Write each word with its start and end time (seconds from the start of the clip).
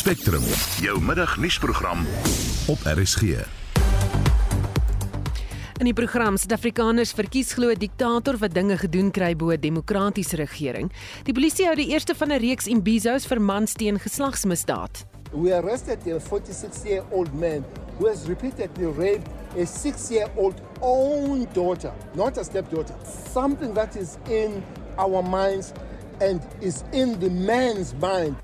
Spectrum, 0.00 0.42
jou 0.80 1.00
middagnuusprogram 1.04 2.06
op 2.66 2.78
RSG. 2.84 3.22
In 5.76 5.84
die 5.84 5.92
program 5.92 6.38
Suid-Afrikaners 6.40 7.12
verkies 7.12 7.52
glo 7.52 7.68
'n 7.68 7.78
diktator 7.78 8.38
wat 8.40 8.54
dinge 8.54 8.78
gedoen 8.80 9.10
kry 9.10 9.36
bo 9.36 9.50
'n 9.50 9.60
demokratiese 9.60 10.36
regering. 10.36 10.92
Die 11.24 11.34
polisie 11.34 11.66
hou 11.66 11.74
die 11.76 11.92
eerste 11.92 12.14
van 12.14 12.32
'n 12.32 12.40
reeks 12.40 12.66
imbizos 12.66 13.26
vir 13.26 13.40
mans 13.40 13.72
teen 13.72 13.98
geslagsmisdaad. 13.98 15.04
We 15.32 15.52
arrested 15.54 15.98
a 16.06 16.18
46-year-old 16.18 17.34
man 17.34 17.64
who 17.98 18.08
has 18.08 18.24
repeatedly 18.26 18.86
raped 18.96 19.28
a 19.58 19.66
six-year-old 19.66 20.60
own 20.80 21.46
daughter, 21.52 21.92
not 22.14 22.38
a 22.38 22.42
stepdaughter. 22.42 22.94
Something 23.32 23.74
that 23.74 23.96
is 23.96 24.16
in 24.28 24.62
our 24.96 25.22
minds 25.22 25.72
and 26.20 26.40
is 26.60 26.82
in 26.90 27.18
the 27.18 27.30
man's 27.30 27.92
mind. 28.00 28.36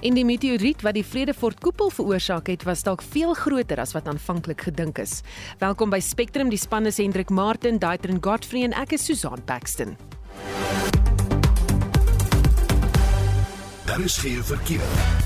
En 0.00 0.14
die 0.14 0.24
meteoriet 0.24 0.82
wat 0.84 0.96
die 0.96 1.04
Vredefort 1.04 1.60
koepel 1.60 1.90
veroorsaak 1.90 2.50
het, 2.52 2.66
was 2.68 2.82
dalk 2.86 3.02
veel 3.02 3.34
groter 3.34 3.80
as 3.80 3.94
wat 3.96 4.08
aanvanklik 4.08 4.66
gedink 4.68 4.98
is. 4.98 5.22
Welkom 5.62 5.90
by 5.90 6.00
Spectrum, 6.04 6.50
die 6.52 6.60
span 6.60 6.86
is 6.86 7.00
Hendrik 7.00 7.30
Martin, 7.30 7.78
Daitrin 7.78 8.20
Godfrey 8.20 8.66
en 8.68 8.76
ek 8.76 8.96
is 8.98 9.06
Susan 9.08 9.40
Paxton. 9.44 9.96
Daar 13.86 14.00
is 14.00 14.18
geen 14.18 14.44
verkeer. 14.44 15.25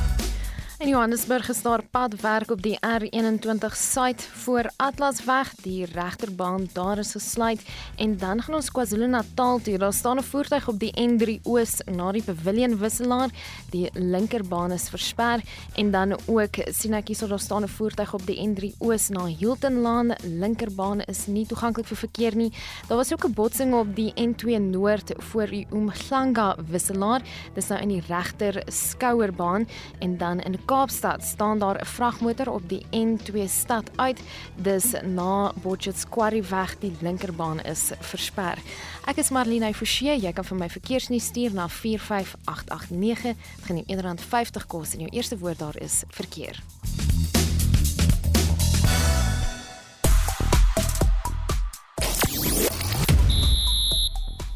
In 0.80 0.89
Johannesburg 0.89 1.48
is 1.48 1.62
daar 1.62 1.83
padwerk 1.91 2.51
op 2.51 2.62
die 2.62 2.79
R21 2.80 3.75
suid 3.77 4.23
voor 4.23 4.70
Atlasweg. 4.77 5.55
Die 5.61 5.84
regterbaan 5.84 6.69
daar 6.73 6.98
is 6.98 7.11
gesluit 7.12 7.61
en 7.97 8.16
dan 8.16 8.41
gaan 8.43 8.55
ons 8.55 8.70
KwaZulu-Natal 8.73 9.61
toe. 9.61 9.79
Daar 9.79 9.93
staan 9.93 10.16
'n 10.16 10.23
voertuig 10.23 10.69
op 10.69 10.79
die 10.79 10.93
N3 11.01 11.41
Oos 11.43 11.80
na 11.84 12.12
die 12.12 12.23
Pavilion 12.23 12.79
wisselaar. 12.79 13.29
Die 13.70 13.91
linkerbaan 13.93 14.73
is 14.73 14.89
versper 14.89 15.41
en 15.77 15.91
dan 15.91 16.16
ook 16.27 16.55
sien 16.70 16.95
ek 16.95 17.06
hierso 17.06 17.27
daar 17.27 17.41
staan 17.41 17.62
'n 17.62 17.69
voertuig 17.69 18.15
op 18.15 18.27
die 18.27 18.48
N3 18.48 18.75
Oos 18.78 19.09
na 19.09 19.25
Hilton 19.25 19.81
Lane. 19.81 20.17
Linkerbaan 20.25 21.01
is 21.01 21.27
nie 21.27 21.47
toeganklik 21.47 21.86
vir 21.86 21.97
verkeer 21.97 22.36
nie. 22.36 22.53
Daar 22.89 22.97
was 22.97 23.12
ook 23.12 23.25
'n 23.25 23.34
botsing 23.34 23.75
op 23.75 23.97
die 23.97 24.12
N2 24.14 24.58
Noord 24.58 25.12
voor 25.17 25.47
die 25.47 25.67
Umhlanga 25.73 26.56
wisselaar. 26.70 27.20
Dis 27.55 27.69
nou 27.69 27.81
in 27.81 27.89
die 27.89 28.03
regter 28.08 28.62
skouerbaan 28.67 29.69
en 29.98 30.17
dan 30.17 30.41
in 30.41 30.53
Kaapstad 30.71 31.23
staan 31.23 31.59
daar 31.59 31.81
'n 31.81 31.85
vragmotor 31.85 32.51
op 32.51 32.69
die 32.69 32.87
N2 32.91 33.49
stad 33.49 33.91
uit. 33.97 34.21
Dis 34.55 34.95
na 35.03 35.53
Botchet's 35.63 36.09
Quarry 36.09 36.45
weg, 36.49 36.79
die 36.79 36.97
linkerbaan 37.01 37.61
is 37.61 37.91
versper. 37.99 38.59
Ek 39.05 39.17
is 39.17 39.31
Marlene 39.31 39.75
Forsie, 39.75 40.21
jy 40.21 40.33
kan 40.33 40.45
vir 40.45 40.57
my 40.57 40.69
verkeersnuus 40.71 41.25
stuur 41.25 41.53
na 41.53 41.69
45889. 41.69 43.23
Dit 43.57 43.65
gaan 43.65 43.77
jou 43.77 43.97
R1.50 43.97 44.67
kos 44.67 44.93
en 44.93 45.01
jou 45.01 45.11
eerste 45.11 45.39
woord 45.39 45.59
daar 45.59 45.77
is 45.77 46.03
verkeer. 46.09 46.63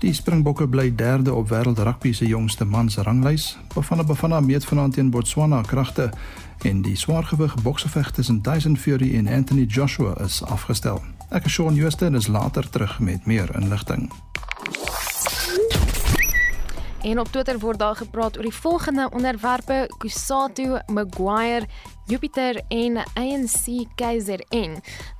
Die 0.04 0.12
Springbokke 0.12 0.66
bly 0.68 0.94
derde 0.94 1.32
op 1.32 1.48
wêreld 1.48 1.78
rugby 1.78 2.12
se 2.12 2.26
jongste 2.26 2.64
mans 2.64 2.96
ranglys. 2.96 3.56
Bafana 3.74 4.04
Bafana 4.04 4.40
meet 4.40 4.64
vanaand 4.64 4.92
teen 4.92 5.10
Botswana 5.10 5.62
kragte 5.64 6.10
en 6.62 6.82
die 6.82 6.96
swaargewig 6.96 7.54
bokseveg 7.62 8.10
tussen 8.10 8.42
Tyson 8.42 8.76
Fury 8.76 9.14
en 9.16 9.28
Anthony 9.28 9.64
Joshua 9.64 10.12
is 10.20 10.42
afgestel. 10.44 11.00
Ek 11.30 11.48
is 11.48 11.52
Shaun 11.56 11.74
Jooste 11.74 12.04
en 12.04 12.20
is 12.20 12.28
later 12.28 12.68
terug 12.70 12.98
met 13.00 13.24
meer 13.24 13.48
inligting. 13.56 14.10
En 17.02 17.20
op 17.20 17.28
Twitter 17.32 17.58
word 17.58 17.78
daar 17.78 17.96
gepraat 17.96 18.36
oor 18.36 18.42
die 18.42 18.54
volgende 18.54 19.08
onderwerpe: 19.12 19.90
Kusatu, 19.98 20.78
Maguire, 20.86 21.66
Jupiter 22.06 22.60
en 22.68 22.98
ANC 23.16 23.64
KZN. 23.96 24.74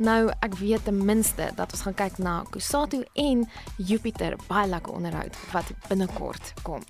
Nou 0.04 0.28
ek 0.44 0.58
weet 0.60 0.84
ten 0.84 0.98
minste 1.00 1.46
dat 1.56 1.72
ons 1.72 1.84
gaan 1.86 1.94
kyk 1.96 2.18
na 2.20 2.34
Kusatu 2.52 3.00
en 3.16 3.46
Jupiter 3.80 4.36
baie 4.50 4.68
lekker 4.68 4.92
onderhoud 4.92 5.38
wat 5.54 5.70
binnekort 5.88 6.52
kom. 6.66 6.84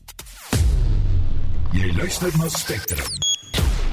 Jy 1.72 1.92
luister 1.96 2.38
na 2.38 2.48
Spectrum. 2.48 3.06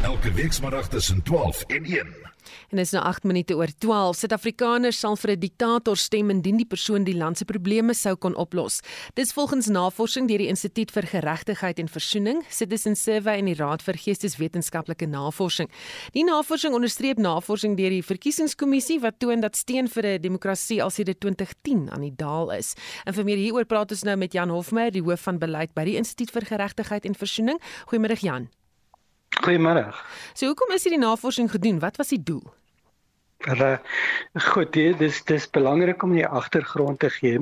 Elke 0.03 0.31
week 0.31 0.53
saterdag 0.53 0.87
tussen 0.87 1.23
12 1.23 1.63
en 1.67 1.83
1. 1.83 2.24
En 2.71 2.77
dis 2.77 2.91
nou 2.91 3.03
8 3.03 3.23
minute 3.23 3.55
oor 3.55 3.69
12. 3.77 4.15
Suid-Afrikaners 4.15 4.99
sal 4.99 5.15
vir 5.15 5.31
'n 5.31 5.39
diktator 5.39 5.97
stem 5.97 6.29
indien 6.29 6.57
die 6.57 6.65
persoon 6.65 7.03
die 7.03 7.15
land 7.15 7.37
se 7.37 7.45
probleme 7.45 7.93
sou 7.93 8.15
kon 8.15 8.35
oplos. 8.35 8.81
Dis 9.13 9.33
volgens 9.33 9.67
navorsing 9.67 10.27
deur 10.27 10.37
die 10.37 10.47
Instituut 10.47 10.91
vir 10.91 11.03
Geregtigheid 11.03 11.79
en 11.79 11.87
Versoening, 11.87 12.43
Citizen 12.49 12.95
Survey 12.95 13.37
en 13.37 13.45
die 13.45 13.55
Raad 13.55 13.81
vir 13.81 13.93
Geesteswetenskaplike 13.93 15.07
Navorsing. 15.07 15.69
Die 16.13 16.23
navorsing 16.23 16.73
onderstreep 16.73 17.17
navorsing 17.17 17.77
deur 17.77 17.89
die 17.89 18.03
Verkiesingskommissie 18.03 18.99
wat 18.99 19.19
toon 19.19 19.41
dat 19.41 19.55
steun 19.55 19.87
vir 19.87 20.03
'n 20.05 20.21
demokrasie 20.21 20.81
al 20.83 20.89
sedert 20.89 21.19
2010 21.19 21.89
aan 21.91 22.01
die 22.01 22.15
daal 22.15 22.51
is. 22.51 22.75
En 23.05 23.13
vir 23.13 23.23
meer 23.23 23.37
hieroor 23.37 23.65
praat 23.65 23.91
ons 23.91 24.03
nou 24.03 24.15
met 24.15 24.33
Jan 24.33 24.49
Hofmeyer, 24.49 24.91
die 24.91 25.03
hoof 25.03 25.21
van 25.21 25.39
beleid 25.39 25.73
by 25.73 25.83
die 25.83 25.97
Instituut 25.97 26.31
vir 26.31 26.45
Geregtigheid 26.45 27.05
en 27.05 27.15
Versoening. 27.15 27.59
Goeiemôre 27.87 28.19
Jan. 28.19 28.49
Goeiemôre. 29.43 29.93
So 30.33 30.47
hoekom 30.51 30.71
is 30.75 30.85
hierdie 30.87 31.01
navorsing 31.01 31.51
gedoen? 31.51 31.79
Wat 31.79 31.97
was 31.97 32.13
die 32.13 32.23
doel? 32.23 32.43
Hulle 33.45 33.79
goed, 34.41 34.71
dit 34.73 35.01
is 35.05 35.19
dis 35.29 35.43
belangrik 35.53 36.03
om 36.03 36.15
die 36.15 36.25
agtergrond 36.25 36.99
te 37.03 37.11
gee. 37.13 37.41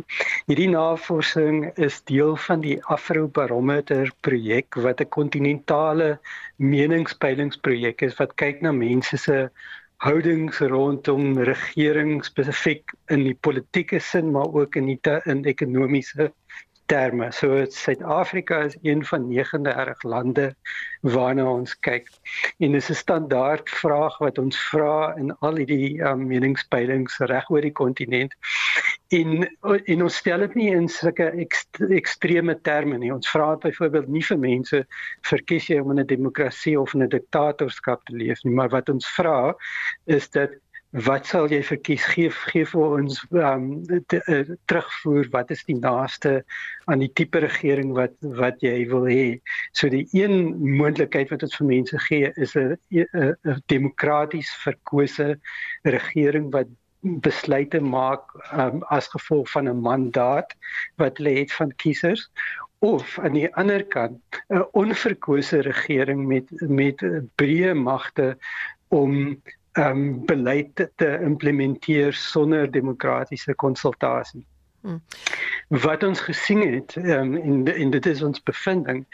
Hierdie 0.50 0.68
navorsing 0.72 1.70
is 1.80 2.02
deel 2.10 2.36
van 2.48 2.64
die 2.66 2.76
Afrobarometer 2.96 4.12
projek 4.28 4.76
wat 4.86 5.00
'n 5.02 5.10
kontinentale 5.18 6.20
meningspeilingsprojek 6.58 8.02
is 8.02 8.20
wat 8.20 8.36
kyk 8.36 8.62
na 8.62 8.72
mense 8.72 9.18
se 9.18 9.50
houdings 10.04 10.60
rondom 10.60 11.40
regering 11.40 12.26
spesifiek 12.26 12.92
in 13.08 13.24
die 13.24 13.38
politieke 13.48 14.00
sin 14.00 14.32
maar 14.32 14.52
ook 14.52 14.76
in 14.76 14.92
die 14.92 15.00
in 15.26 15.46
ekonomiese 15.46 16.34
terme. 16.94 17.32
So 17.32 17.66
Suid-Afrika 17.66 18.62
is 18.70 18.78
een 18.82 19.06
van 19.06 19.28
39 19.28 20.04
lande 20.04 20.56
waarna 21.02 21.46
ons 21.52 21.74
kyk. 21.80 22.08
En 22.60 22.72
dis 22.72 22.90
'n 22.90 22.94
standaard 22.96 23.70
vraag 23.70 24.18
wat 24.18 24.38
ons 24.38 24.60
vra 24.70 25.16
in 25.18 25.36
al 25.40 25.56
hierdie 25.56 26.02
um, 26.02 26.28
meningspeilings 26.28 27.18
reg 27.18 27.50
oor 27.50 27.62
die 27.62 27.72
kontinent. 27.72 28.34
En 29.10 29.50
en 29.86 30.04
ons 30.04 30.16
stel 30.16 30.40
dit 30.40 30.56
nie 30.56 30.70
in 30.72 30.88
sulke 30.88 31.30
ekst, 31.46 31.82
ekstreme 31.90 32.56
terme 32.62 32.98
nie. 32.98 33.14
Ons 33.14 33.30
vra 33.30 33.56
byvoorbeeld 33.56 34.08
nie 34.08 34.24
vir 34.24 34.40
mense 34.40 34.86
verkies 35.22 35.70
jy 35.70 35.80
om 35.80 35.92
in 35.92 36.00
'n 36.00 36.08
demokrasie 36.08 36.80
of 36.80 36.94
in 36.94 37.04
'n 37.04 37.10
diktatorskap 37.10 38.06
te 38.06 38.16
leef 38.16 38.44
nie, 38.44 38.54
maar 38.54 38.70
wat 38.70 38.90
ons 38.90 39.08
vra 39.16 39.56
is 40.06 40.30
dat 40.30 40.52
wat 40.94 41.26
sal 41.26 41.50
jy 41.50 41.64
verkies 41.66 42.04
gee 42.14 42.30
gee 42.52 42.66
vir 42.70 42.84
ons 43.00 43.18
um, 43.34 43.64
te, 44.12 44.20
uh, 44.30 44.44
terugvoer 44.70 45.30
wat 45.34 45.50
is 45.52 45.64
die 45.66 45.78
naaste 45.80 46.44
aan 46.86 47.02
die 47.02 47.10
tipe 47.18 47.42
regering 47.42 47.96
wat 47.98 48.14
wat 48.38 48.62
jy 48.62 48.86
wil 48.92 49.08
hê? 49.10 49.40
So 49.74 49.90
die 49.90 50.06
een 50.14 50.54
moontlikheid 50.62 51.34
wat 51.34 51.44
ons 51.48 51.58
vir 51.58 51.68
mense 51.72 51.98
gee 52.06 52.30
is 52.38 52.54
'n 52.56 52.78
'n 52.94 53.58
demokraties 53.74 54.54
verkose 54.62 55.40
regering 55.84 56.52
wat 56.54 56.70
besluite 57.02 57.82
maak 57.82 58.30
um, 58.54 58.84
as 58.94 59.10
gevolg 59.10 59.50
van 59.50 59.68
'n 59.68 59.82
mandaat 59.82 60.54
wat 61.02 61.18
lê 61.18 61.40
het 61.42 61.52
van 61.52 61.74
kiesers. 61.76 62.30
Of 62.80 63.18
aan 63.20 63.34
die 63.34 63.50
ander 63.56 63.84
kant 63.84 64.22
'n 64.50 64.62
onverkose 64.72 65.66
regering 65.66 66.28
met 66.28 66.46
met 66.62 67.02
breë 67.42 67.74
magte 67.74 68.38
om 68.90 69.42
um, 69.74 70.26
beleid 70.26 70.90
te 70.96 71.20
implementeer 71.22 72.14
sonder 72.14 72.72
demokratiese 72.72 73.56
konsultasie. 73.56 74.46
Hmm. 74.84 75.02
Wat 75.68 76.04
ons 76.04 76.20
gesien 76.20 76.74
het 76.74 76.96
um, 76.96 77.36
en 77.38 77.68
en 77.74 77.90
dit 77.90 78.06
is 78.06 78.22
ons 78.22 78.44
bevinding 78.44 79.06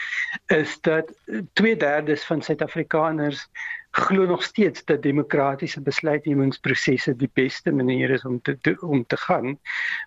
is 0.45 0.79
dat 0.81 1.13
2/3 1.61 2.25
van 2.25 2.41
Suid-Afrikaners 2.41 3.47
glo 3.91 4.25
nog 4.25 4.43
steeds 4.43 4.85
dat 4.85 5.01
demokratiese 5.01 5.81
besluitnemingsprosesse 5.81 7.15
die 7.15 7.29
beste 7.33 7.71
manier 7.71 8.09
is 8.09 8.25
om 8.25 8.41
te, 8.41 8.77
om 8.79 9.05
te 9.05 9.17
gaan. 9.17 9.59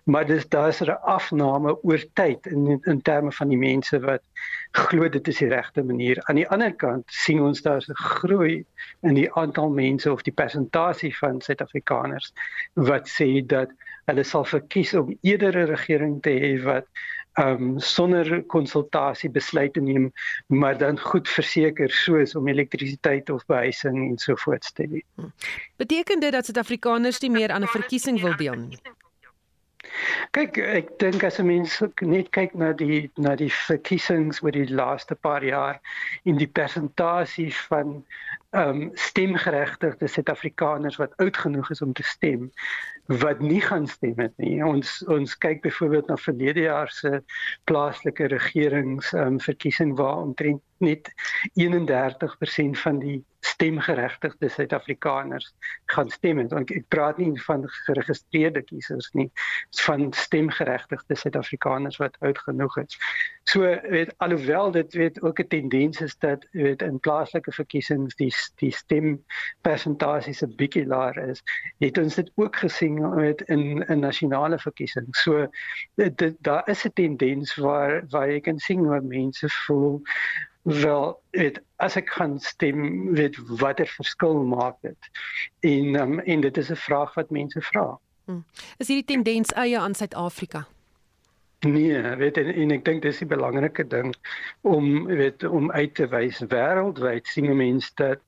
Maar 0.03 0.25
dis 0.25 0.47
daar's 0.47 0.79
'n 0.81 0.89
afname 0.89 1.83
oor 1.83 2.03
tyd 2.13 2.45
in 2.45 2.79
in 2.83 3.01
terme 3.01 3.31
van 3.31 3.47
die 3.47 3.57
mense 3.57 3.99
wat 3.99 4.21
glo 4.71 5.09
dit 5.09 5.27
is 5.27 5.37
die 5.37 5.47
regte 5.47 5.83
manier. 5.83 6.23
Aan 6.23 6.35
die 6.35 6.49
ander 6.49 6.73
kant 6.73 7.03
sien 7.07 7.41
ons 7.41 7.61
daar's 7.61 7.89
'n 7.89 7.95
groei 7.95 8.65
in 9.01 9.13
die 9.13 9.33
aantal 9.33 9.69
mense 9.69 10.11
of 10.11 10.21
die 10.21 10.33
persentasie 10.33 11.17
van 11.17 11.41
Suid-Afrikaners 11.41 12.33
wat 12.73 13.09
sê 13.09 13.45
dat 13.45 13.69
hulle 14.05 14.23
sal 14.23 14.45
verkies 14.45 14.93
om 14.93 15.17
eerder 15.21 15.57
'n 15.57 15.67
regering 15.75 16.21
te 16.21 16.29
hê 16.29 16.63
wat 16.63 16.85
um 17.33 17.79
sonder 17.79 18.43
konsultasie 18.43 19.29
besluite 19.29 19.81
neem 19.81 20.11
maar 20.47 20.77
dan 20.77 20.99
goed 20.99 21.29
verseker 21.29 21.91
soos 21.91 22.35
om 22.35 22.47
elektrisiteit 22.47 23.29
of 23.29 23.45
behuising 23.45 24.09
en 24.09 24.17
so 24.17 24.35
voort 24.35 24.75
te 24.75 24.83
hê. 24.83 25.01
Hm. 25.15 25.31
Beteken 25.75 26.19
dit 26.19 26.31
dat 26.31 26.45
Suid-Afrikaners 26.45 27.19
nie 27.19 27.31
meer 27.31 27.51
aan 27.51 27.63
'n 27.63 27.67
verkiesing 27.67 28.21
wil 28.21 28.35
deelneem 28.35 28.69
nie? 28.69 28.93
Kyk, 30.35 30.57
ek 30.57 30.87
dink 31.01 31.23
as 31.27 31.39
'n 31.39 31.47
mens 31.47 31.73
net 32.01 32.29
kyk 32.37 32.53
na 32.61 32.71
die 32.73 33.11
na 33.25 33.35
die 33.35 33.51
verkiesings 33.53 34.41
oor 34.43 34.55
die 34.55 34.69
laaste 34.79 35.15
paar 35.27 35.43
jaar 35.43 35.79
en 36.25 36.39
die 36.41 36.49
persentasie 36.59 37.51
van 37.67 37.99
ehm 38.53 38.69
um, 38.69 38.89
stemgeregtigde 38.93 40.07
Suid-Afrikaners 40.07 40.97
wat 41.01 41.13
oud 41.25 41.37
genoeg 41.45 41.69
is 41.75 41.81
om 41.81 41.93
te 41.93 42.03
stem, 42.03 42.51
wat 43.05 43.39
nie 43.39 43.61
gaan 43.61 43.87
stem 43.87 44.15
het 44.15 44.33
nie. 44.37 44.63
Ons 44.65 45.01
ons 45.11 45.37
kyk 45.37 45.61
byvoorbeeld 45.61 46.07
na 46.07 46.17
verlede 46.17 46.65
jaar 46.67 46.89
se 46.91 47.21
plaaslike 47.63 48.27
regerings 48.31 49.11
um, 49.13 49.39
verkiesing 49.39 49.95
waar 49.97 50.23
omtrent 50.23 50.61
net 50.77 51.11
31% 51.59 52.79
van 52.85 52.99
die 52.99 53.19
stemgeregtigde 53.45 54.49
Suid-Afrikaners 54.49 55.53
gaan 55.85 56.09
stem. 56.09 56.39
En 56.39 56.49
ek 56.63 56.71
praat 56.87 57.17
nie 57.17 57.31
van 57.43 57.65
geregistreerde 57.85 58.63
kiesers 58.63 59.09
nie, 59.17 59.29
van 59.83 60.07
stemgeregtigde 60.15 61.15
Suid-Afrikaners 61.15 61.99
wat 62.01 62.15
oud 62.19 62.39
genoeg 62.45 62.77
is. 62.85 62.97
So 63.43 63.67
weet 63.91 64.13
alhoewel 64.23 64.71
dit 64.71 64.93
weet 64.93 65.21
ook 65.21 65.39
'n 65.39 65.47
tendens 65.47 66.01
is 66.01 66.15
dat 66.17 66.47
weet 66.51 66.81
in 66.81 66.99
plaaslike 66.99 67.51
verkiesings 67.51 68.15
die 68.15 68.31
die 68.55 68.71
stempersentasie 68.71 70.33
se 70.33 70.47
bietjie 70.47 70.85
laer 70.85 71.17
is, 71.29 71.43
het 71.79 71.97
ons 71.97 72.15
dit 72.15 72.31
ook 72.35 72.55
gesien 72.55 73.15
weet 73.15 73.41
in 73.41 73.83
'n 73.87 73.99
nasionale 73.99 74.59
verkiesing. 74.59 75.07
So 75.15 75.47
dit 75.95 76.37
daar 76.39 76.69
is 76.69 76.85
'n 76.85 76.93
tendens 76.93 77.55
waar 77.55 78.03
waar 78.09 78.31
jy 78.31 78.39
kan 78.39 78.59
sien 78.59 78.79
hoe 78.79 79.01
mense 79.01 79.49
voel 79.49 80.01
wel 80.63 81.21
weet 81.31 81.61
as 81.75 81.95
ek 81.99 82.05
kan 82.15 82.39
stem 82.39 83.11
weet 83.13 83.37
watter 83.59 83.87
verskil 83.87 84.43
maak 84.43 84.79
dit? 84.81 85.09
En 85.59 85.95
um, 86.01 86.19
en 86.19 86.41
dit 86.41 86.57
is 86.57 86.71
'n 86.71 86.75
vraag 86.75 87.13
wat 87.13 87.29
mense 87.29 87.61
vra. 87.61 87.99
Hmm. 88.25 88.45
is 88.77 88.87
hierdie 88.87 89.15
tendens 89.15 89.51
eie 89.51 89.79
aan 89.79 89.93
Suid-Afrika? 89.93 90.67
Nee 91.59 92.15
weet 92.15 92.37
en, 92.37 92.53
en 92.53 92.71
ek 92.71 92.85
dink 92.85 93.01
dis 93.01 93.17
die 93.17 93.27
belangrike 93.27 93.87
ding 93.87 94.15
om 94.61 95.05
weet 95.05 95.43
om 95.43 95.71
uit 95.71 95.93
te 95.95 96.07
wys 96.07 96.39
wêreldwyd 96.51 97.27
sien 97.27 97.55
mense 97.55 97.91
dat 97.95 98.19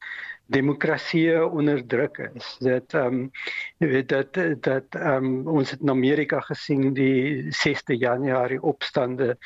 demokrasie 0.45 1.45
onderdruk 1.45 2.17
is. 2.33 2.55
Dit 2.59 2.93
ehm 2.93 3.05
um, 3.13 3.31
weet 3.77 4.09
dat 4.09 4.33
dat 4.61 4.95
ehm 4.95 5.25
um, 5.25 5.47
ons 5.47 5.71
het 5.71 5.81
in 5.81 5.89
Amerika 5.89 6.39
gesien 6.39 6.93
die 6.93 7.43
6de 7.43 7.97
Januarie 7.97 8.61
opstande. 8.61 9.37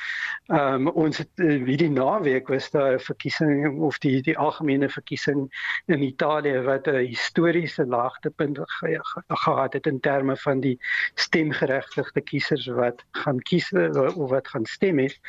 Ehm 0.48 0.88
um, 0.88 0.88
ons 0.88 1.18
het 1.18 1.30
eh, 1.36 1.64
wie 1.64 1.78
die 1.78 1.90
naweek 1.90 2.48
was 2.48 2.70
daar 2.72 2.94
'n 2.94 3.00
verkiesing 3.00 3.80
of 3.80 3.98
die 3.98 4.22
die 4.22 4.38
algemene 4.38 4.90
verkiesing 4.90 5.48
in 5.86 6.02
Italië 6.02 6.62
wat 6.62 6.88
'n 6.88 7.06
historiese 7.06 7.86
laagtepunt 7.86 8.60
ge, 8.62 9.00
ge, 9.02 9.22
gehad 9.28 9.74
het 9.74 9.88
in 9.88 10.00
terme 10.00 10.38
van 10.38 10.60
die 10.60 10.78
stemgeregtigde 11.16 12.22
kiesers 12.22 12.68
wat 12.68 13.06
gaan 13.12 13.40
kies 13.40 13.72
of 13.72 14.30
wat 14.30 14.48
gaan 14.48 14.66
stem 14.66 14.98
het. 15.00 15.20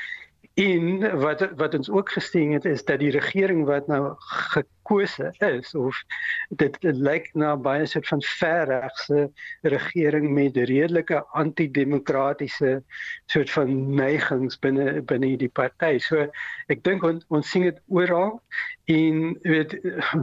En 0.60 1.18
wat 1.20 1.40
wat 1.56 1.74
ons 1.74 1.90
ook 1.90 2.10
gesien 2.12 2.52
het 2.52 2.64
is 2.64 2.84
dat 2.84 2.98
die 3.00 3.10
regering 3.10 3.64
wat 3.64 3.86
nou 3.86 4.14
gekose 4.18 5.34
is 5.38 5.74
of 5.74 6.02
dit, 6.48 6.74
dit 6.80 6.96
lyk 6.96 7.30
na 7.32 7.54
baie 7.56 7.86
soort 7.86 8.08
van 8.08 8.22
verregse 8.22 9.30
regering 9.62 10.26
met 10.36 10.56
redelike 10.56 11.22
antidemokratiese 11.42 12.82
soort 13.26 13.50
van 13.50 13.72
neigings 13.94 14.58
binne 14.58 15.00
binne 15.02 15.36
die 15.40 15.48
party. 15.48 15.96
So 15.98 16.26
ek 16.68 16.84
dink 16.84 17.06
on, 17.08 17.22
ons 17.28 17.50
sien 17.50 17.64
dit 17.70 17.80
oral 17.88 18.42
en 18.84 19.38
weet 19.46 19.78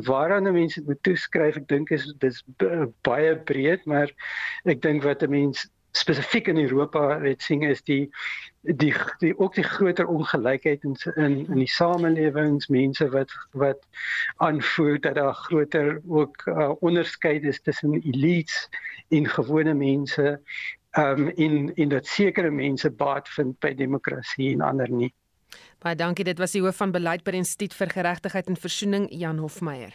waaraan 0.05 0.51
mense 0.51 0.83
moet 0.85 1.01
toeskryf, 1.07 1.57
ek 1.63 1.67
dink 1.71 1.89
is 1.97 2.11
dis 2.21 2.43
baie 3.07 3.33
breed, 3.49 3.89
maar 3.89 4.13
ek 4.69 4.85
dink 4.85 5.07
wat 5.07 5.25
'n 5.25 5.33
mens 5.33 5.65
spesifiek 5.97 6.47
in 6.47 6.57
Europa 6.57 7.19
weet 7.19 7.41
sien 7.41 7.63
is 7.67 7.81
die 7.83 8.09
die 8.61 8.93
die 9.19 9.33
ook 9.39 9.55
die 9.55 9.63
groter 9.63 10.07
ongelykheid 10.07 10.83
in 10.83 10.95
in 11.15 11.37
in 11.47 11.61
die 11.63 11.69
samelewings 11.71 12.67
mense 12.67 13.09
wat 13.09 13.31
wat 13.51 13.85
aanvoer 14.37 14.99
dat 15.01 15.15
daar 15.15 15.33
groter 15.33 16.01
ook 16.07 16.45
uh, 16.45 16.71
onderskeid 16.79 17.43
is 17.43 17.61
tussen 17.61 17.93
elites 17.93 18.69
en 19.09 19.29
gewone 19.29 19.73
mense 19.73 20.39
um 20.97 21.27
in 21.27 21.75
in 21.75 21.89
dat 21.89 22.07
sekere 22.07 22.51
mense 22.51 22.91
baat 22.91 23.29
vind 23.29 23.59
by 23.59 23.73
demokrasie 23.73 24.51
en 24.53 24.61
ander 24.61 24.89
nie. 24.89 25.13
Baie 25.79 25.95
dankie 25.95 26.25
dit 26.25 26.37
was 26.37 26.51
die 26.51 26.61
hoof 26.61 26.77
van 26.81 26.91
beleid 26.91 27.23
by 27.23 27.31
die 27.35 27.43
Instituut 27.43 27.73
vir 27.77 27.93
Geregtigheid 27.93 28.47
en 28.47 28.57
Versoening 28.57 29.07
Jan 29.13 29.37
Hofmeyer. 29.37 29.93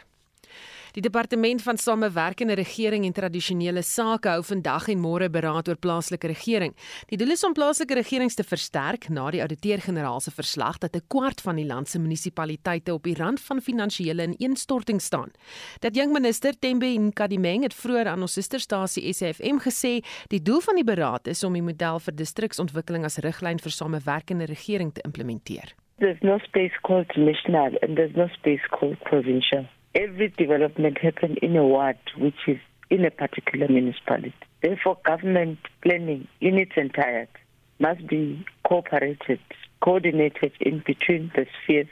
Die 0.92 1.00
departement 1.00 1.62
van 1.62 1.78
samewerkende 1.80 2.52
regering 2.54 3.06
en 3.06 3.14
tradisionele 3.16 3.80
sake 3.82 4.28
hou 4.28 4.42
vandag 4.44 4.90
en 4.92 5.00
môre 5.00 5.30
beraad 5.32 5.70
oor 5.70 5.78
plaaslike 5.80 6.28
regering. 6.28 6.74
Die 7.08 7.16
doel 7.16 7.32
is 7.32 7.44
om 7.48 7.54
plaaslike 7.56 7.96
regerings 7.96 8.36
te 8.36 8.44
versterk 8.44 9.08
na 9.08 9.30
die 9.32 9.40
ouditeur-generaal 9.40 10.20
se 10.20 10.34
verslag 10.36 10.76
dat 10.84 10.96
'n 10.96 11.06
kwart 11.08 11.40
van 11.40 11.56
die 11.56 11.64
land 11.64 11.88
se 11.88 11.98
munisipaliteite 11.98 12.92
op 12.92 13.04
die 13.04 13.16
rand 13.16 13.40
van 13.40 13.60
finansiële 13.60 14.36
ineenstorting 14.36 15.00
staan. 15.00 15.32
Dat 15.80 15.96
jong 15.96 16.12
minister 16.12 16.58
Tembe 16.58 16.86
Nkadimeng 16.86 17.62
het 17.62 17.74
vroeër 17.74 18.06
aan 18.06 18.20
ons 18.20 18.32
susterstasie 18.32 19.12
SAFM 19.12 19.58
gesê, 19.58 20.04
die 20.28 20.42
doel 20.42 20.60
van 20.60 20.74
die 20.74 20.84
beraad 20.84 21.26
is 21.26 21.44
om 21.44 21.52
die 21.52 21.62
model 21.62 22.00
vir 22.00 22.14
distriksontwikkeling 22.14 23.04
as 23.04 23.18
riglyn 23.18 23.58
vir 23.58 23.70
samewerkende 23.70 24.44
regering 24.44 24.92
te 24.92 25.00
implementeer. 25.04 25.72
There's 25.98 26.22
no 26.22 26.38
space 26.38 26.76
called 26.82 27.16
national 27.16 27.78
and 27.80 27.96
there's 27.96 28.14
no 28.14 28.28
space 28.28 28.66
called 28.68 29.00
provincial. 29.04 29.66
Every 29.94 30.28
development 30.28 30.98
happen 30.98 31.36
in 31.42 31.56
a 31.56 31.66
ward 31.66 31.98
which 32.16 32.46
is 32.46 32.58
in 32.90 33.04
a 33.04 33.10
particular 33.10 33.68
municipality. 33.68 34.34
Therefore, 34.62 34.98
government 35.04 35.58
planning 35.82 36.28
in 36.40 36.58
its 36.58 36.72
entirety 36.76 37.32
must 37.78 38.06
be 38.06 38.44
cooperated, 38.64 39.40
coordinated 39.80 40.52
in 40.60 40.82
between 40.86 41.32
the 41.34 41.46
spheres 41.62 41.88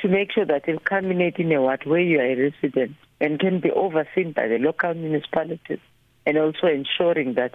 to 0.00 0.08
make 0.08 0.32
sure 0.32 0.46
that 0.46 0.68
it 0.68 0.84
culminates 0.84 1.38
in 1.38 1.52
a 1.52 1.60
ward 1.60 1.84
where 1.84 2.00
you 2.00 2.18
are 2.18 2.24
a 2.24 2.36
resident 2.50 2.96
and 3.20 3.38
can 3.38 3.60
be 3.60 3.70
overseen 3.70 4.32
by 4.32 4.48
the 4.48 4.58
local 4.58 4.94
municipalities 4.94 5.78
and 6.26 6.38
also 6.38 6.66
ensuring 6.66 7.34
that 7.34 7.54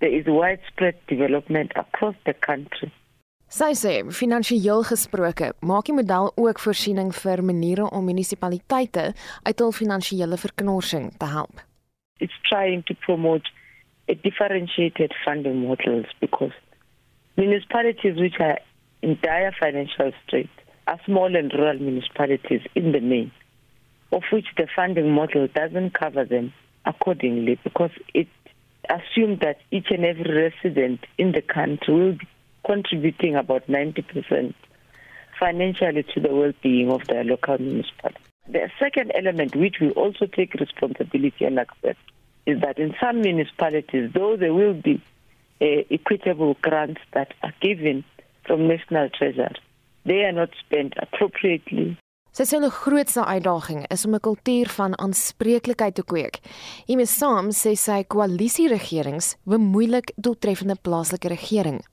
there 0.00 0.12
is 0.12 0.26
widespread 0.26 0.94
development 1.06 1.72
across 1.76 2.14
the 2.24 2.34
country 2.34 2.92
Sy 3.52 3.74
sê, 3.76 3.90
finansiëel 4.16 4.80
gesproke, 4.88 5.50
maak 5.60 5.84
die 5.84 5.92
model 5.92 6.30
ook 6.40 6.60
voorsiening 6.64 7.10
vir 7.12 7.42
maniere 7.44 7.84
om 7.98 8.06
munisipaliteite 8.08 9.04
uit 9.44 9.60
hul 9.60 9.74
finansiële 9.76 10.38
verknorsing 10.40 11.10
te 11.20 11.28
help. 11.34 11.60
It's 12.24 12.38
trying 12.48 12.80
to 12.88 12.96
promote 13.04 13.52
a 14.08 14.16
differentiated 14.24 15.12
funding 15.26 15.60
models 15.66 16.08
because 16.24 16.56
municipalities 17.36 18.16
which 18.16 18.40
are 18.40 18.56
in 19.02 19.18
dire 19.20 19.52
financial 19.60 20.16
straits 20.24 20.64
are 20.86 21.00
small 21.04 21.36
and 21.36 21.52
rural 21.52 21.76
municipalities 21.76 22.64
in 22.74 22.92
the 22.96 23.04
main, 23.04 23.30
of 24.16 24.24
which 24.32 24.48
the 24.56 24.66
funding 24.74 25.12
model 25.12 25.46
doesn't 25.52 25.92
cover 25.92 26.24
them 26.24 26.54
accordingly 26.86 27.60
because 27.62 27.92
it 28.14 28.32
assumes 28.88 29.40
that 29.40 29.60
each 29.70 29.90
and 29.90 30.06
every 30.06 30.30
resident 30.44 31.00
in 31.18 31.32
the 31.32 31.42
country 31.42 31.92
will 31.92 32.12
be 32.16 32.26
contributing 32.64 33.36
about 33.36 33.66
90% 33.66 34.54
financially 35.38 36.04
to 36.14 36.20
the 36.20 36.32
well-being 36.32 36.90
of 36.90 37.06
their 37.08 37.24
local 37.24 37.58
municipality. 37.58 38.20
The 38.48 38.70
second 38.78 39.12
element, 39.14 39.56
which 39.56 39.76
we 39.80 39.90
also 39.90 40.26
take 40.26 40.54
responsibility 40.54 41.44
and 41.44 41.58
accept, 41.58 42.00
is 42.46 42.60
that 42.60 42.78
in 42.78 42.94
some 43.00 43.20
municipalities, 43.20 44.10
though 44.14 44.36
there 44.36 44.54
will 44.54 44.74
be 44.74 45.02
uh, 45.60 45.82
equitable 45.90 46.56
grants 46.60 47.00
that 47.12 47.34
are 47.42 47.54
given 47.60 48.04
from 48.46 48.66
national 48.66 49.10
treasury, 49.10 49.56
they 50.04 50.24
are 50.24 50.32
not 50.32 50.50
spent 50.64 50.94
appropriately 50.96 51.96
Sy 52.32 52.44
sê 52.48 52.56
'n 52.56 52.72
grootste 52.72 53.20
uitdaging 53.28 53.82
is 53.92 54.06
om 54.06 54.14
'n 54.14 54.24
kultuur 54.24 54.68
van 54.78 54.96
aanspreeklikheid 54.96 55.94
te 55.94 56.02
kweek. 56.02 56.40
Hiermee 56.88 57.06
saam 57.06 57.52
sê 57.52 57.76
sy 57.76 58.00
koalisieregerings 58.08 59.36
bemoeilik 59.44 60.12
doeltreffende 60.16 60.76
plaaslike 60.80 61.28
regering 61.28 61.84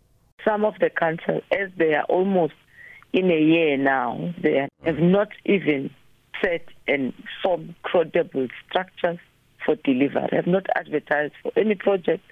some 0.45 0.65
of 0.65 0.75
the 0.79 0.89
councils, 0.89 1.43
as 1.51 1.69
they 1.77 1.93
are 1.93 2.03
almost 2.03 2.53
in 3.13 3.31
a 3.31 3.39
year 3.39 3.77
now, 3.77 4.33
they 4.41 4.67
have 4.83 4.99
not 4.99 5.29
even 5.45 5.89
set 6.41 6.65
and 6.87 7.13
form 7.43 7.75
credible 7.83 8.47
structures 8.67 9.19
for 9.65 9.75
delivery. 9.75 10.29
Have 10.31 10.47
not 10.47 10.67
advertised 10.75 11.33
for 11.41 11.51
any 11.57 11.75
project, 11.75 12.23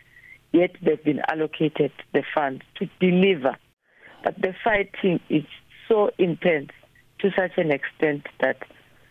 yet 0.51 0.71
they've 0.81 1.03
been 1.03 1.21
allocated 1.29 1.91
the 2.13 2.23
funds 2.33 2.63
to 2.75 2.89
deliver. 2.99 3.57
But 4.23 4.41
the 4.41 4.53
fighting 4.63 5.19
is 5.29 5.43
so 5.87 6.11
intense 6.17 6.71
to 7.19 7.31
such 7.35 7.57
an 7.57 7.71
extent 7.71 8.27
that 8.39 8.57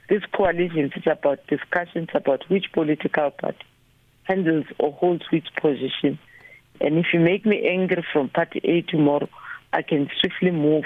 this 0.08 0.22
coalition 0.32 0.92
is 0.94 1.02
about 1.06 1.46
discussions 1.48 2.08
about 2.14 2.44
which 2.48 2.66
political 2.72 3.30
party 3.30 3.58
handles 4.22 4.66
or 4.78 4.92
holds 4.92 5.24
which 5.32 5.46
position. 5.60 6.18
And 6.80 6.98
if 6.98 7.06
you 7.12 7.20
make 7.20 7.44
me 7.46 7.68
angry 7.68 8.04
from 8.12 8.28
party 8.28 8.60
A 8.64 8.82
tomorrow, 8.82 9.28
I 9.72 9.82
can 9.82 10.08
swiftly 10.20 10.50
move 10.50 10.84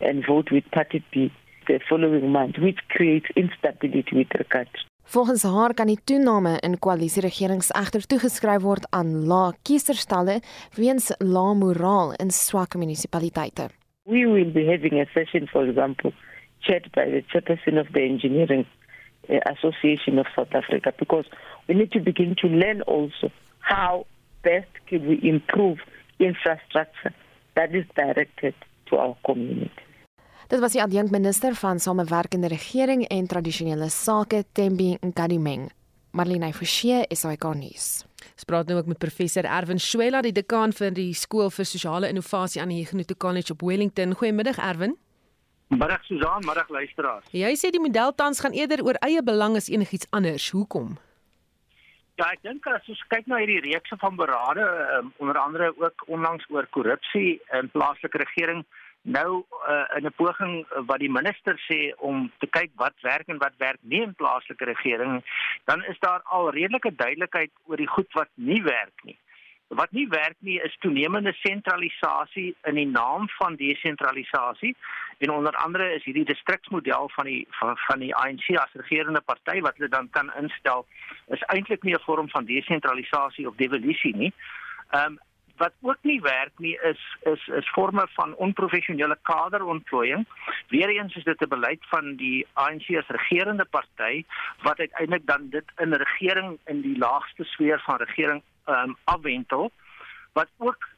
and 0.00 0.24
vote 0.26 0.50
with 0.50 0.64
party 0.70 1.02
B 1.12 1.30
the 1.66 1.80
following 1.88 2.30
month, 2.30 2.58
which 2.58 2.78
creates 2.88 3.26
instability 3.36 4.16
with 4.16 4.28
the 4.30 4.44
country. 4.44 4.84
Volgens 5.06 5.42
haar 5.42 5.74
kan 5.74 5.86
die 5.86 6.00
toename 6.04 6.56
in 6.66 6.78
koalisieregerings 6.82 7.68
egter 7.78 8.02
toegeskryf 8.10 8.64
word 8.66 8.86
aan 8.90 9.26
lae 9.30 9.52
kieserstalle 9.62 10.40
weens 10.74 11.12
lae 11.18 11.54
moraal 11.54 12.14
in 12.18 12.30
swak 12.30 12.74
munisipaliteite. 12.74 13.68
We 14.04 14.26
will 14.26 14.50
be 14.50 14.66
having 14.66 14.98
a 15.00 15.06
session, 15.14 15.46
for 15.52 15.62
example, 15.66 16.12
chaired 16.60 16.90
by 16.94 17.06
the 17.10 17.22
chairperson 17.30 17.78
of 17.78 17.86
the 17.94 18.02
Engineering 18.02 18.66
uh, 19.30 19.38
Association 19.54 20.18
of 20.18 20.26
South 20.34 20.54
Africa, 20.54 20.92
because 20.98 21.26
we 21.68 21.74
need 21.74 21.92
to 21.92 22.00
begin 22.00 22.34
to 22.42 22.48
learn 22.48 22.82
also 22.82 23.30
how 23.60 24.06
best 24.48 24.72
can 24.88 25.02
we 25.08 25.16
improve 25.22 25.78
infrastructure 26.18 27.12
that 27.56 27.70
is 27.74 27.86
directed 27.94 28.54
to 28.88 28.96
our 28.96 29.16
community. 29.22 29.82
Dit 30.46 30.60
was 30.62 30.72
die 30.72 30.82
adjunkminister 30.82 31.54
van 31.58 31.80
Samewerkende 31.82 32.46
Regering 32.48 33.02
en 33.10 33.26
Tradisionele 33.26 33.88
Sake, 33.90 34.44
Tembi 34.52 34.96
Nkadimeng. 35.00 35.70
Marlene 36.16 36.52
Forsie, 36.52 37.02
SAK 37.10 37.44
nuus. 37.58 38.04
Ons 38.36 38.46
praat 38.48 38.68
nou 38.70 38.78
ook 38.78 38.86
met 38.86 38.98
professor 38.98 39.44
Erwin 39.44 39.80
Swela, 39.82 40.22
die 40.24 40.32
dekaan 40.32 40.72
van 40.72 40.94
die 40.96 41.10
skool 41.14 41.50
vir 41.50 41.66
sosiale 41.68 42.08
innovasie 42.08 42.62
aan 42.62 42.72
die 42.72 42.78
Huguenot 42.78 43.16
College 43.20 43.52
op 43.52 43.64
Wellington. 43.66 44.14
Goeiemiddag 44.14 44.62
Erwin. 44.62 44.96
Middag 45.74 46.04
Susan, 46.06 46.46
middag 46.46 46.70
luisteraars. 46.70 47.26
Jy 47.34 47.52
sê 47.58 47.72
die 47.74 47.82
model 47.82 48.14
tans 48.14 48.40
gaan 48.40 48.54
eerder 48.54 48.84
oor 48.86 48.96
eie 49.02 49.22
belang 49.26 49.58
as 49.58 49.66
enigiets 49.68 50.06
anders. 50.14 50.46
Hoekom? 50.54 50.94
Ja, 52.16 52.30
ek 52.32 52.40
dink 52.46 52.64
as 52.72 52.86
ons 52.88 53.00
kyk 53.12 53.26
na 53.28 53.42
hierdie 53.42 53.60
reeks 53.60 53.92
van 54.00 54.14
berade, 54.16 54.64
um, 54.96 55.10
onder 55.20 55.36
andere 55.36 55.66
ook 55.76 56.04
onlangs 56.08 56.46
oor 56.48 56.64
korrupsie 56.72 57.34
in 57.58 57.68
plaaslike 57.74 58.16
regering, 58.22 58.62
nou 59.16 59.42
uh, 59.68 59.84
in 59.98 60.08
'n 60.08 60.14
poging 60.16 60.54
wat 60.88 61.02
die 61.04 61.12
minister 61.12 61.60
sê 61.66 61.92
om 62.00 62.32
te 62.40 62.48
kyk 62.48 62.72
wat 62.80 62.96
werk 63.04 63.28
en 63.28 63.38
wat 63.44 63.60
werk 63.60 63.82
nie 63.82 64.00
in 64.00 64.16
plaaslike 64.16 64.64
regering, 64.64 65.20
dan 65.68 65.84
is 65.92 66.00
daar 66.00 66.24
al 66.24 66.50
redelike 66.56 66.94
duidelikheid 66.96 67.52
oor 67.68 67.76
die 67.76 67.92
goed 67.98 68.08
wat 68.12 68.32
nie 68.34 68.62
werk 68.62 69.04
nie. 69.04 69.18
Wat 69.68 69.92
nie 69.92 70.08
werk 70.08 70.40
nie 70.40 70.56
is 70.62 70.76
toenemende 70.80 71.36
sentralisasie 71.42 72.54
in 72.64 72.74
die 72.80 72.88
naam 72.88 73.28
van 73.36 73.60
desentralisasie 73.60 74.76
en 75.18 75.30
onder 75.30 75.52
andere 75.52 75.94
is 75.94 76.04
hierdie 76.04 76.24
distriksmodel 76.24 77.08
van 77.08 77.24
die 77.24 77.46
van, 77.50 77.76
van 77.76 77.98
die 77.98 78.14
ANC 78.14 78.50
as 78.56 78.72
regerende 78.72 79.20
party 79.20 79.60
wat 79.60 79.76
hulle 79.76 79.88
dan 79.88 80.10
kan 80.10 80.32
instel 80.40 80.86
is 81.26 81.42
eintlik 81.46 81.82
nie 81.82 81.94
'n 81.94 82.04
vorm 82.04 82.28
van 82.28 82.44
desentralisasie 82.44 83.48
of 83.48 83.56
devolusie 83.56 84.16
nie. 84.16 84.32
Ehm 84.90 85.04
um, 85.04 85.18
wat 85.56 85.72
ook 85.80 85.98
nie 86.00 86.20
werk 86.20 86.52
nie 86.58 86.78
is 86.82 87.00
is 87.22 87.46
is 87.46 87.68
forme 87.68 88.06
van 88.12 88.34
onprofessionele 88.34 89.18
kaderontplooiing. 89.22 90.26
Weereens 90.68 91.14
is 91.16 91.24
dit 91.24 91.40
'n 91.40 91.48
beleid 91.48 91.86
van 91.88 92.16
die 92.16 92.46
ANC 92.52 92.90
as 92.96 93.08
regerende 93.08 93.64
party 93.64 94.24
wat 94.62 94.78
uiteindelik 94.78 95.26
dan 95.26 95.48
dit 95.50 95.64
in 95.76 95.94
regering 95.94 96.58
in 96.64 96.80
die 96.80 96.98
laagste 96.98 97.44
sfeer 97.44 97.80
van 97.80 97.96
regering 97.96 98.42
ehm 98.64 98.88
um, 98.88 98.96
afwentel. 99.04 99.70
Wat 100.32 100.48
ook 100.58 100.88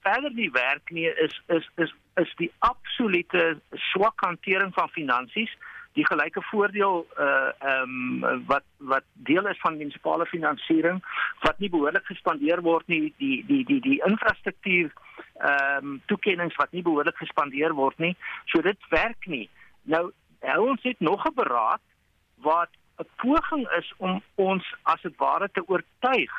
verder 0.00 0.32
nie 0.32 0.50
werk 0.50 0.90
nie 0.90 1.08
is 1.14 1.42
is 1.46 1.70
is 1.76 1.94
is 2.20 2.34
die 2.36 2.52
absolute 2.58 3.58
swak 3.90 4.20
hantering 4.26 4.74
van 4.74 4.88
finansies 4.94 5.52
die 5.98 6.06
gelyke 6.06 6.42
voordeel 6.50 7.06
uh 7.18 7.50
ehm 7.70 8.24
um, 8.24 8.44
wat 8.50 8.64
wat 8.92 9.06
deel 9.30 9.46
is 9.52 9.60
van 9.64 9.78
munisipale 9.78 10.26
finansiering 10.26 11.00
wat 11.46 11.58
nie 11.58 11.70
behoorlik 11.74 12.06
gespandeer 12.12 12.62
word 12.62 12.86
nie 12.92 13.12
die 13.22 13.38
die 13.50 13.64
die 13.70 13.80
die 13.88 13.98
infrastruktuur 14.10 14.90
ehm 14.92 15.92
um, 15.92 16.00
toekennings 16.12 16.58
wat 16.62 16.72
nie 16.72 16.82
behoorlik 16.82 17.16
gespandeer 17.16 17.74
word 17.74 17.98
nie. 17.98 18.14
So 18.52 18.62
dit 18.62 18.90
werk 18.90 19.26
nie. 19.26 19.48
Nou 19.82 20.10
hou 20.40 20.60
ons 20.68 20.82
het 20.82 21.00
nog 21.00 21.26
'n 21.26 21.34
beraad 21.34 21.82
wat 22.50 22.70
'n 22.98 23.08
poging 23.16 23.66
is 23.80 23.92
om 23.96 24.22
ons 24.34 24.64
as 24.82 25.02
dit 25.02 25.16
ware 25.16 25.48
te 25.52 25.62
oortuig 25.66 26.34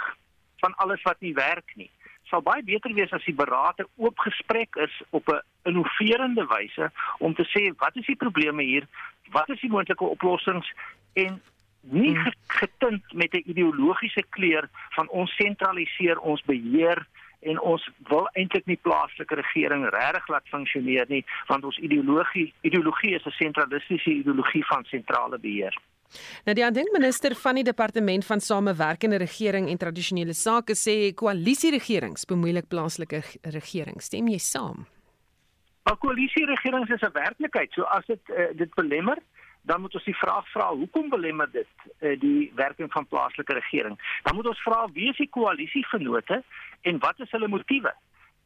van 0.59 0.75
alles 0.75 1.01
wat 1.01 1.19
nie 1.21 1.33
werk 1.33 1.75
nie 1.75 1.91
sal 2.29 2.41
baie 2.41 2.63
beter 2.63 2.93
wees 2.93 3.11
as 3.11 3.25
die 3.25 3.35
beraad 3.35 3.79
'n 3.79 3.89
oop 3.97 4.17
gesprek 4.19 4.75
is 4.75 5.01
op 5.09 5.27
'n 5.29 5.41
innoverende 5.63 6.45
wyse 6.47 6.91
om 7.19 7.33
te 7.33 7.45
sê 7.53 7.73
wat 7.77 7.95
is 7.95 8.05
die 8.05 8.15
probleme 8.25 8.63
hier 8.63 8.87
wat 9.31 9.49
is 9.49 9.61
die 9.61 9.69
moontlike 9.69 10.03
oplossings 10.03 10.73
en 11.13 11.41
nie 11.81 12.15
hmm. 12.15 12.31
getint 12.47 13.13
met 13.13 13.33
'n 13.33 13.43
ideologiese 13.45 14.23
kleur 14.29 14.69
van 14.89 15.09
ons 15.09 15.35
sentraliseer 15.35 16.19
ons 16.19 16.41
beheer 16.41 17.07
en 17.39 17.59
ons 17.61 17.89
wil 18.07 18.27
eintlik 18.33 18.65
nie 18.65 18.79
plaaslike 18.81 19.35
regering 19.35 19.89
regtig 19.89 20.27
laat 20.27 20.47
funksioneer 20.47 21.05
nie 21.07 21.25
want 21.47 21.63
ons 21.63 21.77
ideologie 21.77 22.53
ideologie 22.61 23.15
is 23.15 23.25
'n 23.25 23.31
sentralistiese 23.43 24.09
ideologie 24.09 24.65
van 24.65 24.83
sentrale 24.83 25.39
beheer. 25.39 25.77
Nou 26.45 26.55
die 26.57 26.65
aandinkminister 26.65 27.35
van 27.35 27.59
die 27.59 27.63
departement 27.63 28.25
van 28.25 28.39
samewerkende 28.39 29.17
regering 29.21 29.69
en 29.69 29.77
tradisionele 29.77 30.33
sake 30.33 30.75
sê 30.75 31.13
koalisieregerings 31.13 32.25
bemoeilik 32.25 32.67
plaaslike 32.67 33.21
regering. 33.41 34.01
Stem 34.01 34.27
jy 34.27 34.39
saam? 34.39 34.87
'n 35.89 35.97
koalisieregering 35.97 36.89
is 36.89 37.01
'n 37.01 37.13
werklikheid. 37.13 37.71
So 37.73 37.83
as 37.83 38.05
dit 38.05 38.21
uh, 38.29 38.49
dit 38.53 38.73
belemmer, 38.75 39.17
dan 39.61 39.81
moet 39.81 39.95
ons 39.95 40.03
die 40.03 40.17
vraag 40.17 40.47
vra, 40.51 40.69
hoekom 40.73 41.09
belemmer 41.09 41.49
dit 41.51 41.67
uh, 41.99 42.19
die 42.19 42.51
werking 42.55 42.91
van 42.91 43.07
plaaslike 43.07 43.53
regering? 43.53 43.97
Dan 44.23 44.35
moet 44.35 44.47
ons 44.47 44.61
vra 44.61 44.87
wie 44.93 45.09
is 45.09 45.17
die 45.17 45.29
koalisievennote 45.29 46.43
en 46.81 46.99
wat 46.99 47.19
is 47.19 47.31
hulle 47.31 47.47
motiewe? 47.47 47.93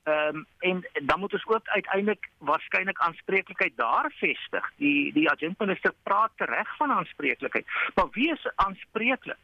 Ehm 0.04 0.36
um, 0.36 0.46
en 0.60 0.88
dan 1.02 1.20
moet 1.20 1.34
ons 1.34 1.46
ook 1.46 1.68
uiteindelik 1.68 2.30
waarskynlik 2.38 3.00
aanspreeklikheid 3.00 3.74
daar 3.76 4.12
vestig. 4.16 4.72
Die 4.76 5.14
die 5.14 5.30
agentminister 5.30 5.94
praat 6.04 6.32
reg 6.36 6.76
van 6.78 6.92
aanspreeklikheid. 6.92 7.66
Maar 7.96 8.08
wie 8.12 8.32
is 8.32 8.48
aanspreeklik 8.56 9.38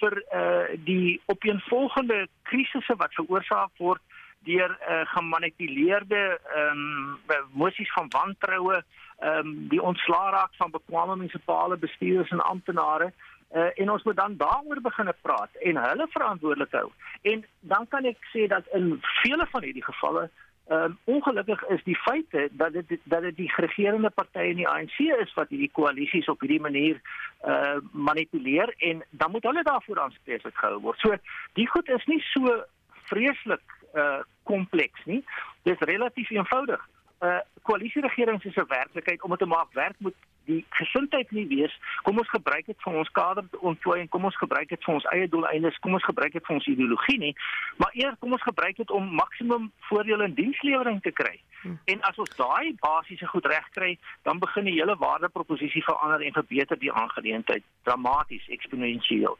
vir 0.00 0.22
eh 0.28 0.40
uh, 0.40 0.78
die 0.84 1.20
opeenvolgende 1.26 2.28
krisisse 2.42 2.96
wat 2.96 3.14
veroorsaak 3.14 3.70
word 3.76 4.00
deur 4.38 4.70
uh, 4.70 5.00
gemanipuleerde 5.04 6.40
ehm 6.54 6.78
um, 6.78 7.46
mosies 7.52 7.92
van 7.92 8.08
wantroue, 8.08 8.82
ehm 9.18 9.46
um, 9.46 9.68
die 9.68 9.82
ontslaa 9.82 10.30
raak 10.30 10.54
van 10.56 10.70
bekwame 10.70 11.16
munisipale 11.16 11.76
bestuurders 11.76 12.30
en 12.30 12.40
amptenare 12.40 13.12
uh, 13.54 13.70
en 13.74 13.90
ons 13.90 14.02
moet 14.02 14.16
dan 14.16 14.36
daaroor 14.36 14.80
begine 14.80 15.14
praat 15.20 15.54
en 15.54 15.76
hulle 15.76 16.06
verantwoordelik 16.10 16.72
hou. 16.72 16.90
En 17.22 17.44
dan 17.60 17.88
kan 17.88 18.04
ek 18.04 18.20
sê 18.34 18.46
dat 18.46 18.66
in 18.72 19.00
vele 19.22 19.46
van 19.50 19.62
hierdie 19.62 19.84
gevalle 19.84 20.28
um, 20.68 20.98
ongelukkig 21.04 21.64
is 21.68 21.82
die 21.84 21.96
feite 21.96 22.48
dat 22.52 22.72
dit 22.72 22.98
dat 23.04 23.22
dit 23.22 23.36
die 23.36 23.52
regerende 23.56 24.10
partye 24.10 24.50
in 24.50 24.60
die 24.60 24.68
ANC 24.68 24.98
is 24.98 25.34
wat 25.34 25.48
hierdie 25.48 25.70
koalisies 25.72 26.28
op 26.28 26.40
hierdie 26.40 26.60
manier 26.60 27.00
uh 27.46 27.78
manipuleer 27.92 28.74
en 28.78 29.02
dan 29.10 29.30
moet 29.30 29.48
hulle 29.48 29.62
daarvoor 29.62 30.00
aanspreeklik 30.00 30.56
gehou 30.56 30.80
word. 30.80 30.98
So 30.98 31.16
die 31.52 31.68
goed 31.68 31.88
is 31.88 32.04
nie 32.06 32.20
so 32.32 32.62
vreeslik 33.10 33.64
uh 33.94 34.20
kompleks 34.42 35.04
nie. 35.04 35.24
Dis 35.62 35.80
relatief 35.92 36.30
eenvoudig. 36.30 36.88
Uh 37.20 37.40
koalisieregerings 37.62 38.44
is 38.44 38.56
'n 38.56 38.68
werklikheid 38.68 39.22
om 39.22 39.30
dit 39.30 39.38
te 39.38 39.46
maak 39.46 39.72
werk 39.72 39.96
moet 39.98 40.16
die 40.48 40.60
gesindheid 40.76 41.30
nie 41.36 41.46
wees 41.50 41.74
kom 42.06 42.20
ons 42.22 42.30
gebruik 42.32 42.66
dit 42.70 42.84
vir 42.84 42.98
ons 43.02 43.10
kader 43.18 43.46
ontplooi 43.70 43.98
en 44.02 44.10
kom 44.14 44.28
ons 44.28 44.40
gebruik 44.42 44.68
dit 44.72 44.86
vir 44.86 44.94
ons 44.94 45.08
eie 45.14 45.28
doeleindes 45.34 45.80
kom 45.84 45.96
ons 45.98 46.08
gebruik 46.08 46.36
dit 46.36 46.46
vir 46.48 46.56
ons 46.56 46.70
ideologie 46.74 47.18
nie 47.24 47.34
maar 47.82 47.98
eers 48.00 48.18
kom 48.22 48.36
ons 48.36 48.46
gebruik 48.46 48.80
dit 48.80 48.94
om 49.00 49.10
maksimum 49.22 49.68
voordele 49.90 50.30
in 50.30 50.38
dienslewering 50.38 51.02
te 51.06 51.14
kry 51.22 51.34
hm. 51.62 51.76
en 51.94 52.06
as 52.10 52.22
ons 52.24 52.36
daai 52.40 52.74
basiese 52.84 53.28
goed 53.32 53.50
reg 53.52 53.68
kry 53.76 53.92
dan 54.28 54.40
begin 54.44 54.70
die 54.70 54.78
hele 54.78 54.96
waardeproposisie 55.02 55.84
verander 55.90 56.24
en 56.24 56.40
verbeter 56.40 56.80
die 56.80 56.94
aangeleentheid 57.02 57.66
dramaties 57.88 58.48
eksponensieel 58.58 59.38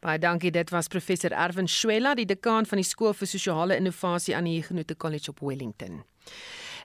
Baie 0.00 0.18
dankie. 0.18 0.50
Dit 0.50 0.70
was 0.74 0.88
professor 0.88 1.30
Erwin 1.30 1.68
Swela, 1.68 2.14
die 2.18 2.26
dekaan 2.26 2.66
van 2.66 2.80
die 2.80 2.88
skool 2.88 3.12
vir 3.14 3.28
sosiale 3.30 3.76
innovasie 3.78 4.34
aan 4.36 4.48
die 4.48 4.56
Huguenot 4.56 4.96
College 4.96 5.30
op 5.30 5.44
Wellington. 5.44 6.00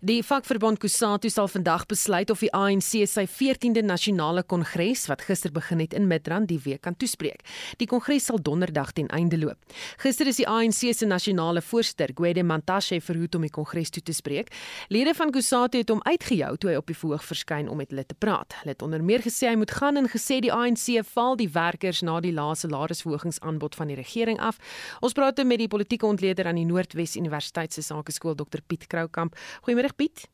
Die 0.04 0.20
vakverbond 0.24 0.80
Kusatu 0.84 1.30
sal 1.32 1.48
vandag 1.48 1.86
besluit 1.88 2.30
of 2.30 2.42
die 2.44 2.52
ANC 2.52 3.06
sy 3.08 3.24
14de 3.32 3.84
nasionale 3.86 4.44
kongres 4.44 5.06
wat 5.08 5.24
gister 5.24 5.54
begin 5.56 5.80
het 5.80 5.94
in 5.96 6.10
Midrand 6.10 6.50
die 6.50 6.60
week 6.60 6.82
kan 6.84 6.98
toespreek. 7.00 7.46
Die 7.80 7.88
kongres 7.88 8.28
sal 8.28 8.42
donderdag 8.44 8.92
ten 8.98 9.08
einde 9.16 9.40
loop. 9.40 9.56
Gister 10.04 10.28
is 10.28 10.42
die 10.42 10.48
ANC 10.48 10.84
se 10.92 11.08
nasionale 11.08 11.62
voorsitter, 11.64 12.12
Gwede 12.16 12.44
Mantashe, 12.44 13.00
verhoed 13.00 13.38
om 13.40 13.46
die 13.48 13.54
kongres 13.56 13.94
toe 13.96 14.04
te 14.04 14.14
spreek. 14.14 14.52
Lede 14.92 15.14
van 15.16 15.32
Kusatu 15.32 15.80
het 15.80 15.94
hom 15.94 16.04
uitgejou 16.04 16.52
toe 16.60 16.74
hy 16.74 16.76
op 16.82 16.92
die 16.92 16.98
verhoog 16.98 17.24
verskyn 17.24 17.72
om 17.72 17.80
met 17.80 17.94
hulle 17.94 18.04
te 18.04 18.20
praat. 18.20 18.60
Hulle 18.64 18.76
het 18.76 18.84
onder 18.84 19.04
meer 19.04 19.24
gesê 19.24 19.48
hy 19.54 19.56
moet 19.62 19.72
gaan 19.72 20.02
en 20.02 20.12
gesê 20.12 20.42
die 20.44 20.52
ANC 20.52 21.00
val 21.14 21.40
die 21.40 21.50
werkers 21.56 22.04
na 22.04 22.20
die 22.20 22.36
laaste 22.36 22.68
salarisverhogingsaanbod 22.68 23.80
van 23.80 23.94
die 23.94 24.00
regering 24.00 24.44
af. 24.44 24.60
Ons 25.06 25.16
praat 25.16 25.40
met 25.46 25.62
die 25.62 25.72
politieke 25.72 26.08
ontleder 26.08 26.48
aan 26.50 26.60
die 26.60 26.68
Noordwes 26.68 27.16
Universiteit 27.16 27.74
se 27.74 27.84
Sakeskool 27.86 28.36
Dr 28.36 28.60
Piet 28.68 28.88
Kroukamp. 28.92 29.36
Goeiemôre 29.64 29.85
Piet. 29.94 30.26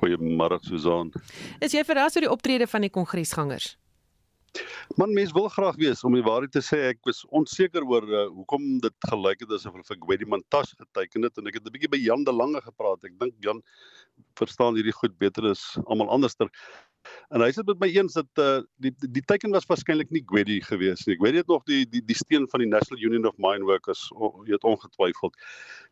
Goeiemôre 0.00 0.58
Susan. 0.64 1.12
Is 1.60 1.74
jy 1.76 1.84
verras 1.84 2.16
oor 2.16 2.24
die 2.24 2.32
optrede 2.32 2.66
van 2.66 2.80
die 2.86 2.92
kongresgangers? 2.92 3.76
Man 4.98 5.12
mens 5.14 5.32
wil 5.32 5.48
graag 5.48 5.76
weet 5.78 6.00
om 6.04 6.16
die 6.16 6.24
waarheid 6.26 6.50
te 6.50 6.62
sê 6.64 6.80
ek 6.88 7.04
was 7.06 7.20
onseker 7.38 7.84
oor 7.86 8.06
uh, 8.08 8.24
hoekom 8.34 8.80
dit 8.82 9.06
gelyk 9.06 9.44
het 9.44 9.52
asof 9.54 9.76
hulle 9.76 9.86
vir 9.86 10.00
Gwedi 10.06 10.26
Mantashe 10.26 10.74
geteken 10.80 11.28
het 11.28 11.38
en 11.38 11.46
ek 11.46 11.60
het 11.60 11.68
'n 11.68 11.74
bietjie 11.76 11.92
by 11.92 12.00
Jan 12.02 12.24
de 12.24 12.34
Lange 12.34 12.60
gepraat. 12.64 13.04
Ek 13.04 13.14
dink 13.20 13.34
Jan 13.46 13.62
verstaan 14.40 14.74
hierdie 14.74 14.96
goed 14.96 15.14
beter 15.18 15.50
as 15.50 15.78
almal 15.86 16.10
anderster. 16.10 16.50
En 17.30 17.42
hy 17.44 17.48
sê 17.54 17.62
met 17.66 17.78
my 17.80 17.88
eens 17.94 18.16
dat 18.18 18.42
uh, 18.42 18.60
die 18.82 18.90
die, 19.02 19.08
die 19.18 19.22
teken 19.30 19.54
was 19.54 19.66
waarskynlik 19.70 20.10
nie 20.14 20.22
Gwedi 20.26 20.58
gewees 20.66 21.06
nie. 21.06 21.16
Gwedi 21.20 21.40
het 21.40 21.50
nog 21.52 21.62
die 21.70 21.84
die 21.88 22.02
die 22.04 22.16
steen 22.18 22.46
van 22.52 22.64
die 22.64 22.68
National 22.68 23.02
Union 23.06 23.28
of 23.30 23.36
Mine 23.38 23.64
Workers, 23.68 24.02
jy 24.48 24.56
het 24.56 24.66
ongetwyfeld. 24.68 25.38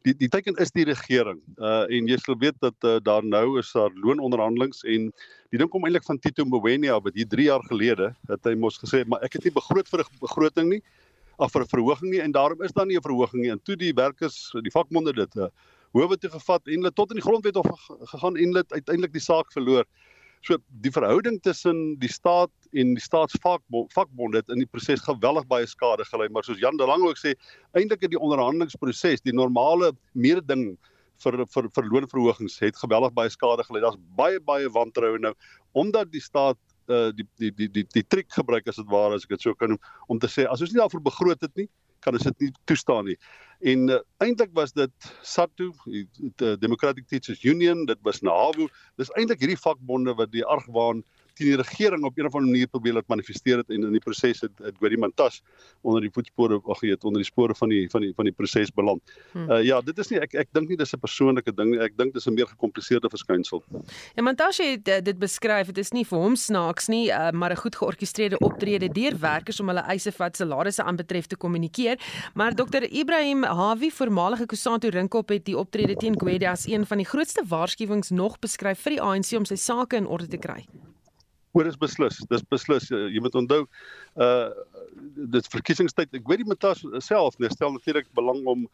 Die 0.07 0.15
die 0.19 0.29
teken 0.33 0.59
is 0.65 0.75
die 0.77 0.87
regering. 0.89 1.41
Uh 1.57 1.87
en 1.95 2.11
jy 2.11 2.19
sal 2.21 2.39
weet 2.43 2.59
dat 2.65 2.77
uh, 2.85 2.99
daar 3.05 3.25
nou 3.25 3.59
is 3.63 3.73
daar 3.77 3.95
loononderhandelings 3.95 4.85
en 4.85 5.11
die 5.55 5.63
ding 5.63 5.71
kom 5.73 5.87
eintlik 5.87 6.07
van 6.09 6.21
Tito 6.21 6.45
Mboweni 6.45 6.91
af 6.93 7.07
wat 7.07 7.17
hier 7.17 7.29
3 7.31 7.49
jaar 7.49 7.65
gelede 7.71 8.13
het 8.29 8.45
hy 8.45 8.55
mos 8.59 8.77
gesê 8.83 9.05
maar 9.07 9.25
ek 9.25 9.39
het 9.39 9.49
nie 9.49 9.55
begroot 9.55 9.89
vir 9.89 10.05
'n 10.05 10.21
begroting 10.21 10.69
nie 10.75 10.83
of 11.39 11.53
vir 11.53 11.63
'n 11.63 11.73
verhoging 11.73 12.11
nie 12.11 12.21
en 12.21 12.33
daarom 12.33 12.63
is 12.63 12.73
daar 12.73 12.87
nie 12.87 12.99
'n 12.99 13.03
verhoging 13.03 13.43
nie. 13.43 13.51
En 13.51 13.63
toe 13.63 13.77
die 13.77 13.95
werkers, 13.95 14.51
die 14.63 14.75
vakbonde 14.75 15.13
dit 15.13 15.37
uh, 15.37 15.49
hoewe 15.93 16.19
toe 16.19 16.31
gevat 16.31 16.67
en 16.67 16.83
hulle 16.83 16.93
tot 16.93 17.11
in 17.11 17.21
die 17.21 17.27
grondwet 17.27 17.57
of 17.57 17.67
gegaan 18.13 18.37
en 18.37 18.53
hulle 18.53 18.65
uiteindelik 18.69 19.13
die 19.13 19.23
saak 19.23 19.53
verloor. 19.53 19.85
So 20.47 20.59
die 20.85 20.93
verhouding 20.95 21.41
tussen 21.43 21.99
die 21.99 22.11
staat 22.13 22.53
en 22.73 22.95
die 22.95 23.03
staatsvakbonde 23.03 24.43
het 24.43 24.53
in 24.53 24.63
die 24.63 24.69
proses 24.71 25.03
geweldig 25.03 25.49
baie 25.51 25.67
skade 25.67 26.05
gelei, 26.09 26.29
maar 26.31 26.47
soos 26.47 26.61
Jan 26.63 26.79
de 26.79 26.87
Lange 26.87 27.09
ook 27.09 27.19
sê, 27.19 27.35
eintlik 27.79 28.05
het 28.07 28.13
die 28.15 28.21
onderhandelingsproses, 28.21 29.25
die 29.27 29.35
normale 29.35 29.93
mededing 30.13 30.71
vir 31.23 31.41
vir 31.51 31.69
vir 31.75 31.89
loonverhogings 31.91 32.59
het 32.63 32.79
geweldig 32.79 33.15
baie 33.17 33.31
skade 33.35 33.65
gelei. 33.67 33.83
Daar's 33.83 33.99
baie 34.19 34.41
baie 34.41 34.71
wantroue 34.71 35.19
nou 35.19 35.35
omdat 35.73 36.13
die 36.13 36.23
staat 36.23 36.59
uh 36.89 37.11
die 37.13 37.27
die 37.41 37.51
die 37.53 37.69
die 37.69 37.85
die 37.85 38.05
triek 38.07 38.31
gebruik 38.33 38.69
as 38.71 38.79
dit 38.81 38.89
ware 38.89 39.19
as 39.19 39.27
ek 39.27 39.35
dit 39.37 39.49
sou 39.49 39.55
kan 39.55 39.75
noem 39.75 39.91
om 40.09 40.21
te 40.23 40.31
sê 40.31 40.47
as 40.49 40.63
ons 40.65 40.73
nie 40.73 40.81
daarvoor 40.81 41.03
begroot 41.05 41.43
het 41.45 41.55
nie, 41.57 41.69
kan 42.05 42.17
ons 42.19 42.27
dit 42.29 42.47
nie 42.47 42.51
toestaan 42.71 43.09
nie. 43.11 43.17
En 43.67 43.89
uh, 43.91 43.99
eintlik 44.23 44.53
was 44.55 44.73
dit 44.73 45.09
SATU, 45.27 45.73
die, 45.91 46.05
die 46.19 46.53
Democratic 46.63 47.09
Teachers 47.11 47.43
Union, 47.43 47.87
dit 47.91 47.99
was 48.07 48.23
NAVU. 48.23 48.69
Dis 49.01 49.11
eintlik 49.19 49.43
hierdie 49.43 49.59
vakbonde 49.59 50.15
wat 50.19 50.31
die 50.35 50.47
argwaan 50.47 51.03
teen 51.39 51.53
die 51.53 51.61
regering 51.61 52.05
op 52.05 52.19
'n 52.19 52.27
of 52.27 52.35
ander 52.35 52.51
manier 52.51 52.69
probeer 52.69 52.95
laat 52.99 53.09
manifesteer 53.09 53.59
het 53.59 53.71
en 53.71 53.85
in 53.85 53.93
die 53.93 54.03
proses 54.03 54.41
het, 54.41 54.53
het 54.59 54.77
Gwedi 54.79 54.97
Mantashe 54.97 55.43
onder 55.83 56.01
die 56.01 56.11
voetspore 56.11 56.61
ag 56.67 56.81
weet 56.81 57.05
onder 57.05 57.23
die 57.23 57.31
spore 57.31 57.55
van 57.55 57.69
die 57.69 57.89
van 57.91 58.01
die 58.01 58.13
van 58.15 58.25
die 58.25 58.35
proses 58.35 58.71
beland. 58.71 59.03
Hmm. 59.33 59.51
Uh, 59.51 59.63
ja, 59.63 59.81
dit 59.81 59.99
is 59.99 60.11
nie 60.11 60.21
ek 60.21 60.35
ek 60.35 60.49
dink 60.53 60.69
nie 60.69 60.77
dis 60.77 60.95
'n 60.95 61.01
persoonlike 61.01 61.53
ding 61.55 61.71
nie. 61.71 61.81
Ek 61.81 61.97
dink 61.97 62.15
dis 62.15 62.27
'n 62.27 62.35
meer 62.35 62.47
gekompliseerde 62.47 63.09
verskynsel. 63.09 63.63
Ja, 64.15 64.23
Mantashe 64.23 64.63
het 64.63 65.05
dit 65.05 65.19
beskryf. 65.19 65.67
Dit 65.67 65.79
is 65.79 65.93
nie 65.93 66.05
vir 66.05 66.19
hom 66.19 66.37
snaaks 66.37 66.89
nie, 66.89 67.09
uh, 67.09 67.31
maar 67.31 67.51
'n 67.51 67.57
goed 67.57 67.77
georkestreerde 67.77 68.39
optrede 68.39 68.89
deur 68.89 69.19
werkers 69.19 69.61
om 69.61 69.69
hulle 69.69 69.85
eise 69.87 70.13
wat 70.19 70.37
salarisse 70.37 70.83
aanbetref 70.83 71.27
te 71.27 71.37
kommunikeer. 71.37 71.99
Maar 72.35 72.55
Dr 72.55 72.83
Ibrahim 72.91 73.45
Hawi, 73.45 73.91
voormalige 73.91 74.47
Kusanto 74.47 74.89
Rinkop 74.89 75.29
het 75.29 75.45
die 75.45 75.57
optrede 75.57 75.95
teen 75.97 76.19
Gwedi 76.19 76.47
as 76.47 76.67
een 76.67 76.87
van 76.87 76.99
die 76.99 77.07
grootste 77.07 77.45
waarskuwings 77.47 78.11
nog 78.11 78.39
beskryf 78.39 78.81
vir 78.81 78.97
die 78.97 79.03
ANC 79.03 79.33
om 79.37 79.45
sy 79.45 79.57
sake 79.57 79.97
in 79.97 80.07
orde 80.07 80.27
te 80.27 80.39
kry. 80.39 80.67
Oor 81.57 81.67
is 81.67 81.79
beslis. 81.81 82.21
Dis 82.31 82.45
beslis. 82.51 82.91
Uh, 82.91 83.07
jy 83.13 83.23
moet 83.25 83.35
onthou 83.39 83.65
uh 84.17 84.51
dit 85.35 85.49
verkiesingstyd. 85.53 86.13
Ek 86.15 86.29
weet 86.29 86.43
die 86.43 86.49
Matas 86.49 86.85
self, 87.05 87.39
nee, 87.39 87.51
stel 87.53 87.73
natuurlik 87.75 88.09
belang 88.17 88.45
om 88.47 88.69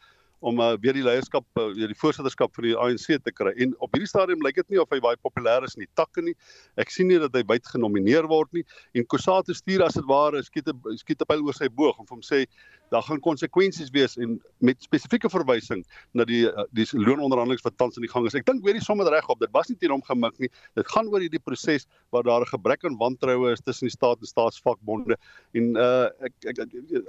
om 0.45 0.59
uh, 0.59 0.73
weer 0.81 0.93
die 0.93 1.03
leierskap 1.05 1.45
uh, 1.59 1.69
die 1.73 1.97
voorsitterskap 1.97 2.53
vir 2.57 2.67
die 2.69 2.75
ANC 2.77 3.07
te 3.23 3.33
kry. 3.33 3.53
En 3.63 3.73
op 3.83 3.95
hierdie 3.95 4.09
stadium 4.09 4.43
lyk 4.45 4.59
dit 4.59 4.75
nie 4.75 4.81
of 4.81 4.91
hy 4.93 4.99
baie 5.03 5.17
populêr 5.23 5.65
is 5.65 5.77
in 5.77 5.85
die 5.85 5.91
takke 5.97 6.21
nie. 6.25 6.35
Ek 6.81 6.91
sien 6.93 7.09
nie 7.09 7.17
dat 7.21 7.33
hy 7.35 7.41
byt 7.47 7.65
genomineer 7.71 8.27
word 8.29 8.51
nie. 8.55 8.65
En 8.97 9.07
Kusatu 9.09 9.55
stuur 9.57 9.85
as 9.87 9.97
dit 9.97 10.07
ware 10.09 10.43
skiet 10.45 10.69
'n 10.69 10.99
skiet 11.01 11.21
'n 11.21 11.29
pyl 11.31 11.45
oor 11.45 11.57
sy 11.57 11.69
boog 11.69 11.99
om 12.03 12.09
hom 12.11 12.21
sê 12.21 12.45
daar 12.89 13.03
gaan 13.03 13.19
konsekwensies 13.19 13.89
wees 13.89 14.17
en 14.17 14.41
met 14.57 14.81
spesifieke 14.83 15.29
verwysing 15.29 15.83
na 16.13 16.25
die 16.27 16.43
uh, 16.49 16.65
die 16.75 16.85
loononderhandelinge 16.91 17.63
wat 17.65 17.77
tans 17.77 17.97
in 17.97 18.05
die 18.05 18.11
gang 18.11 18.27
is. 18.27 18.35
Ek 18.37 18.45
dink 18.45 18.63
weer 18.65 18.77
die 18.77 18.83
sommer 18.83 19.09
reg 19.11 19.27
op. 19.31 19.39
Dit 19.41 19.53
was 19.55 19.69
nie 19.71 19.77
teen 19.81 19.93
hom 19.93 20.03
gemik 20.05 20.37
nie. 20.41 20.49
Dit 20.77 20.89
gaan 20.93 21.09
oor 21.11 21.23
hierdie 21.23 21.41
proses 21.41 21.87
waar 22.13 22.25
daar 22.27 22.45
'n 22.45 22.51
gebrek 22.53 22.85
aan 22.85 22.97
wantroue 22.97 23.51
is 23.51 23.63
tussen 23.65 23.87
die 23.89 23.95
staat 23.95 24.19
en 24.21 24.29
staatsvakbonde. 24.29 25.17
En 25.53 25.71
uh 25.75 26.09
ek, 26.27 26.33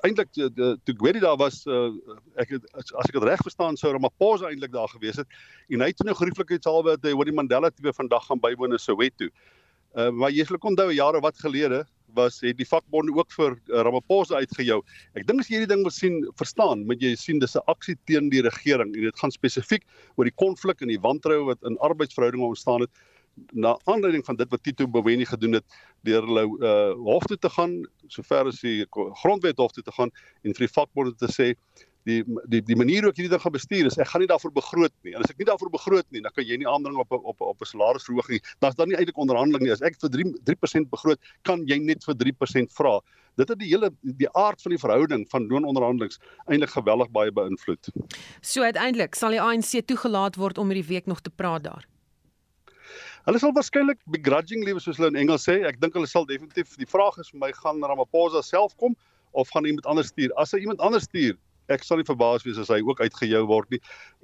eintlik 0.05 0.33
toe 0.33 0.97
Gwedi 0.97 1.21
daar 1.21 1.37
was 1.37 1.65
uh, 1.67 1.91
ek 2.37 2.57
as, 2.73 2.93
as 2.93 3.09
ek 3.09 3.19
dit 3.19 3.23
reg 3.23 3.43
verstaan 3.43 3.77
sou 3.77 3.93
Ramaphosa 3.93 4.49
eintlik 4.49 4.73
daar 4.73 4.89
gewees 4.89 5.17
het 5.17 5.29
en 5.69 5.81
hy 5.81 5.91
het 5.93 6.05
nou 6.05 6.15
gerieflikheidshalwe 6.15 6.97
dat 6.97 7.11
hy 7.11 7.15
oor 7.17 7.29
die 7.29 7.37
Mandela 7.37 7.71
tipe 7.71 7.93
vandag 7.93 8.27
gaan 8.27 8.41
bywoon 8.41 8.73
in 8.73 8.79
Soweto. 8.79 9.29
Uh 9.97 10.11
maar 10.11 10.31
jy 10.31 10.45
sal 10.45 10.59
onthou 10.61 10.91
jare 10.93 11.21
wat 11.21 11.39
gelede 11.39 11.85
was 12.17 12.41
het 12.45 12.57
die 12.59 12.69
vakbonde 12.69 13.15
ook 13.17 13.33
vir 13.37 13.57
uh, 13.57 13.83
Ramaphosa 13.87 14.41
uitgejou. 14.43 14.81
Ek 15.15 15.27
dink 15.29 15.43
as 15.43 15.51
jy 15.51 15.59
hierdie 15.61 15.73
ding 15.75 15.85
wil 15.87 15.95
sien, 15.95 16.23
verstaan, 16.41 16.87
moet 16.89 17.03
jy 17.05 17.15
sien 17.21 17.43
dis 17.43 17.57
'n 17.57 17.65
aksie 17.73 17.97
teen 18.11 18.31
die 18.33 18.43
regering 18.43 18.95
en 18.95 19.09
dit 19.09 19.21
gaan 19.21 19.35
spesifiek 19.35 19.85
oor 20.17 20.25
die 20.29 20.39
konflik 20.45 20.83
en 20.83 20.93
die 20.93 21.03
wantroue 21.03 21.53
wat 21.53 21.63
in 21.69 21.79
arbeidsverhoudinge 21.79 22.51
ontstaan 22.53 22.87
het 22.87 23.05
na 23.53 23.77
aanleiding 23.85 24.25
van 24.25 24.37
dit 24.37 24.49
wat 24.51 24.63
Tito 24.63 24.87
Mboweni 24.87 25.27
gedoen 25.29 25.59
het 25.59 25.65
deur 26.09 26.25
hulle 26.25 26.45
uh 26.47 26.95
hof 27.05 27.27
toe 27.29 27.37
te 27.37 27.51
gaan, 27.51 27.85
sover 28.09 28.49
as 28.49 28.61
die 28.65 28.87
grondwet 29.23 29.61
hof 29.61 29.73
toe 29.77 29.85
te 29.85 29.93
gaan 29.93 30.11
en 30.43 30.55
vir 30.55 30.67
die 30.67 30.73
vakbonde 30.73 31.15
te 31.21 31.29
sê 31.33 31.53
die 32.07 32.23
die 32.53 32.63
die 32.63 32.79
manier 32.79 33.05
hoe 33.05 33.11
ek 33.13 33.19
hierdie 33.19 33.33
ding 33.33 33.43
gaan 33.43 33.55
bestuur 33.55 33.89
is 33.91 33.99
ek 33.99 34.09
gaan 34.13 34.23
nie 34.23 34.31
daarvoor 34.31 34.53
begroot 34.55 34.95
nie. 35.03 35.15
En 35.17 35.25
as 35.25 35.33
ek 35.33 35.41
nie 35.43 35.49
daarvoor 35.49 35.73
begroot 35.75 36.07
nie, 36.15 36.23
dan 36.25 36.35
kan 36.35 36.47
jy 36.47 36.59
nie 36.61 36.69
aandring 36.71 36.99
op 37.03 37.13
op 37.17 37.41
op 37.41 37.61
'n 37.61 37.71
salarisverhoging. 37.73 38.43
Dan's 38.61 38.79
daar 38.79 38.87
nie 38.87 38.97
eintlik 38.97 39.19
onderhandeling 39.19 39.67
nie. 39.67 39.73
As 39.73 39.83
ek 39.83 39.99
vir 40.01 40.11
3 40.11 40.25
3% 40.45 40.91
begroot, 40.91 41.21
kan 41.43 41.67
jy 41.67 41.79
net 41.79 42.05
vir 42.05 42.15
3% 42.15 42.73
vra. 42.73 43.01
Dit 43.37 43.49
het 43.49 43.59
die 43.59 43.69
hele 43.69 43.91
die 44.03 44.31
aard 44.33 44.63
van 44.63 44.71
die 44.73 44.81
verhouding 44.81 45.27
van 45.29 45.49
loononderhandelings 45.49 46.19
eintlik 46.47 46.71
geweldig 46.71 47.11
baie 47.11 47.33
beïnvloed. 47.33 47.91
So 48.41 48.63
uiteindelik 48.63 49.15
sal 49.15 49.31
die 49.31 49.41
ANC 49.41 49.83
toegelaat 49.87 50.37
word 50.37 50.59
om 50.59 50.71
hierdie 50.71 50.89
week 50.89 51.07
nog 51.07 51.21
te 51.21 51.31
praat 51.31 51.65
daar. 51.65 51.85
Hulle 53.27 53.39
sal 53.43 53.53
waarskynlik 53.53 53.99
begrudgingly 54.07 54.79
soos 54.79 54.97
hulle 55.01 55.11
in 55.11 55.17
Engels 55.27 55.49
sê, 55.49 55.59
ek 55.67 55.81
dink 55.83 55.97
hulle 55.99 56.07
sal 56.07 56.25
definitief 56.29 56.77
die 56.79 56.87
vraag 56.87 57.19
is 57.19 57.33
vir 57.33 57.41
my 57.43 57.53
gaan 57.53 57.83
Ramaphosa 57.83 58.43
self 58.47 58.77
kom 58.77 58.95
of 59.35 59.51
gaan 59.51 59.67
iemand 59.67 59.87
anders 59.91 60.13
stuur? 60.15 60.31
As 60.39 60.55
hy 60.55 60.63
iemand 60.63 60.81
anders 60.81 61.09
stuur, 61.11 61.35
ek 61.69 61.85
sal 61.85 62.01
nie 62.01 62.07
verbaas 62.09 62.45
wees 62.47 62.59
as 62.63 62.71
hy 62.73 62.81
ook 62.85 63.01
uitgejou 63.01 63.45
word 63.47 63.71
nie. 63.71 63.81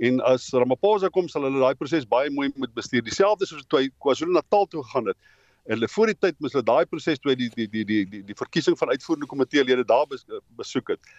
En 0.08 0.20
as 0.28 0.48
Ramaphosa 0.54 1.10
kom, 1.10 1.28
sal 1.28 1.46
hulle 1.48 1.62
daai 1.62 1.74
proses 1.78 2.08
baie 2.08 2.30
mooi 2.30 2.50
moet 2.56 2.74
bestuur. 2.74 3.02
Dieselfde 3.02 3.46
soos 3.46 3.66
toe 3.66 3.82
hy 3.82 3.90
KwaZulu-Natal 4.04 4.68
toe 4.70 4.84
gegaan 4.84 5.12
het. 5.12 5.18
En 5.66 5.76
hulle 5.76 5.88
voor 5.88 6.10
die 6.10 6.18
tyd 6.18 6.38
moes 6.40 6.54
hulle 6.56 6.66
daai 6.66 6.86
proses 6.86 7.18
toe 7.22 7.36
die 7.38 7.50
die 7.54 7.68
die 7.68 7.84
die 7.84 8.04
die 8.06 8.22
die 8.30 8.38
verkiesing 8.38 8.78
van 8.78 8.94
uitvoerende 8.94 9.30
komitee 9.30 9.64
lede 9.64 9.84
daar 9.84 10.06
besoek 10.10 10.94
het 10.94 11.12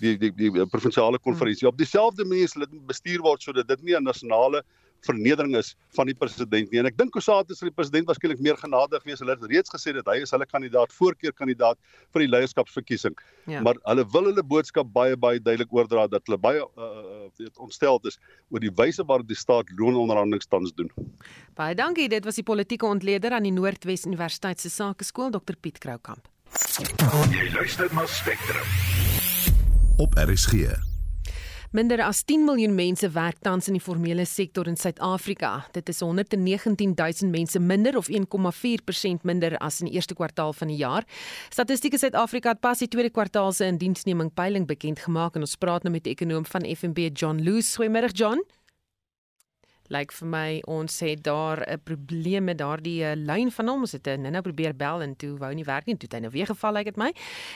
die 0.00 0.16
die 0.16 0.30
die, 0.32 0.50
die 0.50 0.66
provinsiale 0.66 1.18
konferensie 1.18 1.68
op 1.68 1.78
dieselfde 1.78 2.24
manier 2.24 2.48
sal 2.48 2.64
dit 2.66 2.86
bestuur 2.88 3.24
word 3.24 3.42
sodat 3.42 3.68
dit 3.68 3.82
nie 3.82 3.96
'n 3.96 4.04
nasionale 4.04 4.62
vernedering 5.06 5.56
is 5.56 5.74
van 5.96 6.08
die 6.10 6.14
president 6.14 6.70
nie. 6.70 6.80
En 6.80 6.88
ek 6.90 6.96
dink 6.98 7.12
Kusatu 7.14 7.56
sal 7.56 7.70
die 7.70 7.76
president 7.76 8.08
waarskynlik 8.10 8.42
meer 8.44 8.58
genadig 8.60 9.04
wees. 9.08 9.22
Hulle 9.22 9.36
het 9.36 9.46
reeds 9.50 9.72
gesê 9.72 9.94
dat 9.96 10.08
hy 10.10 10.20
is 10.24 10.32
hulle 10.34 10.46
kandidaat, 10.48 10.92
voorkeur 10.96 11.34
kandidaat 11.36 11.78
vir 12.14 12.24
die 12.24 12.30
leierskapsverkiesing. 12.34 13.16
Ja. 13.50 13.62
Maar 13.66 13.80
hulle 13.88 14.06
wil 14.14 14.30
hulle 14.30 14.44
boodskap 14.44 14.90
baie 14.94 15.16
baie 15.20 15.40
duidelik 15.40 15.72
oordra 15.72 16.06
dat 16.10 16.26
hulle 16.28 16.40
baie 16.40 16.64
uh, 16.64 17.28
weet 17.40 17.56
ontstel 17.58 18.00
is 18.08 18.18
oor 18.50 18.62
die 18.62 18.72
wyse 18.82 19.04
waarop 19.06 19.28
die 19.28 19.38
staat 19.38 19.70
loononderhandelinge 19.78 20.48
tans 20.50 20.74
doen. 20.76 20.90
Baie 21.58 21.74
dankie. 21.78 22.08
Dit 22.10 22.28
was 22.28 22.40
die 22.40 22.46
politieke 22.46 22.86
ontleder 22.86 23.36
aan 23.36 23.48
die 23.48 23.54
Noordwes 23.54 24.06
Universiteit 24.08 24.60
se 24.60 24.70
Sakeskool 24.70 25.30
Dr 25.30 25.56
Piet 25.60 25.78
Kroukamp. 25.78 26.28
Jy 27.30 27.50
luister 27.54 27.90
na 27.94 28.06
Spectrum. 28.06 28.66
Op 30.00 30.14
RSG. 30.18 30.89
Minder 31.70 32.00
as 32.02 32.24
10 32.26 32.42
miljoen 32.42 32.72
mense 32.74 33.06
werk 33.14 33.36
tans 33.46 33.68
in 33.70 33.76
die 33.76 33.82
formele 33.82 34.24
sektor 34.26 34.66
in 34.66 34.74
Suid-Afrika. 34.74 35.52
Dit 35.70 35.92
is 35.92 36.00
119 36.02 36.96
000 36.98 37.30
mense 37.30 37.60
minder 37.62 37.94
of 37.96 38.08
1,4% 38.10 39.22
minder 39.22 39.54
as 39.62 39.78
in 39.78 39.86
die 39.86 39.94
eerste 39.94 40.16
kwartaal 40.18 40.50
van 40.52 40.72
die 40.72 40.80
jaar. 40.80 41.06
Statistiek 41.54 41.94
Suid-Afrika 41.94 42.56
het 42.56 42.60
pas 42.60 42.82
die 42.82 42.90
tweede 42.90 43.14
kwartaal 43.14 43.54
se 43.54 43.70
indiensneming 43.70 44.32
peiling 44.34 44.66
bekend 44.66 44.98
gemaak 45.06 45.38
en 45.38 45.46
ons 45.46 45.54
praat 45.62 45.86
nou 45.86 45.94
met 45.94 46.08
die 46.08 46.16
ekonom 46.16 46.42
van 46.42 46.66
FNB 46.66 47.12
John 47.14 47.38
Loos. 47.46 47.76
Goeiemôre 47.78 48.10
John. 48.10 48.42
Lyk 49.90 50.12
vir 50.14 50.28
my 50.30 50.48
ons 50.70 51.00
het 51.02 51.24
daar 51.26 51.64
'n 51.66 51.80
probleem 51.82 52.44
met 52.44 52.58
daardie 52.58 53.02
uh, 53.02 53.12
lyn 53.16 53.50
van 53.50 53.68
hom. 53.68 53.80
Ons 53.80 53.92
het 53.92 54.04
nou 54.04 54.30
nou 54.30 54.42
probeer 54.42 54.76
bel 54.76 55.02
en 55.02 55.16
toe 55.16 55.36
wou 55.38 55.54
nie 55.54 55.64
werk 55.64 55.86
nie. 55.86 55.96
Toe 55.96 56.08
het 56.08 56.12
hy 56.12 56.20
nou 56.20 56.30
weer 56.30 56.46
geval 56.46 56.72
lyk 56.72 56.84
like 56.84 56.90
dit 56.90 56.96
my. 56.96 57.12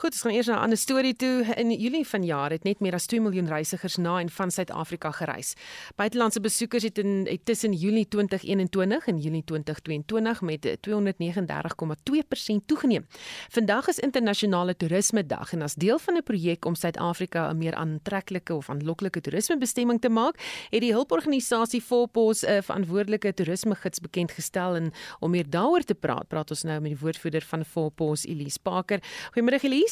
Goed, 0.02 0.16
ons 0.16 0.24
gaan 0.26 0.34
eers 0.34 0.48
na 0.50 0.56
'n 0.56 0.62
ander 0.66 0.78
storie 0.78 1.14
toe. 1.14 1.46
In 1.54 1.70
Julie 1.70 2.06
vanjaar 2.06 2.50
het 2.50 2.64
net 2.64 2.80
meer 2.80 2.94
as 2.94 3.06
2 3.06 3.20
miljoen 3.20 3.46
reisigers 3.46 3.96
na 3.96 4.18
en 4.18 4.30
van 4.30 4.50
Suid-Afrika 4.50 5.10
gereis. 5.10 5.54
Buitelandse 5.96 6.40
besoekers 6.40 6.82
het 6.82 6.98
in 6.98 7.26
het 7.30 7.44
tussen 7.44 7.72
Julie 7.72 8.08
2021 8.08 9.06
en 9.06 9.18
Julie 9.18 9.44
2022 9.44 10.40
met 10.40 10.76
239,2% 10.80 12.66
toegeneem. 12.66 13.06
Vandag 13.48 13.88
is 13.88 13.98
internasionale 13.98 14.76
toerisme 14.76 15.26
dag 15.26 15.52
en 15.52 15.62
as 15.62 15.74
deel 15.74 15.98
van 15.98 16.16
'n 16.16 16.22
projek 16.22 16.64
om 16.64 16.74
Suid-Afrika 16.74 17.50
'n 17.50 17.58
meer 17.58 17.74
aantreklike 17.74 18.54
of 18.54 18.70
aanloklike 18.70 19.20
toerismebestemming 19.20 20.00
te 20.00 20.08
maak, 20.08 20.66
het 20.70 20.80
die 20.80 20.92
hulporganisasie 20.92 21.82
Volpos 21.82 22.42
'n 22.44 22.62
verantwoordelike 22.62 23.34
toerismegids 23.34 24.00
bekend 24.00 24.32
gestel 24.32 24.74
en 24.74 24.92
om 25.20 25.30
meer 25.30 25.50
daaroor 25.50 25.82
te 25.82 25.94
praat, 25.94 26.28
praat 26.28 26.50
ons 26.50 26.62
nou 26.62 26.80
met 26.80 26.90
die 26.90 27.00
woordvoerder 27.00 27.42
van 27.42 27.64
Volpos, 27.64 28.24
Elise 28.26 28.58
Parker. 28.62 29.00
Goeiemôre 29.30 29.62
Elise. 29.62 29.91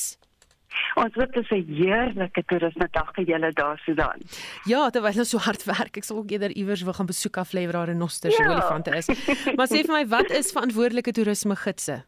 Ons 0.94 1.14
het 1.14 1.32
dus 1.32 1.50
'n 1.50 1.64
heerlike 1.66 2.42
toerisme 2.46 2.88
dag 2.90 3.10
vir 3.14 3.24
julle 3.24 3.52
daar 3.52 3.78
Sudan. 3.84 4.22
Ja, 4.64 4.90
terwyl 4.90 5.18
ons 5.18 5.30
so 5.30 5.38
hard 5.38 5.64
werk, 5.64 5.96
ek 5.96 6.04
sal 6.04 6.16
ook 6.16 6.30
eerder 6.30 6.50
iewers 6.50 6.82
wil 6.82 6.92
gaan 6.92 7.06
besoek 7.06 7.36
af 7.36 7.52
lê 7.52 7.64
waar 7.64 7.72
daar 7.72 7.86
'n 7.86 7.90
renoster 7.90 8.32
se 8.32 8.42
ja. 8.42 8.50
olifante 8.50 8.96
is. 8.96 9.06
Maar 9.56 9.66
sê 9.66 9.82
vir 9.86 9.92
my, 9.92 10.06
wat 10.08 10.30
is 10.30 10.52
verantwoordelike 10.52 11.12
toerisme 11.12 11.56
gidse? 11.56 12.04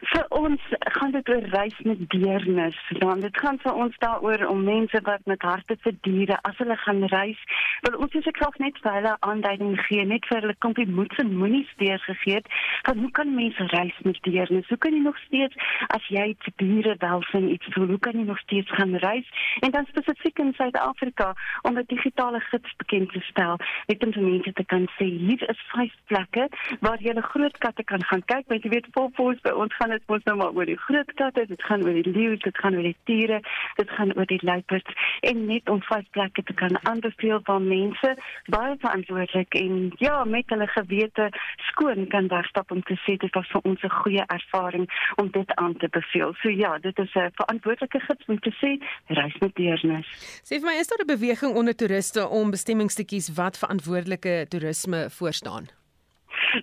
Vir 0.00 0.24
ons 0.28 0.60
gaan 0.96 1.12
dit 1.14 1.28
oor 1.28 1.46
reis 1.52 1.78
met 1.88 2.00
deernis. 2.10 2.78
Dan 2.98 3.20
dit 3.20 3.36
gaan 3.36 3.58
vir 3.62 3.74
ons 3.74 3.98
daaroor 3.98 4.46
om 4.46 4.64
mense 4.64 5.00
wat 5.02 5.24
met 5.30 5.42
harte 5.42 5.76
vir 5.84 5.96
diere 6.06 6.38
as 6.42 6.56
hulle 6.62 6.76
gaan 6.76 7.04
reis, 7.12 7.40
wil 7.86 7.98
ons 8.06 8.16
se 8.24 8.32
krag 8.38 8.58
net 8.62 8.78
vir 8.82 8.92
hulle 8.98 9.16
aanduiding 9.20 9.76
gee, 9.86 10.04
net 10.04 10.26
vir 10.30 10.40
hulle 10.40 10.56
kompie 10.66 10.86
moed 10.86 11.14
en 11.18 11.34
moenie 11.36 11.64
steeds 11.72 12.04
gegee 12.04 12.40
het 12.40 12.48
van 12.88 12.98
hoe 12.98 13.10
kan 13.10 13.34
mense 13.34 13.66
reis 13.72 13.98
met 14.04 14.18
deernis? 14.26 14.68
Hoe 14.68 14.78
kan 14.78 14.96
jy 14.96 15.02
nog 15.04 15.18
steeds 15.26 15.54
as 15.96 16.06
jy 16.08 16.26
te 16.44 16.52
diere 16.62 16.96
welsin 17.04 17.50
iets 17.52 17.68
voel, 17.74 17.88
hoe 17.94 18.02
kan 18.06 18.18
jy 18.18 18.26
nog 18.28 18.40
steeds 18.44 18.70
gaan 18.78 18.96
reis? 19.04 19.28
En 19.60 19.70
dan 19.70 19.86
spesifiek 19.90 20.38
in 20.38 20.52
Suid-Afrika 20.56 21.34
om 21.62 21.78
'n 21.78 21.84
digitale 21.86 22.40
gids 22.40 22.76
bekend 22.76 23.12
te 23.12 23.20
stel, 23.20 23.58
net 23.86 24.04
om 24.06 24.12
mense 24.24 24.52
te 24.52 24.64
kan 24.64 24.88
sê 24.98 25.04
hier 25.04 25.48
is 25.50 25.60
vyf 25.72 25.94
plekke 26.06 26.48
waar 26.80 27.00
jy 27.00 27.12
'n 27.12 27.22
groot 27.22 27.58
katte 27.58 27.84
kan 27.84 28.04
gaan 28.04 28.24
kyk, 28.24 28.44
want 28.48 28.62
jy 28.62 28.70
weet 28.70 28.86
vol 28.92 29.10
vol 29.14 29.34
by 29.42 29.50
ons 29.50 29.74
gaan 29.84 29.98
dit 29.98 30.06
mos 30.08 30.22
nou 30.24 30.36
maar 30.36 30.54
oor 30.56 30.68
die 30.68 30.78
groot 30.86 31.10
katte, 31.18 31.44
dit 31.46 31.62
gaan 31.68 31.82
oor 31.84 31.96
die 31.96 32.12
leeu, 32.12 32.36
dit 32.40 32.58
gaan 32.62 32.76
oor 32.78 32.86
die 32.86 32.96
tiere, 33.04 33.40
dit 33.76 33.90
gaan 33.96 34.14
oor 34.16 34.28
die 34.30 34.40
luiperds 34.40 35.10
en 35.28 35.44
net 35.50 35.68
om 35.68 35.82
vyf 35.84 36.06
plekke 36.16 36.44
te 36.48 36.56
kan 36.56 36.78
aanbeveel 36.88 37.42
waar 37.48 37.60
mense 37.60 38.14
baie 38.54 38.78
verantwoordelik 38.80 39.58
en 39.60 39.92
ja, 40.00 40.16
met 40.24 40.48
hulle 40.54 40.68
gewete 40.72 41.28
skoon 41.68 42.08
kan 42.14 42.30
wegstap 42.32 42.72
om 42.72 42.80
te 42.88 42.96
sê 43.04 43.18
dit 43.20 43.36
was 43.36 43.50
vir 43.52 43.68
ons 43.70 43.84
'n 43.84 43.94
goeie 44.00 44.24
ervaring 44.38 44.88
om 45.20 45.30
dit 45.36 45.54
aan 45.54 45.76
te 45.76 45.88
beveel. 45.88 46.34
So 46.40 46.48
ja, 46.48 46.78
dit 46.78 46.98
is 46.98 47.14
'n 47.14 47.30
verantwoordelike 47.34 48.00
gids 48.00 48.24
om 48.26 48.40
te 48.40 48.52
sê 48.60 48.80
reis 49.06 49.36
met 49.40 49.54
deernis. 49.54 50.08
Sê 50.48 50.60
vir 50.60 50.68
my, 50.70 50.76
is 50.80 50.88
daar 50.88 51.04
'n 51.04 51.16
beweging 51.16 51.54
onder 51.54 51.76
toeriste 51.76 52.28
om 52.28 52.50
bestemmingsstukkies 52.50 53.34
wat 53.34 53.58
verantwoordelike 53.58 54.46
toerisme 54.48 55.10
voorstaan? 55.10 55.83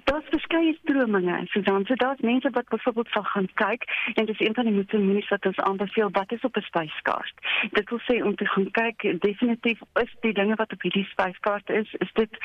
Daar's 0.03 0.29
verskeie 0.29 0.77
strominge 0.81 1.37
in 1.37 1.47
Sudan. 1.47 1.85
So 1.85 1.95
daar's 1.95 2.19
mense 2.19 2.49
wat 2.49 2.69
byvoorbeeld 2.69 3.07
sal 3.07 3.23
gaan 3.23 3.49
kyk 3.53 3.83
en 4.13 4.25
dis 4.25 4.39
een 4.39 4.53
van 4.53 4.65
die 4.65 4.73
motiemonies 4.73 5.29
wat 5.29 5.45
ons 5.45 5.57
aanbeveel 5.57 6.09
wat 6.11 6.31
is 6.31 6.41
op 6.41 6.57
'n 6.57 6.61
spyskaart. 6.61 7.33
Dit 7.71 7.89
wil 7.89 7.99
sê 7.99 8.23
om 8.23 8.35
te 8.35 8.45
gaan 8.45 8.71
kyk 8.71 9.21
definitief 9.21 9.79
is 9.93 10.15
die 10.19 10.33
dinge 10.33 10.55
wat 10.55 10.73
op 10.73 10.81
hierdie 10.81 11.05
spyskaart 11.05 11.69
is, 11.69 11.93
is 11.93 12.11
dit 12.13 12.37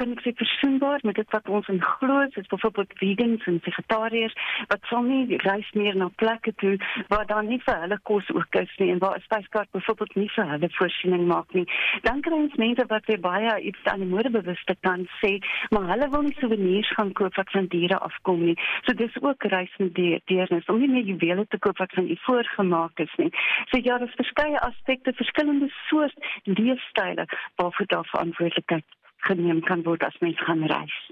kan 0.00 0.14
ek 0.16 0.22
sê 0.24 0.32
versoenbaar 0.40 1.02
met 1.04 1.18
dit 1.20 1.32
wat 1.34 1.48
ons 1.52 1.66
in 1.68 1.80
glo, 1.84 2.22
soos 2.32 2.48
byvoorbeeld 2.52 2.92
vegans 3.00 3.42
en 3.50 3.58
vegetariërs 3.66 4.36
wat 4.70 4.86
sal 4.88 5.02
nie 5.04 5.38
reis 5.44 5.68
meer 5.76 5.96
na 6.00 6.08
plekke 6.22 6.52
toe 6.62 6.76
waar 7.12 7.26
daar 7.28 7.44
nie 7.44 7.58
vir 7.66 7.82
hulle 7.82 7.98
kos 8.08 8.30
ook 8.32 8.56
is 8.62 8.72
nie 8.80 8.88
en 8.94 9.02
waar 9.02 9.18
'n 9.18 9.26
spyskaart 9.26 9.70
byvoorbeeld 9.76 10.14
nie 10.20 10.30
vir 10.36 10.46
hulle 10.52 10.70
voorsiening 10.78 11.26
maak 11.32 11.52
nie. 11.58 11.66
Dan 12.06 12.22
kry 12.24 12.32
ons 12.32 12.56
mense 12.62 12.84
wat 12.92 13.06
weer 13.06 13.20
baie 13.20 13.52
iets 13.60 13.84
aan 13.84 14.00
die 14.04 14.12
modebewuste 14.14 14.76
kan 14.80 15.06
sê, 15.20 15.32
maar 15.70 15.90
hulle 15.92 16.08
wil 16.14 16.22
nie 16.22 16.36
souvenirs 16.40 16.92
gaan 16.96 17.12
koop 17.12 17.34
wat 17.36 17.50
van 17.50 17.66
diere 17.66 17.98
afkom 17.98 18.44
nie. 18.44 18.56
So 18.84 18.92
dis 18.92 19.20
ook 19.20 19.44
reis 19.44 19.74
met 19.78 19.94
die 19.94 20.22
deernis 20.24 20.68
om 20.72 20.80
nie 20.80 20.88
meer 20.88 21.04
juwele 21.12 21.46
te 21.48 21.58
koop 21.58 21.78
wat 21.78 21.92
van 21.92 22.08
u 22.08 22.16
voorgemaak 22.20 22.98
is 22.98 23.14
nie. 23.16 23.30
So 23.68 23.76
ja, 23.82 23.98
daar's 23.98 24.14
verskeie 24.14 24.60
aspekte, 24.60 25.12
verskillende 25.12 25.68
soort 25.88 26.16
leefstyle 26.44 27.26
waarvoor 27.56 27.86
daar 27.86 28.08
verantwoordelikheid 28.12 28.84
geneem 29.28 29.60
kan 29.60 29.82
word 29.82 30.02
as 30.02 30.18
mens 30.20 30.40
gaan 30.44 30.66
reis. 30.66 31.10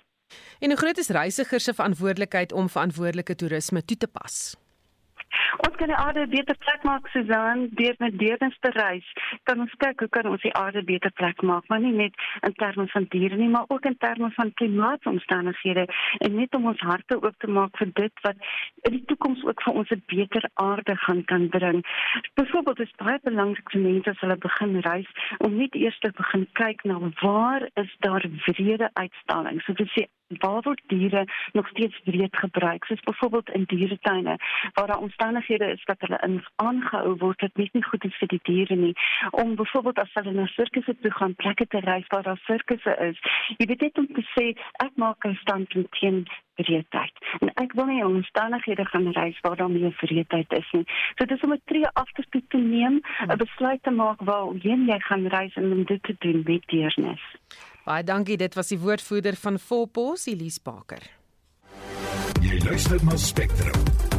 En 0.58 0.68
hoe 0.68 0.78
groot 0.78 0.98
is 0.98 1.08
reisigers 1.08 1.64
se 1.64 1.74
verantwoordelikheid 1.74 2.52
om 2.52 2.68
verantwoordelike 2.68 3.34
toerisme 3.34 3.84
toe 3.84 3.96
te 3.96 4.08
pas? 4.08 4.56
Ons 5.56 5.76
kan 5.80 5.88
die 5.90 5.96
aarde 5.96 6.26
beter 6.28 6.56
plek 6.64 6.82
maak 6.82 7.06
Susan 7.12 7.68
deur 7.80 7.94
met 7.98 8.18
deernis 8.18 8.56
te 8.60 8.70
reis. 8.74 9.06
Kan 9.48 9.60
ons 9.64 9.74
kyk 9.84 10.04
hoe 10.04 10.08
kan 10.16 10.28
ons 10.30 10.42
die 10.44 10.52
aarde 10.60 10.82
beter 10.84 11.12
plek 11.20 11.42
maak, 11.42 11.68
maar 11.68 11.80
nie 11.80 11.94
net 11.96 12.18
in 12.46 12.54
terme 12.60 12.86
van 12.92 13.06
diere 13.14 13.36
nie, 13.40 13.48
maar 13.48 13.68
ook 13.68 13.88
in 13.88 13.96
terme 14.04 14.30
van 14.36 14.52
klimaatomstandighede 14.60 15.86
en 16.26 16.36
net 16.36 16.54
om 16.54 16.68
ons 16.72 16.84
harte 16.90 17.16
oop 17.22 17.38
te 17.38 17.50
maak 17.58 17.80
vir 17.80 17.92
dit 18.02 18.24
wat 18.26 18.44
in 18.90 18.98
die 18.98 19.04
toekoms 19.12 19.44
ook 19.48 19.62
vir 19.64 19.80
ons 19.82 19.90
'n 19.96 20.02
beter 20.14 20.50
aarde 20.54 20.96
gaan 21.06 21.24
kan 21.24 21.48
bring. 21.48 21.84
Byvoorbeeld 22.34 22.80
is 22.80 22.94
baie 22.96 23.18
belangrik 23.22 23.70
vir 23.70 23.80
mense 23.80 24.10
as 24.10 24.20
hulle 24.20 24.36
begin 24.36 24.80
reis 24.80 25.10
om 25.38 25.56
net 25.56 25.74
eers 25.74 25.98
te 25.98 26.12
begin 26.16 26.46
kyk 26.52 26.84
na 26.84 26.98
waar 27.22 27.68
is 27.74 27.96
daar 28.00 28.24
vrede 28.46 28.90
uitstallings. 28.92 29.64
So 29.64 29.72
dit 29.72 29.90
sê 29.96 30.08
waar 30.28 30.62
word 30.62 30.82
diere 30.86 31.24
nog 31.52 31.68
steeds 31.68 32.00
breed 32.04 32.36
gebruik 32.36 32.84
soos 32.84 33.00
byvoorbeeld 33.00 33.50
in 33.50 33.64
dieretuine 33.66 34.36
waar 34.72 34.86
daar 34.86 34.98
omstandighede 35.38 35.72
is 35.72 35.84
dat 35.84 36.00
hulle 36.00 36.18
in 36.22 36.44
aangehou 36.56 37.16
word 37.18 37.40
wat 37.40 37.56
net 37.56 37.72
nie 37.72 37.82
goed 37.82 38.04
is 38.04 38.16
vir 38.18 38.28
die 38.28 38.40
diere 38.42 38.76
nie. 38.76 38.94
Om 39.30 39.54
byvoorbeeld 39.56 39.98
as 39.98 40.14
hulle 40.14 40.32
na 40.32 40.46
sirkusse 40.46 40.94
toe 41.00 41.10
gaan 41.10 41.34
plekke 41.34 41.66
te 41.66 41.80
reis 41.80 42.06
waar 42.08 42.22
daar 42.22 42.40
sirkusse 42.46 42.96
is. 43.08 43.18
Jy 43.58 43.66
weet 43.66 43.80
net 43.80 43.98
om 43.98 44.06
te 44.06 44.24
sê 44.34 44.46
ek 44.84 44.92
maak 44.96 45.24
'n 45.24 45.38
standpunt 45.42 45.90
teen 46.00 46.26
breedheid 46.58 47.14
en 47.40 47.50
ek 47.54 47.72
wil 47.72 47.86
nie 47.86 48.04
omstandighede 48.04 48.84
gaan 48.84 49.12
reis 49.12 49.38
waar 49.42 49.56
daar 49.56 49.70
meer 49.70 49.94
breedheid 50.00 50.52
is 50.52 50.68
nie. 50.72 50.86
So 51.18 51.24
dis 51.24 51.42
om 51.42 51.52
'n 51.52 51.62
tree 51.66 51.86
af 51.94 52.10
te 52.12 52.58
neem 52.58 53.00
'n 53.28 53.36
besluit 53.36 53.82
te 53.82 53.90
maak 53.90 54.20
waar 54.20 54.54
jy 54.54 54.98
gaan 54.98 55.26
reis 55.26 55.54
en 55.54 55.72
om 55.72 55.84
dit 55.84 56.02
te 56.02 56.16
doen 56.18 56.42
met 56.46 56.62
deernis. 56.66 57.22
Baie 57.84 58.04
dankie, 58.04 58.36
dit 58.36 58.54
was 58.54 58.68
die 58.68 58.78
woordvoerder 58.78 59.36
van 59.36 59.58
Volpos, 59.58 60.26
Elise 60.26 60.60
Baker. 60.62 61.02
Jy 62.40 62.58
luister 62.64 63.04
na 63.04 63.16
Spectrum. 63.16 64.17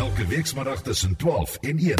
Elke 0.00 0.26
week 0.26 0.46
saterdag 0.46 0.82
tussen 0.82 1.16
12 1.16 1.56
en 1.60 1.78
1. 1.78 1.94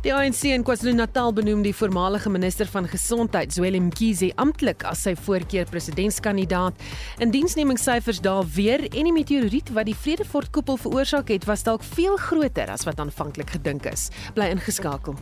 Die 0.00 0.14
ANC 0.14 0.42
in 0.48 0.64
KwaZulu-Natal 0.64 1.32
benoem 1.36 1.60
die 1.62 1.74
voormalige 1.76 2.30
minister 2.32 2.66
van 2.66 2.88
gesondheid, 2.88 3.52
Zweli 3.52 3.80
Mkhize, 3.80 4.30
amptelik 4.40 4.86
as 4.88 5.04
sy 5.04 5.12
voorkeur 5.26 5.68
presidentskandidaat. 5.68 6.80
In 7.20 7.32
diensnemingssyfers 7.36 8.22
daal 8.24 8.48
weer 8.56 8.88
en 8.88 9.04
die 9.10 9.12
meteoriet 9.12 9.68
wat 9.76 9.84
die 9.84 9.96
Vredefort 9.96 10.48
koepel 10.48 10.80
veroorsaak 10.80 11.28
het, 11.28 11.44
was 11.44 11.68
dalk 11.68 11.84
veel 11.92 12.16
groter 12.16 12.72
as 12.72 12.88
wat 12.88 13.04
aanvanklik 13.04 13.52
gedink 13.58 13.84
is. 13.92 14.08
Bly 14.32 14.48
ingeskakel. 14.56 15.20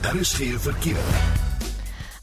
Daar 0.00 0.16
is 0.16 0.32
geen 0.32 0.60
verkeer. 0.60 1.43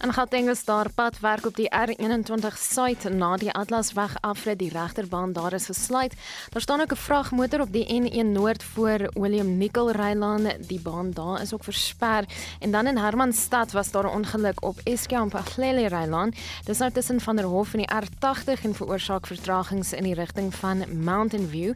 In 0.02 0.14
Gauteng 0.14 0.50
is 0.50 0.64
daar 0.66 0.90
padwerk 0.90 1.46
op 1.46 1.56
die 1.56 1.70
R21 1.70 2.56
suid 2.58 3.04
na 3.14 3.36
die 3.38 3.52
Atlasweg 3.54 4.16
afrit 4.26 4.58
die 4.58 4.72
regterbaan 4.74 5.34
daar 5.34 5.54
is 5.54 5.68
gesluit. 5.70 6.16
Daar 6.50 6.62
staan 6.62 6.82
ook 6.82 6.92
'n 6.92 6.96
vragmotor 6.96 7.62
op 7.62 7.72
die 7.72 7.86
N1 7.86 8.32
Noord 8.32 8.64
voor 8.64 9.10
William 9.14 9.58
Nicol 9.58 9.92
Rylaan. 9.92 10.52
Die 10.68 10.80
baan 10.80 11.12
daar 11.12 11.42
is 11.42 11.54
ook 11.54 11.64
versper. 11.64 12.26
En 12.60 12.72
dan 12.72 12.88
in 12.88 12.98
Hermanstad 12.98 13.72
was 13.72 13.92
daar 13.92 14.04
'n 14.04 14.16
ongeluk 14.16 14.66
op 14.66 14.80
Eskom 14.84 15.30
Paglele 15.30 15.88
Rylaan. 15.88 16.34
Dis 16.64 16.78
nou 16.78 16.92
tussen 16.92 17.20
van 17.20 17.36
der 17.36 17.46
Hof 17.46 17.74
en 17.74 17.80
die 17.80 17.90
R80 17.94 18.64
en 18.64 18.76
veroorsaak 18.76 19.28
vertragings 19.28 19.94
in 19.94 20.04
die 20.04 20.14
rigting 20.14 20.56
van 20.56 21.04
Mountain 21.04 21.48
View. 21.48 21.74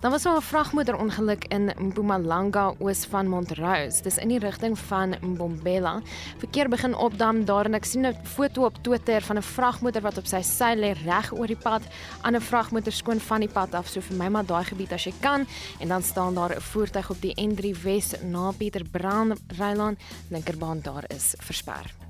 Dan 0.00 0.10
was 0.10 0.22
daar 0.22 0.36
'n 0.36 0.42
vragmotor 0.42 0.96
ongeluk 0.96 1.44
in 1.44 1.72
Mpumalanga 1.78 2.74
oos 2.78 3.04
van 3.04 3.28
Montrose. 3.28 4.02
Dis 4.02 4.16
in 4.16 4.28
die 4.28 4.38
rigting 4.38 4.78
van 4.78 5.14
Mbombela. 5.20 6.00
Verkeer 6.38 6.68
begin 6.68 6.96
opdam 6.96 7.44
daar 7.44 7.63
en 7.64 7.74
ek 7.74 7.84
sien 7.84 8.06
'n 8.06 8.14
foto 8.24 8.64
op 8.64 8.76
Twitter 8.82 9.20
van 9.22 9.38
'n 9.38 9.42
vragmotor 9.42 10.02
wat 10.02 10.18
op 10.18 10.26
sy 10.26 10.42
sy 10.42 10.74
lê 10.76 10.92
reg 11.04 11.32
oor 11.32 11.46
die 11.46 11.56
pad, 11.56 11.82
'n 12.24 12.40
vragmotor 12.40 12.92
skoon 12.92 13.20
van 13.20 13.40
die 13.40 13.48
pad 13.48 13.74
af. 13.74 13.88
So 13.88 14.00
vir 14.00 14.16
my 14.16 14.28
maar 14.28 14.46
daai 14.46 14.64
gebied 14.64 14.92
as 14.92 15.04
jy 15.04 15.14
kan 15.20 15.46
en 15.80 15.88
dan 15.88 16.02
staan 16.02 16.34
daar 16.34 16.56
'n 16.56 16.60
voertuig 16.60 17.10
op 17.10 17.20
die 17.20 17.34
N3 17.36 17.74
Wes 17.82 18.14
na 18.22 18.52
Pieter 18.52 18.84
Brand 18.84 19.40
Rylaan 19.48 19.96
linkerbaan 20.30 20.80
daar 20.80 21.04
is 21.08 21.34
versper. 21.38 22.03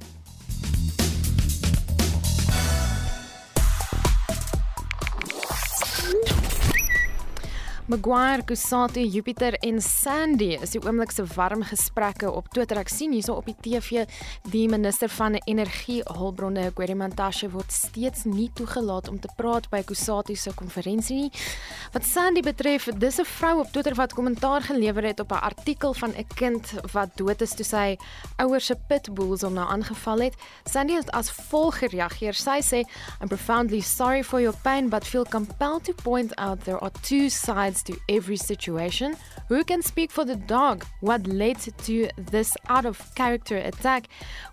Maguire, 7.87 8.43
Kusati, 8.43 9.03
Jupiter 9.07 9.53
en 9.61 9.77
Sandy 9.83 10.55
is 10.57 10.71
die 10.73 10.81
oomblik 10.81 11.11
se 11.13 11.21
warm 11.35 11.61
gesprekke 11.69 12.31
op 12.33 12.47
Twitter. 12.49 12.79
Ek 12.81 12.89
sien 12.89 13.13
hierso 13.13 13.35
op 13.37 13.45
die 13.45 13.57
TV 13.61 14.07
die 14.49 14.63
minister 14.73 15.13
van 15.13 15.37
energie 15.45 15.99
hulpbronne, 16.09 16.71
Gwerimantashe 16.79 17.51
word 17.53 17.75
steeds 17.77 18.25
nie 18.25 18.47
toegelaat 18.57 19.11
om 19.13 19.19
te 19.21 19.29
praat 19.37 19.69
by 19.69 19.83
Kusati 19.85 20.33
se 20.33 20.55
konferensie 20.57 21.19
nie. 21.19 21.43
Wat 21.93 22.09
Sandy 22.09 22.41
betref, 22.41 22.89
dis 22.97 23.21
'n 23.21 23.29
vrou 23.29 23.61
op 23.61 23.69
Twitter 23.69 23.95
wat 24.01 24.15
kommentaar 24.17 24.63
gelewer 24.63 25.05
het 25.05 25.21
op 25.21 25.33
'n 25.33 25.45
artikel 25.45 25.93
van 25.93 26.17
'n 26.17 26.27
kind 26.37 26.65
wat 26.93 27.17
dood 27.17 27.43
is 27.43 27.53
toe 27.53 27.65
sy 27.65 27.99
ouers 28.39 28.65
se 28.65 28.77
pitbulls 28.89 29.43
hom 29.43 29.53
nou 29.53 29.69
aangeval 29.69 30.21
het. 30.21 30.35
Sandy 30.65 30.95
het 30.95 31.11
as 31.11 31.31
volg 31.31 31.79
gereageer. 31.79 32.33
Sy 32.33 32.63
sê, 32.63 32.85
"I'm 33.21 33.29
profoundly 33.29 33.81
sorry 33.81 34.25
for 34.25 34.41
your 34.41 34.57
pain 34.63 34.89
but 34.89 35.05
feel 35.05 35.27
compelled 35.27 35.85
to 35.85 35.93
point 35.93 36.35
out 36.39 36.65
there 36.65 36.81
are 36.81 36.93
two 37.03 37.29
sides 37.29 37.74
sides 37.75 37.83
to 37.83 37.99
every 38.09 38.37
situation. 38.37 39.17
Who 39.49 39.65
can 39.65 39.83
speak 39.83 40.11
for 40.11 40.25
the 40.25 40.37
dog? 40.37 40.85
What 41.01 41.27
led 41.27 41.59
to 41.59 42.09
this 42.17 42.57
out 42.69 42.85
of 42.85 43.01
character 43.15 43.57
attack? 43.57 44.09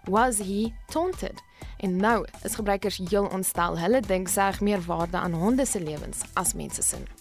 Was 0.08 0.38
he 0.40 0.74
taunted? 0.90 1.40
En 1.80 1.98
nou 1.98 2.26
is 2.44 2.56
gebruikers 2.56 2.98
heel 3.10 3.26
ontstel. 3.26 3.80
Hulle 3.80 4.02
dink 4.02 4.30
sy 4.30 4.52
het 4.52 4.62
meer 4.62 4.82
waarde 4.86 5.18
aan 5.18 5.34
honde 5.34 5.66
se 5.66 5.82
lewens 5.82 6.22
as 6.34 6.54
mense 6.54 6.82
se. 6.82 7.21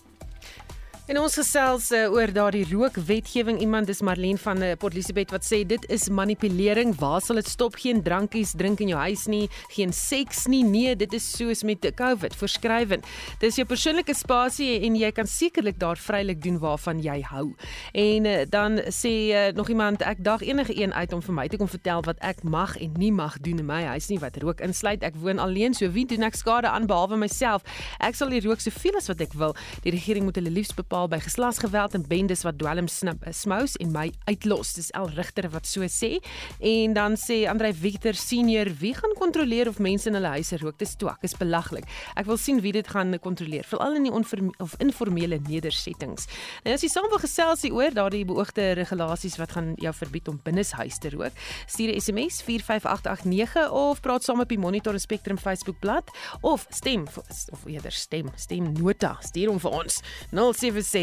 En 1.11 1.19
ons 1.19 1.35
gesels 1.35 1.89
uh, 1.91 2.05
oor 2.15 2.31
daardie 2.31 2.63
rookwetgewing. 2.71 3.57
Iemand 3.65 3.89
dis 3.91 3.99
Marlene 4.07 4.39
van 4.39 4.61
uh, 4.63 4.77
Port 4.79 4.95
Elizabeth 4.95 5.33
wat 5.35 5.43
sê 5.43 5.65
dit 5.67 5.87
is 5.91 6.05
manipulering. 6.07 6.93
Waar 7.01 7.19
sal 7.19 7.41
dit 7.41 7.49
stop? 7.51 7.75
Geen 7.83 7.99
drankies 8.07 8.53
drink 8.55 8.79
in 8.79 8.93
jou 8.93 9.01
huis 9.09 9.25
nie, 9.27 9.49
geen 9.75 9.91
seks 9.91 10.45
nie. 10.47 10.61
Nee, 10.63 10.93
dit 10.95 11.17
is 11.19 11.27
soos 11.35 11.65
met 11.67 11.83
COVID, 11.99 12.37
verskrywend. 12.39 13.09
Dis 13.43 13.59
jou 13.59 13.67
persoonlike 13.67 14.15
spasie 14.15 14.69
en 14.87 15.01
jy 15.01 15.11
kan 15.17 15.27
sekerlik 15.27 15.81
daar 15.83 15.99
vrylik 15.99 16.39
doen 16.45 16.61
waarvan 16.63 17.03
jy 17.03 17.19
hou. 17.33 17.49
En 17.91 18.31
uh, 18.31 18.37
dan 18.55 18.79
sê 18.95 19.13
uh, 19.35 19.43
nog 19.59 19.75
iemand 19.75 20.07
ek 20.07 20.23
dag 20.23 20.47
enige 20.47 20.79
een 20.79 20.95
uit 20.95 21.19
om 21.19 21.27
vir 21.27 21.39
my 21.41 21.49
te 21.51 21.59
kom 21.59 21.73
vertel 21.75 22.07
wat 22.07 22.23
ek 22.23 22.47
mag 22.47 22.77
en 22.79 22.95
nie 23.03 23.11
mag 23.11 23.41
doen 23.43 23.59
in 23.59 23.67
my 23.67 23.81
huis 23.97 24.13
nie 24.15 24.21
wat 24.23 24.39
rook 24.47 24.63
insluit. 24.63 25.03
Ek 25.03 25.19
woon 25.19 25.43
alleen, 25.43 25.75
so 25.75 25.91
wie 25.91 26.07
doen 26.07 26.31
ek 26.31 26.39
skade 26.39 26.71
aan 26.71 26.87
behalwe 26.87 27.19
myself? 27.19 27.67
Ek 27.99 28.15
sal 28.15 28.31
die 28.31 28.45
rook 28.47 28.63
soveel 28.63 29.03
as 29.03 29.11
wat 29.11 29.27
ek 29.27 29.35
wil. 29.35 29.59
Die 29.83 29.97
regering 29.99 30.31
moet 30.31 30.39
hulle 30.39 30.55
liefs 30.55 30.71
bepaal 30.79 31.00
bepaal 31.01 31.09
by 31.09 31.25
geslagsgeweld 31.25 31.95
en 31.95 32.05
bendes 32.09 32.43
wat 32.45 32.59
dwelm 32.61 32.89
snip 32.89 33.23
eh, 33.25 33.33
smous 33.33 33.77
en 33.81 33.93
my 33.95 34.11
uitlos. 34.29 34.75
Dis 34.77 34.91
El 34.93 35.09
Rigter 35.17 35.49
wat 35.51 35.67
so 35.67 35.87
sê. 35.89 36.19
En 36.61 36.93
dan 36.93 37.17
sê 37.17 37.47
Andrei 37.49 37.73
Victor 37.73 38.15
senior, 38.15 38.69
wie 38.81 38.93
gaan 38.95 39.15
kontroleer 39.17 39.69
of 39.69 39.79
mense 39.79 40.09
in 40.09 40.15
hulle 40.19 40.29
huise 40.35 40.59
rook? 40.61 40.79
Dis 40.79 40.97
twak, 41.01 41.23
is 41.25 41.37
belaglik. 41.39 41.87
Ek 42.21 42.27
wil 42.29 42.37
sien 42.37 42.61
wie 42.61 42.73
dit 42.73 42.87
gaan 42.87 43.17
kontroleer, 43.23 43.65
veral 43.65 43.97
in 43.97 44.09
die 44.09 44.13
of 44.13 44.75
informele 44.83 45.39
nedersettings. 45.47 46.27
Nou 46.65 46.75
as 46.75 46.85
jy 46.85 46.91
saam 46.93 47.09
wil 47.09 47.23
gesels 47.23 47.65
oor 47.71 47.95
daardie 47.95 48.25
beoogde 48.29 48.75
regulasies 48.77 49.39
wat 49.41 49.55
gaan 49.57 49.73
jou 49.81 49.93
verbied 49.95 50.29
om 50.29 50.41
binneshuis 50.45 50.99
te 51.01 51.11
rook, 51.15 51.33
stuur 51.67 51.95
'n 51.95 52.01
SMS 52.01 52.43
45889 52.43 53.71
of 53.71 54.01
praat 54.01 54.25
saam 54.25 54.41
op 54.41 54.49
die 54.49 54.59
Monitor 54.59 54.99
Spectrum 55.01 55.39
Facebook 55.39 55.81
bladsy 55.81 56.13
of 56.41 56.67
stem 56.71 57.07
of 57.53 57.65
eerder 57.67 57.93
stem, 57.93 58.31
stem 58.37 58.73
nota, 58.73 59.17
stuur 59.21 59.49
hom 59.49 59.61
vir 59.61 59.71
ons. 59.71 60.01
076 60.31 60.90
0765366961 60.91 60.97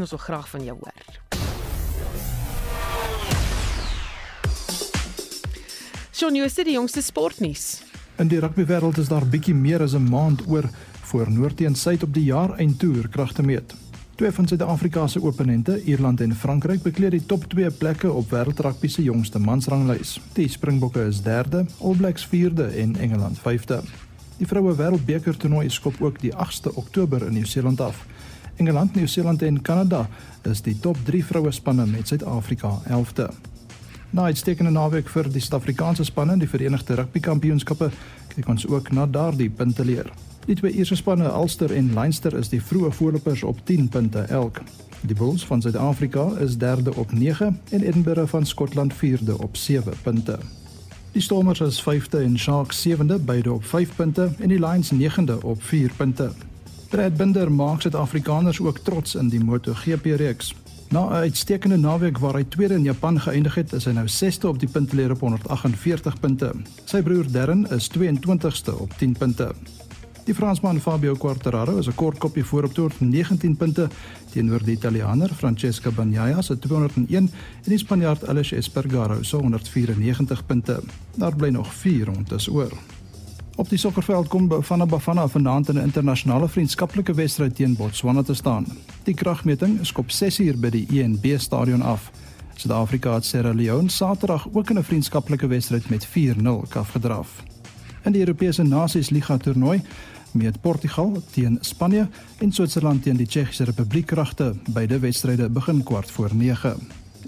ons 0.00 0.10
wil 0.10 0.18
graag 0.18 0.48
van 0.48 0.64
jou 0.64 0.76
hoor. 0.80 1.02
Sjoe, 6.10 6.30
nou 6.30 6.44
is 6.44 6.54
die 6.54 6.72
jongste 6.72 7.02
sportnuus. 7.02 7.82
In 8.20 8.28
die 8.28 8.40
rugbywêreld 8.42 8.98
is 9.00 9.08
daar 9.08 9.24
bietjie 9.26 9.54
meer 9.56 9.80
as 9.82 9.94
'n 9.96 10.08
maand 10.10 10.46
oor 10.46 10.68
voor 11.10 11.30
Noord 11.30 11.56
teen 11.56 11.74
Suid 11.74 12.02
op 12.02 12.14
die 12.14 12.24
jaar 12.24 12.58
eindtoer 12.58 13.08
krag 13.08 13.32
te 13.32 13.42
meet. 13.42 13.74
Twee 14.14 14.30
van 14.30 14.46
Suid-Afrika 14.46 15.06
se 15.06 15.20
opponente, 15.20 15.82
Ierland 15.84 16.20
en 16.20 16.34
Frankryk, 16.34 16.82
bekleed 16.82 17.10
die 17.10 17.26
top 17.26 17.44
2 17.48 17.70
plekke 17.70 18.12
op 18.12 18.30
wêreldrugby 18.30 18.88
se 18.88 19.02
jongste 19.02 19.38
mansranglys. 19.38 20.20
Die 20.32 20.48
Springbokke 20.48 21.06
is 21.06 21.20
3de, 21.20 21.64
All 21.80 21.96
Blacks 21.96 22.28
4de 22.28 22.76
en 22.76 22.96
Engeland 22.96 23.38
5de. 23.38 23.80
Die 24.40 24.48
vroue 24.48 24.72
wêreldbeker 24.72 25.36
toernooi 25.36 25.68
skop 25.68 25.98
ook 26.00 26.16
die 26.22 26.30
8ste 26.32 26.70
Oktober 26.80 27.26
in 27.26 27.34
Nieu-Seeland 27.36 27.80
af. 27.84 28.06
Engeland, 28.56 28.94
Nieu-Seeland 28.96 29.42
en 29.42 29.62
Kanada 29.62 30.06
is 30.48 30.62
die 30.64 30.78
top 30.80 30.96
3 31.04 31.24
vroue 31.24 31.50
spanne 31.52 31.84
met 31.86 32.08
Suid-Afrika 32.08 32.70
11de. 32.88 33.26
Na 34.10 34.30
uitstekende 34.32 34.72
naweek 34.72 35.12
vir 35.12 35.28
die 35.28 35.42
Suid-Afrikaanse 35.44 36.06
spanne 36.08 36.38
in 36.38 36.40
die 36.40 36.48
Verenigde 36.48 36.96
Rugby 36.96 37.20
Kampioenskappe, 37.20 37.90
kyk 38.32 38.48
ons 38.48 38.64
ook 38.66 38.88
na 38.96 39.04
daardie 39.06 39.50
punte 39.50 39.84
leer. 39.84 40.08
Die 40.46 40.56
twee 40.56 40.72
eerste 40.72 40.96
spanne, 40.96 41.28
Ulster 41.28 41.74
en 41.76 41.92
Leinster, 41.94 42.32
is 42.40 42.48
die 42.48 42.62
vroeë 42.64 42.94
voorlopers 42.96 43.42
op 43.44 43.60
10 43.68 43.90
punte 43.92 44.24
elk. 44.32 44.62
Die 45.04 45.16
Bulls 45.16 45.44
van 45.44 45.60
Suid-Afrika 45.60 46.30
is 46.40 46.56
derde 46.56 46.96
op 46.96 47.12
9 47.12 47.60
en 47.70 47.84
Edinburgh 47.84 48.32
van 48.32 48.46
Skotland 48.46 48.94
vierde 48.94 49.36
op 49.38 49.56
7 49.56 49.92
punte. 50.02 50.38
Die 51.12 51.22
Stormers 51.22 51.60
is 51.60 51.82
5de 51.82 52.18
en 52.18 52.38
Sharks 52.38 52.88
7de 52.88 53.24
beide 53.24 53.52
op 53.52 53.64
5 53.64 53.94
punte 53.96 54.30
en 54.38 54.48
die 54.48 54.58
Lions 54.66 54.92
9de 54.92 55.42
op 55.42 55.62
4 55.62 55.90
punte. 55.96 56.30
Brad 56.88 57.16
Binder 57.16 57.52
maak 57.52 57.80
Suid-Afrikaners 57.80 58.60
ook 58.60 58.78
trots 58.78 59.14
in 59.14 59.28
die 59.28 59.44
MotoGP 59.44 60.04
reeks. 60.04 60.54
Na 60.88 61.08
'n 61.08 61.12
uitstekende 61.12 61.76
naweek 61.76 62.18
waar 62.18 62.34
hy 62.34 62.44
tweede 62.44 62.74
in 62.74 62.82
Japan 62.82 63.20
geëindig 63.20 63.54
het, 63.54 63.72
is 63.72 63.84
hy 63.84 63.92
nou 63.92 64.06
6ste 64.06 64.46
op 64.46 64.58
die 64.58 64.68
punteleer 64.68 65.10
op 65.10 65.20
148 65.20 66.20
punte. 66.20 66.52
Sy 66.84 67.02
broer 67.02 67.32
Darren 67.32 67.66
is 67.70 67.90
22ste 67.98 68.78
op 68.78 68.92
10 68.98 69.12
punte. 69.12 69.54
Die 70.30 70.36
Fransman 70.36 70.78
Fabio 70.78 71.16
Quartararo 71.18 71.78
is 71.78 71.88
'n 71.88 71.94
kort 71.94 72.18
kopie 72.18 72.44
voor 72.44 72.64
op 72.64 72.72
toer 72.72 72.92
19 72.98 73.56
punte 73.56 73.88
teenoor 74.32 74.62
die 74.64 74.76
Italiaaner 74.76 75.28
Francesco 75.34 75.90
Bagnaia 75.90 76.42
se 76.42 76.58
201 76.58 77.08
en 77.16 77.30
die 77.64 77.78
Spanjaard 77.78 78.28
Aleix 78.28 78.52
Espargaro 78.52 79.22
se 79.22 79.36
194 79.36 80.46
punte. 80.46 80.80
Daar 81.16 81.36
bly 81.36 81.48
nog 81.48 81.74
4 81.74 82.04
rondes 82.04 82.48
oor. 82.48 82.72
Op 83.56 83.68
die 83.68 83.78
sokkerveld 83.78 84.28
kom 84.28 84.48
Bafana 84.48 84.86
Bafana 84.86 85.28
vanaand 85.28 85.68
in 85.68 85.74
'n 85.78 85.82
internasionale 85.82 86.48
vriendskaplike 86.48 87.14
wedstryd 87.14 87.54
teen 87.54 87.76
Botswana 87.76 88.22
te 88.22 88.34
staan. 88.34 88.66
Die 89.02 89.14
kragmeting 89.14 89.78
skop 89.82 90.10
6uur 90.10 90.58
by 90.58 90.70
die 90.70 90.86
ENB 91.02 91.38
stadion 91.38 91.82
af. 91.82 92.10
Suid-Afrika 92.54 93.14
het 93.14 93.24
Sierra 93.24 93.52
Leone 93.52 93.90
Saterdag 93.90 94.48
ook 94.52 94.70
in 94.70 94.78
'n 94.78 94.84
vriendskaplike 94.84 95.46
wedstryd 95.46 95.88
met 95.88 96.06
4-0 96.06 96.64
afgedraf. 96.74 97.42
In 98.04 98.12
die 98.12 98.20
Europese 98.20 98.62
Nasies 98.62 99.10
Liga 99.10 99.36
toernooi 99.36 99.82
meet 100.32 100.60
Portugal 100.60 101.22
teen 101.30 101.58
Spanje 101.60 102.08
en 102.38 102.52
Switserland 102.52 103.02
teen 103.02 103.16
die 103.16 103.26
Tsjechiese 103.26 103.64
Republiek 103.64 104.06
kragte. 104.06 104.54
Beide 104.70 104.98
wedstryde 104.98 105.48
begin 105.48 105.82
kwart 105.82 106.10
voor 106.10 106.30
9. 106.34 106.76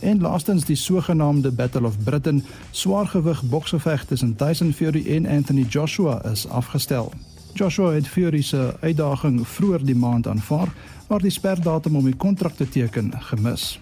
En 0.00 0.20
laastens 0.20 0.64
die 0.64 0.76
sogenaamde 0.76 1.50
Battle 1.50 1.86
of 1.86 1.98
Britain, 2.04 2.44
swaargewig 2.70 3.42
boksgeveg 3.42 4.04
tussen 4.04 4.36
Tyson 4.36 4.72
Fury 4.72 5.06
en 5.16 5.26
Anthony 5.26 5.62
Joshua 5.62 6.24
is 6.24 6.48
afgestel. 6.48 7.12
Joshua 7.52 7.92
het 7.92 8.08
Fury 8.08 8.42
se 8.42 8.76
uitdaging 8.80 9.48
vroeër 9.48 9.84
die 9.84 9.96
maand 9.96 10.26
aanvaar, 10.26 10.68
maar 11.08 11.20
die 11.20 11.30
sperdatum 11.30 11.96
om 11.96 12.04
die 12.04 12.16
kontrak 12.16 12.56
te 12.56 12.68
teken 12.68 13.12
gemis. 13.18 13.80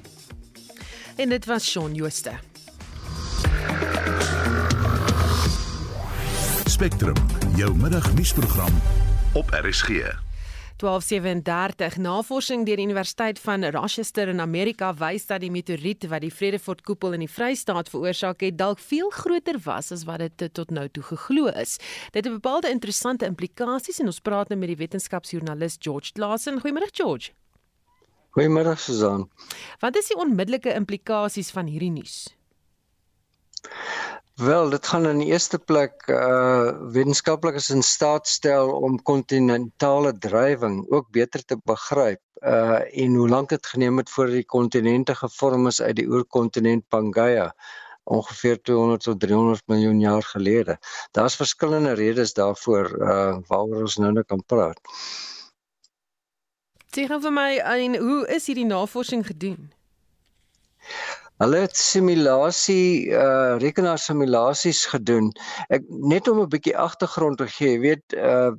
En 1.17 1.29
dit 1.29 1.47
was 1.47 1.71
Shaun 1.71 1.95
Jooste. 1.95 2.33
Spectrum, 6.65 7.17
jou 7.57 7.77
middagnuusprogram 7.77 8.73
op 9.33 9.51
RSG. 9.51 9.89
1237 10.81 11.97
navorsing 11.97 12.65
deur 12.67 12.77
die 12.81 12.85
Universiteit 12.85 13.39
van 13.39 13.65
Rochester 13.65 14.29
in 14.29 14.41
Amerika 14.41 14.95
wys 14.97 15.27
dat 15.29 15.43
die 15.45 15.51
meteoriet 15.53 16.07
wat 16.09 16.25
die 16.25 16.33
Vredefort 16.35 16.81
koepel 16.83 17.13
in 17.15 17.23
die 17.23 17.31
Vrystaat 17.31 17.91
veroorsaak 17.93 18.41
het 18.41 18.57
dalk 18.59 18.81
veel 18.81 19.11
groter 19.15 19.61
was 19.65 19.93
as 19.93 20.07
wat 20.09 20.25
dit 20.25 20.55
tot 20.55 20.71
nou 20.71 20.89
toe 20.89 21.03
geglo 21.13 21.53
is. 21.53 21.77
Dit 22.11 22.25
het 22.25 22.33
bepaalde 22.33 22.73
interessante 22.73 23.29
implikasies 23.29 24.01
en 24.01 24.11
ons 24.11 24.21
praat 24.21 24.49
nou 24.49 24.59
met 24.59 24.73
die 24.73 24.81
wetenskapsjoernalis 24.81 25.79
George 25.79 26.13
Klassen. 26.17 26.59
Goeiemôre 26.65 26.91
George. 26.91 27.31
Goeiemôre 28.35 28.75
Susan. 28.79 29.29
Wat 29.79 29.97
is 29.97 30.11
die 30.11 30.19
onmiddellike 30.19 30.75
implikasies 30.75 31.51
van 31.55 31.71
hierdie 31.71 31.93
nuus? 31.93 32.33
Wel, 34.41 34.71
dit 34.71 34.87
gaan 34.87 35.07
in 35.07 35.19
die 35.21 35.27
eerste 35.29 35.59
plek 35.59 36.07
uh 36.09 36.71
wetenskaplikes 36.95 37.67
in 37.75 37.83
staat 37.85 38.29
stel 38.29 38.71
om 38.73 38.95
kontinentale 39.03 40.13
drywing 40.19 40.79
ook 40.89 41.11
beter 41.13 41.45
te 41.45 41.59
begryp 41.69 42.23
uh 42.53 43.03
en 43.03 43.15
hoe 43.21 43.29
lank 43.29 43.49
dit 43.53 43.67
geneem 43.67 44.01
het 44.01 44.11
voor 44.11 44.33
die 44.33 44.45
kontinente 44.45 45.15
gevorm 45.15 45.67
is 45.67 45.81
uit 45.83 45.97
die 45.97 46.07
oerkontinent 46.09 46.89
Pangaea 46.89 47.53
ongeveer 48.05 48.63
200 48.63 49.03
tot 49.03 49.21
300 49.21 49.63
miljoen 49.67 50.01
jaar 50.01 50.23
gelede. 50.23 50.79
Daar's 51.11 51.37
verskillende 51.37 51.93
redes 51.93 52.33
daarvoor 52.33 52.89
uh 52.97 53.37
waaroor 53.47 53.81
ons 53.81 53.97
nou 53.97 54.13
net 54.13 54.27
kan 54.27 54.45
praat. 54.47 54.81
Sê 56.97 57.05
gou 57.13 57.21
vir 57.21 57.33
my, 57.33 57.51
en 57.61 58.01
hoe 58.01 58.25
is 58.29 58.49
hierdie 58.49 58.67
navorsing 58.67 59.27
gedoen? 59.27 59.73
Hulle 61.41 61.61
het 61.65 61.77
simulasie 61.77 63.09
uh 63.17 63.57
rekenaarsimulasies 63.63 64.85
gedoen. 64.93 65.31
Ek 65.73 65.87
net 65.89 66.29
om 66.29 66.43
'n 66.43 66.51
bietjie 66.53 66.77
agtergrond 66.77 67.39
te 67.41 67.47
gee, 67.49 67.79
weet 67.81 68.17
uh 68.17 68.53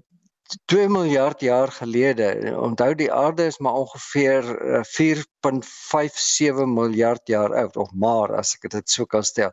2 0.66 0.88
miljard 0.90 1.42
jaar 1.42 1.72
gelede. 1.72 2.54
Onthou 2.58 2.96
die 2.96 3.12
aarde 3.14 3.46
is 3.46 3.58
maar 3.58 3.74
ongeveer 3.74 4.44
4.57 4.90 6.66
miljard 6.68 7.22
jaar 7.28 7.56
oud 7.56 7.78
of 7.78 7.92
maar 7.94 8.36
as 8.38 8.56
ek 8.58 8.70
dit 8.72 8.90
sou 8.90 9.06
kan 9.10 9.24
stel. 9.24 9.52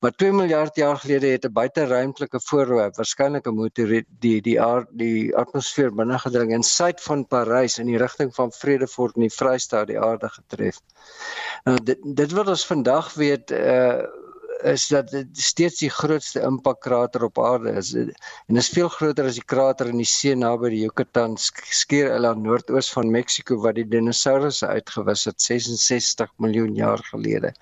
Maar 0.00 0.14
2 0.16 0.32
miljard 0.32 0.76
jaar 0.76 0.96
gelede 0.96 1.26
het 1.34 1.44
'n 1.44 1.52
buiteruimtelike 1.52 2.40
voorwerp, 2.44 2.96
waarskynlik 2.96 3.46
'n 3.46 3.54
meteoriet, 3.54 4.06
die 4.08 4.40
die 4.40 4.60
aard 4.60 4.88
die 4.92 5.36
atmosfeer 5.36 5.94
binne 5.94 6.18
gedring 6.18 6.52
in 6.52 6.62
suid 6.62 7.00
van 7.00 7.26
Parys 7.26 7.78
in 7.78 7.86
die 7.86 7.98
rigting 7.98 8.34
van 8.34 8.52
Vredefort 8.52 9.16
in 9.16 9.28
die 9.28 9.36
Vrystaat 9.36 9.86
die 9.86 10.00
aarde 10.00 10.28
getref. 10.28 10.80
Nou 11.64 11.78
dit 11.84 11.98
dit 12.02 12.32
wat 12.32 12.48
ons 12.48 12.66
vandag 12.66 13.14
weet 13.14 13.50
uh 13.50 14.02
is 14.62 14.86
dat 14.88 15.10
dit 15.10 15.38
steeds 15.38 15.78
die 15.80 15.90
grootste 15.90 16.42
impakkrater 16.44 17.24
op 17.24 17.38
aarde 17.38 17.72
is 17.80 17.92
en 17.94 18.60
is 18.60 18.68
veel 18.68 18.88
groter 18.88 19.28
as 19.30 19.38
die 19.38 19.46
krater 19.52 19.90
in 19.92 20.00
die 20.00 20.08
see 20.08 20.34
naby 20.36 20.70
die 20.74 20.82
Yucatan 20.84 21.36
skiereiland 21.38 22.42
noordoos 22.44 22.90
van 22.94 23.10
Mexiko 23.10 23.58
wat 23.64 23.78
die 23.80 23.86
dinosourusse 23.88 24.66
uitgewis 24.66 25.24
het 25.30 25.42
66 25.42 26.32
miljoen 26.38 26.74
jaar 26.76 27.02
gelede. 27.10 27.52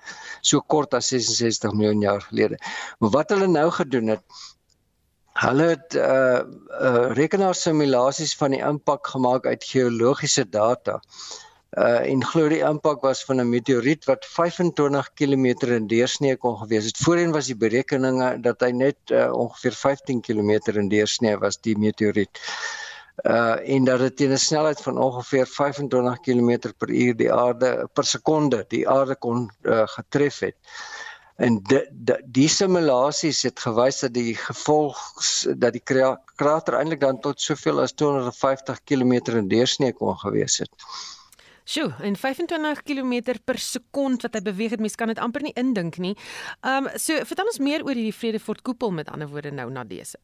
So 0.41 0.61
kort 0.61 0.93
as 0.93 1.11
66 1.13 1.73
miljoen 1.73 2.05
jaar 2.05 2.21
gelede. 2.21 2.59
Maar 2.99 3.15
wat 3.17 3.35
hulle 3.35 3.47
nou 3.47 3.69
gedoen 3.81 4.15
het 4.17 4.25
Hulle 5.39 5.69
het 5.69 5.95
uh, 5.95 6.41
uh 6.83 7.11
rekenaarsimulasies 7.15 8.33
van 8.35 8.51
die 8.51 8.59
impak 8.59 9.07
gemaak 9.07 9.45
uit 9.47 9.63
geologiese 9.63 10.43
data 10.49 10.97
uh 10.99 11.48
en 11.77 12.23
glo 12.25 12.49
die 12.49 12.63
impak 12.65 13.03
was 13.05 13.23
van 13.25 13.41
'n 13.41 13.49
meteoriet 13.49 14.05
wat 14.05 14.25
25 14.25 15.13
km 15.13 15.45
in 15.67 15.87
deursnee 15.87 16.35
kon 16.35 16.57
gewees 16.57 16.85
het. 16.85 16.97
Voorheen 16.97 17.31
was 17.31 17.45
die 17.45 17.55
berekeninge 17.55 18.39
dat 18.41 18.61
hy 18.61 18.71
net 18.71 18.97
uh, 19.11 19.29
ongeveer 19.33 19.73
15 19.73 20.21
km 20.21 20.57
in 20.73 20.89
deursnee 20.89 21.37
was 21.37 21.59
die 21.61 21.77
meteoriet. 21.77 22.39
Uh 23.23 23.59
en 23.75 23.83
dat 23.83 23.99
dit 23.99 24.15
teen 24.15 24.31
'n 24.31 24.37
snelheid 24.37 24.81
van 24.81 24.97
ongeveer 24.97 25.45
25 25.45 26.19
km 26.19 26.73
per 26.77 26.89
uur 26.89 27.15
die 27.15 27.33
aarde 27.33 27.87
per 27.93 28.03
sekonde 28.03 28.65
die 28.67 28.89
aarde 28.89 29.15
kon 29.15 29.51
uh, 29.61 29.87
getref 29.87 30.39
het. 30.39 30.55
En 31.35 31.61
die, 31.63 31.85
die 32.25 32.47
simulasies 32.47 33.43
het 33.43 33.59
gewys 33.59 33.99
dat 33.99 34.13
die 34.13 34.35
gevolg 34.35 34.97
dat 35.55 35.73
die 35.73 35.83
krater 36.35 36.73
eintlik 36.73 36.99
dan 36.99 37.19
tot 37.19 37.41
soveel 37.41 37.79
as 37.79 37.93
250 37.93 38.83
km 38.83 39.37
in 39.37 39.47
deursnee 39.47 39.93
kon 39.93 40.17
gewees 40.17 40.57
het. 40.57 40.73
Sjoe, 41.69 41.91
en 42.01 42.15
25 42.17 42.81
km 42.81 43.35
per 43.45 43.59
sekond 43.61 44.23
wat 44.25 44.33
hy 44.33 44.41
beweeg 44.41 44.73
het, 44.73 44.81
mens 44.81 44.97
kan 44.97 45.11
dit 45.11 45.19
amper 45.21 45.43
nie 45.45 45.53
indink 45.53 45.99
nie. 46.01 46.15
Ehm 46.65 46.89
um, 46.89 46.97
so 46.97 47.13
vertel 47.29 47.51
ons 47.51 47.61
meer 47.61 47.85
oor 47.85 47.93
hierdie 47.93 48.15
Vredefort 48.15 48.63
koepel 48.65 48.89
met 48.91 49.11
ander 49.13 49.29
woorde 49.29 49.51
nou 49.53 49.69
na 49.69 49.83
dese. 49.85 50.17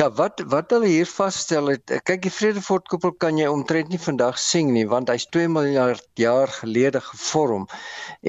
Ja, 0.00 0.06
wat 0.16 0.40
wat 0.48 0.70
hulle 0.72 0.88
hier 0.88 1.08
vasstel 1.08 1.74
het, 1.74 1.90
kyk 2.08 2.22
die 2.24 2.32
Vredefort 2.32 2.86
koepel 2.88 3.12
kan 3.20 3.36
jy 3.36 3.48
omtrent 3.50 3.90
nie 3.92 4.00
vandag 4.00 4.38
sien 4.40 4.70
nie 4.72 4.86
want 4.88 5.10
hy's 5.12 5.26
2 5.34 5.50
miljard 5.52 6.06
jaar 6.20 6.48
gelede 6.54 7.02
gevorm 7.04 7.66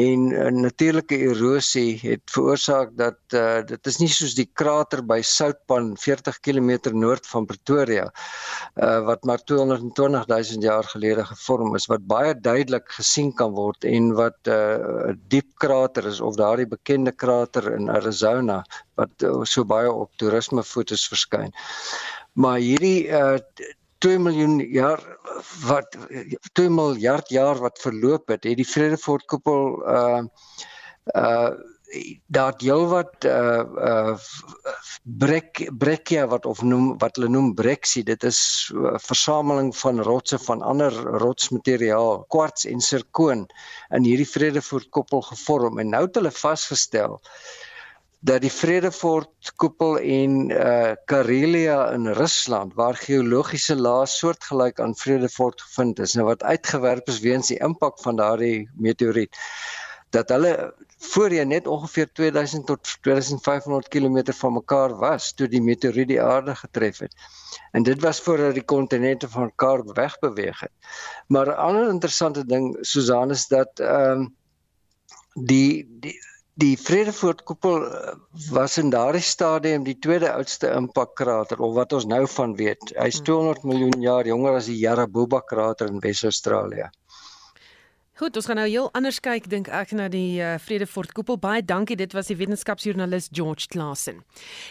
en 0.03 0.25
uh, 0.33 0.49
natuurlike 0.51 1.15
erosie 1.29 1.99
het 2.01 2.25
veroorsaak 2.33 2.91
dat 2.99 3.37
uh, 3.37 3.61
dit 3.69 3.91
is 3.93 4.01
nie 4.01 4.09
soos 4.11 4.35
die 4.35 4.47
krater 4.61 5.03
by 5.07 5.21
Soutpan 5.23 5.93
40 6.01 6.41
km 6.43 6.73
noord 6.97 7.29
van 7.29 7.47
Pretoria 7.47 8.09
uh, 8.09 8.99
wat 9.07 9.23
maar 9.23 9.45
220 9.45 10.27
000 10.27 10.67
jaar 10.67 10.91
gelede 10.91 11.25
gevorm 11.31 11.75
is 11.79 11.87
wat 11.91 12.07
baie 12.09 12.35
duidelik 12.35 12.89
gesien 12.97 13.31
kan 13.37 13.55
word 13.55 13.87
en 13.87 14.11
wat 14.19 14.39
'n 14.43 14.57
uh, 14.57 15.15
diep 15.31 15.53
krater 15.55 16.11
is 16.11 16.19
of 16.19 16.35
daardie 16.35 16.67
bekende 16.67 17.15
krater 17.15 17.71
in 17.77 17.89
Arizona 17.89 18.63
wat 19.01 19.27
uh, 19.27 19.41
so 19.43 19.65
baie 19.67 19.91
op 19.91 20.13
toerisme 20.21 20.63
fotos 20.63 21.07
verskyn. 21.11 21.53
Maar 22.33 22.59
hierdie 22.63 23.09
uh 23.09 23.37
2 24.01 24.17
miljoen 24.17 24.57
jaar 24.73 25.01
wat 25.67 25.97
2 26.57 26.69
miljard 26.73 27.29
jaar 27.29 27.59
wat 27.61 27.81
verloop 27.81 28.33
het, 28.33 28.47
het 28.49 28.57
die 28.57 28.67
Vredefort 28.67 29.27
koepel 29.29 29.77
uh 29.85 30.23
uh 31.17 31.51
daar 32.31 32.57
deel 32.57 32.85
wat 32.87 33.25
uh 33.27 33.63
uh 33.89 34.15
brek 35.03 35.61
brekkia 35.77 36.27
wat 36.27 36.45
of 36.45 36.61
noem 36.61 36.97
wat 37.03 37.15
hulle 37.19 37.29
noem 37.29 37.53
breksie 37.53 38.03
dit 38.07 38.23
is 38.23 38.39
'n 38.73 38.85
uh, 38.85 38.99
versameling 39.09 39.71
van 39.77 39.99
rotse 40.07 40.39
van 40.39 40.61
ander 40.61 40.93
rotsmateriaal 41.23 42.23
kwarts 42.27 42.65
en 42.65 42.79
sirkoon 42.79 43.45
in 43.89 44.03
hierdie 44.03 44.29
Vredefort 44.35 44.89
koppel 44.89 45.21
gevorm 45.21 45.79
en 45.79 45.89
nou 45.89 46.05
het 46.05 46.15
hulle 46.15 46.31
vasgestel 46.31 47.19
dat 48.21 48.41
die 48.41 48.51
Vredefort 48.53 49.51
koepel 49.55 49.97
en 49.97 50.49
uh 50.53 50.91
Karelia 51.05 51.89
in 51.95 52.07
Rusland 52.13 52.73
waar 52.77 52.95
geologiese 52.95 53.75
lae 53.75 54.05
soortgelyk 54.05 54.79
aan 54.79 54.95
Vredefort 54.95 55.61
gevind 55.61 55.99
is 55.99 56.15
en 56.15 56.27
wat 56.29 56.43
uitgewerp 56.43 57.07
is 57.07 57.19
weens 57.19 57.49
die 57.49 57.57
impak 57.59 57.99
van 58.05 58.21
daardie 58.21 58.69
meteoriet 58.77 59.37
dat 60.11 60.29
hulle 60.29 60.73
voorheen 60.97 61.47
net 61.47 61.67
ongeveer 61.67 62.09
2000 62.13 62.65
tot 62.65 62.97
2500 63.01 63.87
km 63.87 64.33
van 64.37 64.53
mekaar 64.53 64.95
was 64.99 65.33
toe 65.33 65.47
die 65.47 65.61
meteoriet 65.61 66.07
die 66.07 66.21
aarde 66.21 66.55
getref 66.55 66.99
het. 66.99 67.15
En 67.71 67.83
dit 67.83 68.01
was 68.01 68.19
voordat 68.21 68.53
die 68.53 68.63
kontinente 68.63 69.29
van 69.29 69.49
mekaar 69.49 69.83
wegbeweeg 69.93 70.59
het. 70.59 70.71
Maar 71.27 71.47
'n 71.47 71.63
ander 71.67 71.89
interessante 71.89 72.45
ding 72.45 72.77
Susan 72.81 73.29
is 73.29 73.47
dat 73.47 73.79
ehm 73.79 74.11
um, 74.11 74.35
die 75.33 75.87
die 75.99 76.19
Die 76.61 76.77
Vredefort 76.77 77.39
koepel 77.49 77.85
eh, 77.89 78.09
was 78.53 78.77
in 78.77 78.91
daardie 78.93 79.23
stadium 79.25 79.85
die 79.87 79.95
tweede 79.97 80.29
oudste 80.29 80.69
impakkrater 80.77 81.57
of 81.65 81.73
wat 81.73 81.95
ons 81.97 82.05
nou 82.05 82.21
van 82.29 82.53
weet. 82.59 82.91
Hy's 83.01 83.17
200 83.25 83.63
hmm. 83.63 83.71
miljoen 83.71 84.03
jaar 84.05 84.29
jonger 84.29 84.59
as 84.59 84.69
die 84.69 84.77
Yarabuba 84.83 85.39
krater 85.51 85.89
in 85.89 85.97
Wes-Australië. 86.03 86.91
Goed, 88.21 88.35
ons 88.37 88.45
gaan 88.45 88.59
nou 88.59 88.67
heel 88.69 88.87
anders 88.93 89.17
kyk 89.17 89.47
dink 89.49 89.69
ek 89.73 89.95
na 89.97 90.03
die 90.13 90.35
uh, 90.37 90.51
Vredefort 90.61 91.09
koepel. 91.17 91.39
Baie 91.41 91.63
dankie. 91.65 91.95
Dit 91.97 92.11
was 92.13 92.27
die 92.29 92.35
wetenskapsjoernalis 92.37 93.31
George 93.33 93.65
Klassen. 93.73 94.19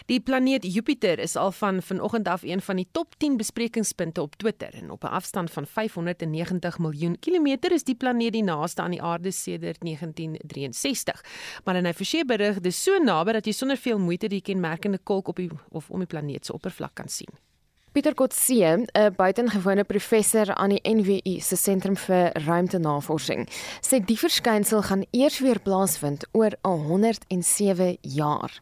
Die 0.07 0.21
planeet 0.23 0.63
Jupiter 0.63 1.19
is 1.19 1.35
al 1.35 1.51
van 1.57 1.81
vanoggend 1.83 2.31
af 2.31 2.47
een 2.47 2.63
van 2.63 2.79
die 2.79 2.87
top 2.95 3.19
10 3.19 3.35
besprekingspunte 3.41 4.23
op 4.23 4.39
Twitter 4.39 4.71
en 4.79 4.95
op 4.95 5.03
'n 5.03 5.11
afstand 5.19 5.51
van 5.51 5.67
590 5.67 6.79
miljoen 6.79 7.19
kilometer 7.19 7.75
is 7.75 7.83
die 7.83 7.95
planeet 7.95 8.39
die 8.39 8.43
naaste 8.43 8.81
aan 8.81 8.95
die 8.95 9.03
aarde 9.03 9.31
sedert 9.31 9.83
1963. 9.83 11.23
Maar 11.65 11.75
in 11.75 11.87
'n 11.87 11.93
verseë 11.93 12.25
berig, 12.25 12.61
dis 12.61 12.83
so 12.83 13.03
naby 13.03 13.31
dat 13.31 13.45
jy 13.45 13.51
sonder 13.51 13.77
veel 13.77 13.99
moeite 13.99 14.27
die 14.27 14.41
kenmerkende 14.41 14.99
kolk 15.03 15.27
op 15.27 15.35
die 15.35 15.49
of 15.71 15.89
om 15.89 15.99
die 15.99 16.07
planeet 16.07 16.45
se 16.45 16.53
oppervlak 16.53 16.93
kan 16.93 17.09
sien. 17.09 17.50
Pieter 17.91 18.13
Kotse, 18.15 18.87
'n 18.93 19.15
buitengewone 19.15 19.83
professor 19.83 20.53
aan 20.55 20.69
die 20.69 20.79
NWU 20.95 21.39
se 21.41 21.55
sentrum 21.55 21.97
vir 21.99 22.31
ruimtenavorsing, 22.45 23.49
sê 23.83 23.99
die 23.99 24.15
verskynsel 24.15 24.81
gaan 24.87 25.03
eers 25.11 25.39
weer 25.43 25.59
plaasvind 25.59 26.23
oor 26.31 26.55
107 26.61 27.97
jaar. 28.01 28.61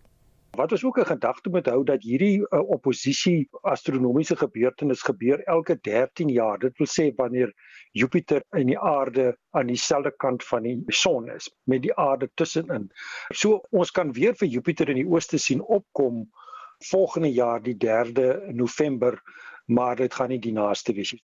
Wat 0.57 0.71
ons 0.71 0.83
ook 0.83 0.97
'n 0.97 1.11
gedagte 1.11 1.49
moet 1.49 1.69
hou 1.69 1.83
dat 1.83 2.01
hierdie 2.03 2.41
uh, 2.41 2.69
oppositie 2.69 3.47
astronomiese 3.61 4.35
gebeurtenis 4.35 5.05
gebeur 5.05 5.43
elke 5.45 5.77
13 5.81 6.29
jaar. 6.29 6.57
Dit 6.57 6.77
wil 6.77 6.87
sê 6.87 7.13
wanneer 7.15 7.53
Jupiter 7.91 8.41
en 8.49 8.65
die 8.65 8.79
aarde 8.79 9.37
aan 9.51 9.67
dieselfde 9.67 10.11
kant 10.17 10.43
van 10.43 10.63
die 10.63 10.83
son 10.87 11.29
is 11.29 11.53
met 11.63 11.81
die 11.81 11.95
aarde 11.95 12.31
tussenin. 12.33 12.89
So 13.29 13.61
ons 13.69 13.91
kan 13.91 14.11
weer 14.11 14.33
vir 14.33 14.47
Jupiter 14.47 14.89
in 14.89 14.95
die 14.95 15.07
ooste 15.07 15.37
sien 15.37 15.61
opkom 15.61 16.31
volgende 16.79 17.31
jaar 17.31 17.61
die 17.61 17.77
3de 17.77 18.53
November 18.53 19.21
maar 19.69 19.95
dit 19.95 20.13
gaan 20.13 20.31
nie 20.33 20.41
die 20.41 20.53
naaste 20.53 20.93
wees 20.97 21.13
nie. 21.13 21.23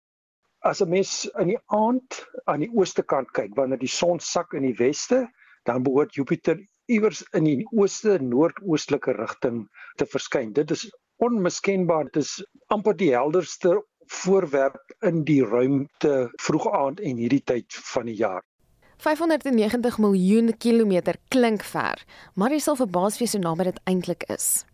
As 0.65 0.81
'n 0.81 0.89
mens 0.89 1.29
in 1.39 1.53
die 1.53 1.61
aand 1.65 2.25
aan 2.45 2.59
die 2.59 2.71
ooste 2.73 3.03
kant 3.03 3.31
kyk 3.37 3.55
wanneer 3.55 3.79
die 3.79 3.95
son 3.99 4.19
sak 4.19 4.53
in 4.53 4.65
die 4.65 4.77
weste, 4.77 5.27
dan 5.65 5.83
behoort 5.83 6.15
Jupiter 6.15 6.57
iewers 6.85 7.23
in 7.33 7.43
die 7.43 7.65
ooste 7.71 8.17
noordoostelike 8.21 9.11
rigting 9.11 9.67
te 9.97 10.05
verskyn. 10.05 10.53
Dit 10.53 10.71
is 10.71 10.89
onmiskenbaar, 11.17 12.03
dit 12.03 12.23
is 12.23 12.45
amper 12.67 12.97
die 12.97 13.11
helderste 13.13 13.83
voorwerp 14.05 14.95
in 15.01 15.23
die 15.23 15.43
ruimte 15.45 16.31
vroeg 16.41 16.67
aand 16.71 16.99
en 16.99 17.17
hierdie 17.17 17.43
tyd 17.43 17.73
van 17.93 18.05
die 18.05 18.15
jaar. 18.15 18.41
590 18.97 19.97
miljoen 19.97 20.57
kilometer 20.57 21.15
klink 21.29 21.63
ver, 21.63 22.05
maar 22.35 22.51
jy 22.51 22.59
sal 22.59 22.75
verbaas 22.75 23.17
wees 23.19 23.33
hoe 23.33 23.41
naby 23.41 23.63
dit 23.63 23.79
eintlik 23.85 24.23
is. 24.29 24.65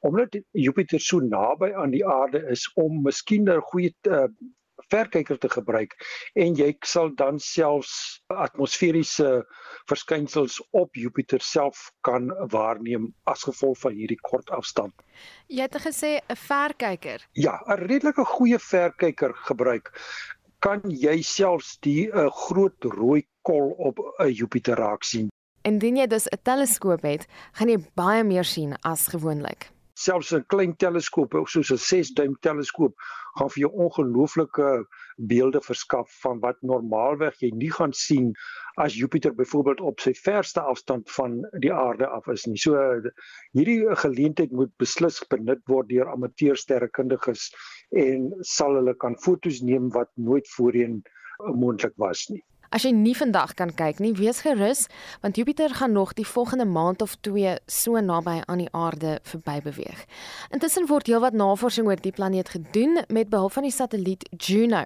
Omdat 0.00 0.38
Jupiter 0.52 1.00
so 1.00 1.18
naby 1.20 1.72
aan 1.74 1.90
die 1.90 2.06
aarde 2.06 2.44
is 2.50 2.70
om 2.74 3.02
miskien 3.02 3.48
'n 3.48 3.60
goeie 3.60 3.94
uh, 4.08 4.26
verkyker 4.88 5.38
te 5.38 5.48
gebruik 5.52 5.94
en 6.34 6.54
jy 6.56 6.70
sal 6.86 7.10
dan 7.18 7.38
selfs 7.42 8.22
atmosferiese 8.32 9.44
verskynsels 9.90 10.58
op 10.70 10.96
Jupiter 10.96 11.40
self 11.40 11.90
kan 12.06 12.30
waarneem 12.52 13.10
as 13.24 13.44
gevolg 13.48 13.78
van 13.82 13.96
hierdie 13.98 14.20
kort 14.30 14.50
afstand. 14.50 14.94
Jy 15.48 15.62
het 15.62 15.80
gesê 15.82 16.20
'n 16.20 16.36
verkyker. 16.36 17.26
Ja, 17.32 17.60
'n 17.66 17.86
redelike 17.86 18.24
goeie 18.24 18.58
verkyker 18.58 19.34
gebruik 19.34 19.92
kan 20.60 20.80
jy 20.90 21.22
selfs 21.22 21.78
die 21.80 22.08
'n 22.10 22.26
uh, 22.26 22.30
groot 22.30 22.84
rooi 22.84 23.22
kol 23.42 23.74
op 23.78 23.98
'n 23.98 24.22
uh, 24.22 24.36
Jupiter 24.38 24.76
raak 24.76 25.02
sien. 25.02 25.28
Indien 25.62 25.96
jy 25.96 26.06
dus 26.06 26.26
'n 26.26 26.42
teleskoop 26.42 27.02
het, 27.02 27.26
gaan 27.52 27.68
jy 27.68 27.78
baie 27.94 28.24
meer 28.24 28.44
sien 28.44 28.76
as 28.82 29.06
gewoonlik. 29.06 29.70
Selfs 29.98 30.32
'n 30.36 30.44
klein 30.52 30.72
teleskoop 30.82 31.32
soos 31.52 31.70
'n 31.74 31.80
6 31.84 32.10
duim 32.18 32.34
teleskoop 32.46 32.94
gaan 33.38 33.50
vir 33.54 33.62
jou 33.62 33.70
ongelooflike 33.84 34.68
beelde 35.32 35.60
verskaf 35.68 36.12
van 36.24 36.42
wat 36.44 36.60
normaalweg 36.72 37.40
jy 37.42 37.50
nie 37.62 37.70
gaan 37.78 37.94
sien 38.00 38.28
as 38.84 38.98
Jupiter 39.00 39.34
byvoorbeeld 39.40 39.80
op 39.90 40.04
sy 40.04 40.12
verste 40.20 40.62
afstand 40.72 41.10
van 41.16 41.38
die 41.64 41.72
aarde 41.74 42.06
af 42.18 42.28
is 42.34 42.46
nie. 42.46 42.58
So 42.64 42.78
hierdie 43.58 43.80
geleentheid 44.04 44.54
moet 44.60 44.74
beslis 44.84 45.18
benut 45.34 45.64
word 45.72 45.90
deur 45.90 46.12
amateursterrekundiges 46.14 47.48
en 48.06 48.30
sal 48.54 48.78
hulle 48.78 48.94
kan 48.94 49.18
fotos 49.26 49.62
neem 49.62 49.90
wat 49.98 50.12
nooit 50.14 50.46
voorheen 50.56 51.02
moontlik 51.64 51.96
was 51.96 52.28
nie. 52.30 52.44
As 52.68 52.84
jy 52.84 52.90
nie 52.92 53.14
vandag 53.16 53.54
kan 53.56 53.70
kyk 53.72 54.00
nie, 54.04 54.10
wees 54.12 54.42
gerus 54.44 54.82
want 55.22 55.38
Jupiter 55.40 55.72
gaan 55.72 55.94
nog 55.96 56.12
die 56.18 56.26
volgende 56.28 56.66
maand 56.68 57.00
of 57.02 57.14
2 57.24 57.54
so 57.64 58.00
naby 58.04 58.42
aan 58.44 58.60
die 58.60 58.68
aarde 58.76 59.14
verby 59.30 59.56
beweeg. 59.64 60.02
Intussen 60.52 60.88
word 60.90 61.08
heelwat 61.08 61.32
navorsing 61.32 61.88
oor 61.88 62.00
die 62.04 62.12
planeet 62.12 62.52
gedoen 62.52 63.00
met 63.08 63.32
behulp 63.32 63.56
van 63.56 63.64
die 63.64 63.72
satelliet 63.72 64.28
Juno. 64.36 64.82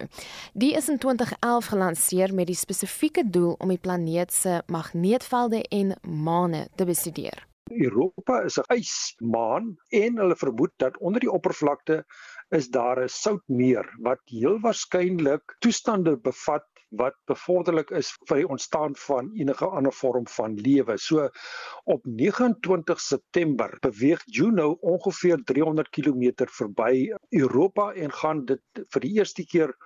Die 0.54 0.76
is 0.78 0.88
in 0.88 1.02
2011 1.02 1.72
gelanseer 1.74 2.34
met 2.34 2.46
die 2.46 2.58
spesifieke 2.58 3.26
doel 3.26 3.56
om 3.58 3.74
die 3.74 3.82
planeet 3.82 4.30
se 4.32 4.60
magneetvelde 4.70 5.64
en 5.74 5.96
maane 6.06 6.68
te 6.76 6.86
bestudeer. 6.86 7.48
Europa 7.72 8.42
is 8.46 8.58
'n 8.58 8.74
ysmaan 8.78 9.76
en 9.90 10.18
hulle 10.18 10.36
vermoed 10.36 10.72
dat 10.76 10.98
onder 10.98 11.20
die 11.20 11.30
oppervlakte 11.30 12.04
is 12.48 12.68
daar 12.68 13.02
'n 13.02 13.08
soutmeer 13.08 13.86
wat 13.98 14.20
heel 14.24 14.60
waarskynlik 14.60 15.56
toestande 15.58 16.16
bevat 16.16 16.71
wat 16.96 17.16
bevorderlik 17.30 17.90
is 17.90 18.10
vir 18.28 18.42
die 18.42 18.48
ontstaan 18.48 18.96
van 19.06 19.30
enige 19.38 19.66
ander 19.66 19.92
vorm 19.92 20.26
van 20.28 20.54
lewe. 20.60 20.98
So 20.98 21.28
op 21.84 22.04
29 22.04 23.00
September 23.00 23.76
beweeg 23.80 24.22
Juno 24.26 24.76
ongeveer 24.80 25.42
300 25.44 25.88
km 25.90 26.46
verby 26.58 27.12
Europa 27.30 27.92
en 27.92 28.12
gaan 28.12 28.44
dit 28.44 28.84
vir 28.94 29.00
die 29.06 29.12
eerste 29.18 29.46
keer 29.46 29.76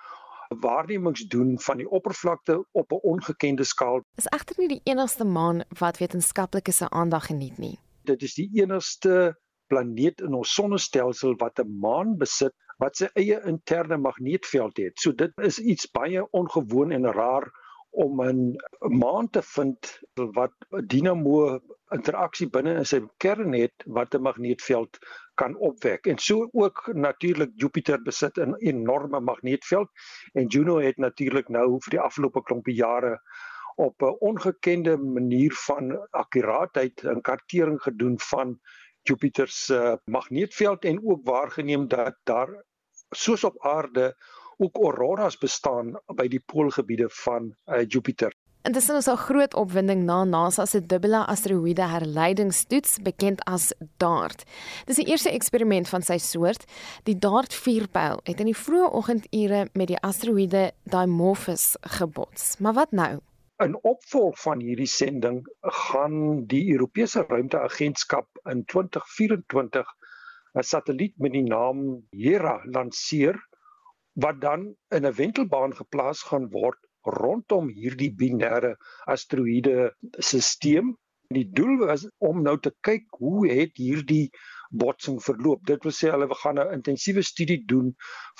waarnemings 0.62 1.26
doen 1.30 1.56
van 1.60 1.76
die 1.76 1.88
oppervlakte 1.90 2.64
op 2.72 2.92
'n 2.92 3.02
ongekende 3.02 3.64
skaal. 3.64 4.02
Is 4.14 4.30
egter 4.30 4.54
nie 4.58 4.68
die 4.68 4.80
enigste 4.84 5.24
maan 5.24 5.64
wat 5.78 5.98
wetenskaplikes 5.98 6.76
se 6.76 6.90
aandag 6.90 7.26
geniet 7.26 7.58
nie. 7.58 7.78
Dit 8.02 8.22
is 8.22 8.34
die 8.34 8.50
enigste 8.52 9.38
planeet 9.66 10.20
in 10.20 10.34
ons 10.34 10.54
sonnestelsel 10.54 11.36
wat 11.42 11.60
'n 11.60 11.78
maan 11.80 12.16
besit 12.18 12.54
wat 12.78 12.96
sy 12.96 13.08
eie 13.14 13.40
interne 13.48 13.96
magneetveld 13.96 14.76
het. 14.76 14.98
So 15.00 15.12
dit 15.12 15.32
is 15.42 15.58
iets 15.58 15.90
baie 15.90 16.26
ongewoon 16.30 16.92
en 16.92 17.12
raar 17.12 17.50
om 17.96 18.20
'n 18.20 18.56
maan 18.80 19.30
te 19.30 19.42
vind 19.42 20.00
wat 20.14 20.52
'n 20.70 20.86
dinamo 20.86 21.60
interaksie 21.94 22.48
binne 22.50 22.74
in 22.76 22.84
sy 22.84 23.00
kern 23.24 23.52
het 23.52 23.84
wat 23.86 24.14
'n 24.14 24.22
magneetveld 24.22 24.98
kan 25.34 25.56
opwek. 25.56 26.06
En 26.06 26.18
so 26.18 26.48
ook 26.52 26.90
natuurlik 26.92 27.52
Jupiter 27.54 28.02
besit 28.02 28.38
'n 28.38 28.54
enorme 28.58 29.20
magneetveld 29.20 29.88
en 30.32 30.46
Juno 30.46 30.78
het 30.78 30.96
natuurlik 30.96 31.48
nou 31.48 31.78
vir 31.80 31.90
die 31.90 32.00
afgelope 32.00 32.42
klompie 32.42 32.74
jare 32.74 33.20
op 33.76 34.02
'n 34.02 34.16
ongekende 34.18 34.96
manier 34.96 35.52
van 35.52 36.08
akkuraatheid 36.10 37.02
'n 37.04 37.20
kartering 37.20 37.82
gedoen 37.82 38.20
van 38.20 38.60
Jupiter 39.06 39.48
se 39.48 40.00
magneetveld 40.04 40.84
en 40.84 41.00
ook 41.04 41.20
waargeneem 41.24 41.88
dat 41.88 42.16
daar 42.24 42.64
soos 43.10 43.44
op 43.44 43.60
aarde 43.64 44.14
ook 44.56 44.76
auroras 44.76 45.38
bestaan 45.38 45.94
by 46.16 46.28
die 46.32 46.40
poolgebiede 46.40 47.08
van 47.22 47.54
uh, 47.66 47.84
Jupiter. 47.88 48.34
Intussen 48.66 48.96
is 48.96 49.04
daar 49.04 49.16
groot 49.16 49.54
opwinding 49.54 50.02
na 50.04 50.24
NASA 50.24 50.64
se 50.66 50.80
dubbele 50.86 51.20
asteroïde 51.26 51.86
herleidingstoets 51.86 52.96
bekend 53.02 53.44
as 53.44 53.68
DART. 54.02 54.42
Dis 54.88 54.98
die 54.98 55.06
eerste 55.06 55.30
eksperiment 55.30 55.86
van 55.88 56.02
sy 56.02 56.16
soort. 56.18 56.66
Die 57.06 57.14
DART 57.18 57.54
vuurpyl 57.54 58.18
het 58.26 58.42
in 58.42 58.50
die 58.50 58.58
vroeë 58.58 58.90
oggendure 58.90 59.68
met 59.78 59.92
die 59.92 60.00
asteroïde 60.02 60.72
Dimorphos 60.90 61.76
gebots. 61.98 62.56
Maar 62.58 62.74
wat 62.82 62.90
nou? 62.90 63.12
In 63.64 63.72
opvolg 63.88 64.34
van 64.42 64.60
hierdie 64.60 64.88
sending 64.92 65.36
gaan 65.74 66.16
die 66.48 66.64
Europese 66.72 67.22
Ruimteagentskap 67.28 68.40
in 68.52 68.58
2024 68.72 69.92
'n 70.60 70.66
satelliet 70.70 71.14
met 71.26 71.32
die 71.36 71.46
naam 71.46 71.80
Hera 72.24 72.52
lanseer 72.74 73.38
wat 74.26 74.42
dan 74.42 74.66
in 74.98 75.08
'n 75.08 75.14
wentelbaan 75.22 75.76
geplaas 75.78 76.20
gaan 76.32 76.50
word 76.58 76.76
rondom 77.16 77.72
hierdie 77.78 78.10
binêre 78.20 78.74
asteroïde 79.16 79.88
stelsel. 80.18 80.92
Die 81.38 81.48
doel 81.48 81.78
was 81.86 82.04
om 82.28 82.42
nou 82.42 82.58
te 82.60 82.74
kyk 82.90 83.08
hoe 83.22 83.48
het 83.48 83.80
hierdie 83.80 84.28
botsing 84.70 85.16
verloop. 85.30 85.64
Dit 85.66 85.88
wil 85.88 85.96
sê 85.96 86.12
hulle 86.12 86.28
gaan 86.44 86.60
'n 86.60 86.76
intensiewe 86.76 87.22
studie 87.22 87.62
doen 87.64 87.94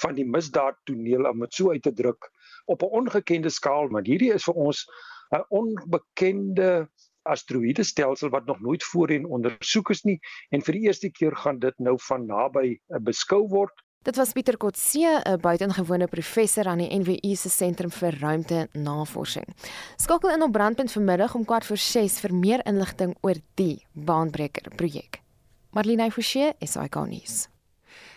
van 0.04 0.14
die 0.14 0.28
misdaadtoneel 0.36 1.32
om 1.32 1.40
dit 1.46 1.54
so 1.54 1.72
uit 1.72 1.82
te 1.88 1.96
druk 2.04 2.30
op 2.66 2.82
'n 2.82 2.92
ongekende 3.00 3.50
skaal, 3.50 3.88
maar 3.88 4.04
hierdie 4.04 4.32
is 4.34 4.44
vir 4.44 4.54
ons 4.54 4.86
'n 5.34 5.44
onbekende 5.48 6.88
asteroïdestelsel 7.26 8.28
wat 8.28 8.46
nog 8.46 8.60
nooit 8.60 8.84
voorheen 8.84 9.26
ondersoek 9.26 9.90
is 9.90 10.02
nie 10.02 10.20
en 10.50 10.62
vir 10.62 10.78
die 10.78 10.86
eerste 10.86 11.10
keer 11.10 11.36
gaan 11.36 11.58
dit 11.58 11.78
nou 11.78 11.96
van 12.08 12.26
naby 12.26 12.76
eh, 12.76 13.00
beskou 13.02 13.46
word. 13.48 13.74
Dit 14.06 14.16
was 14.16 14.32
Pieter 14.32 14.56
Kotse, 14.56 15.22
'n 15.26 15.40
buitengewone 15.40 16.06
professor 16.06 16.66
aan 16.66 16.78
die 16.78 16.98
NWU 16.98 17.34
se 17.34 17.48
sentrum 17.48 17.90
vir 17.90 18.18
ruimte 18.20 18.68
navorsing. 18.72 19.46
Skakel 19.96 20.30
in 20.30 20.42
op 20.42 20.52
brandpunt 20.52 20.92
vanmiddag 20.92 21.34
om 21.34 21.44
kwart 21.44 21.66
voor 21.66 21.76
6 21.76 22.20
vir 22.20 22.34
meer 22.34 22.66
inligting 22.66 23.16
oor 23.20 23.34
die 23.54 23.84
baanbreker 23.92 24.70
projek. 24.76 25.20
Marlene 25.70 26.10
Forsie, 26.10 26.52
SAK 26.60 26.94
nuus. 26.94 27.48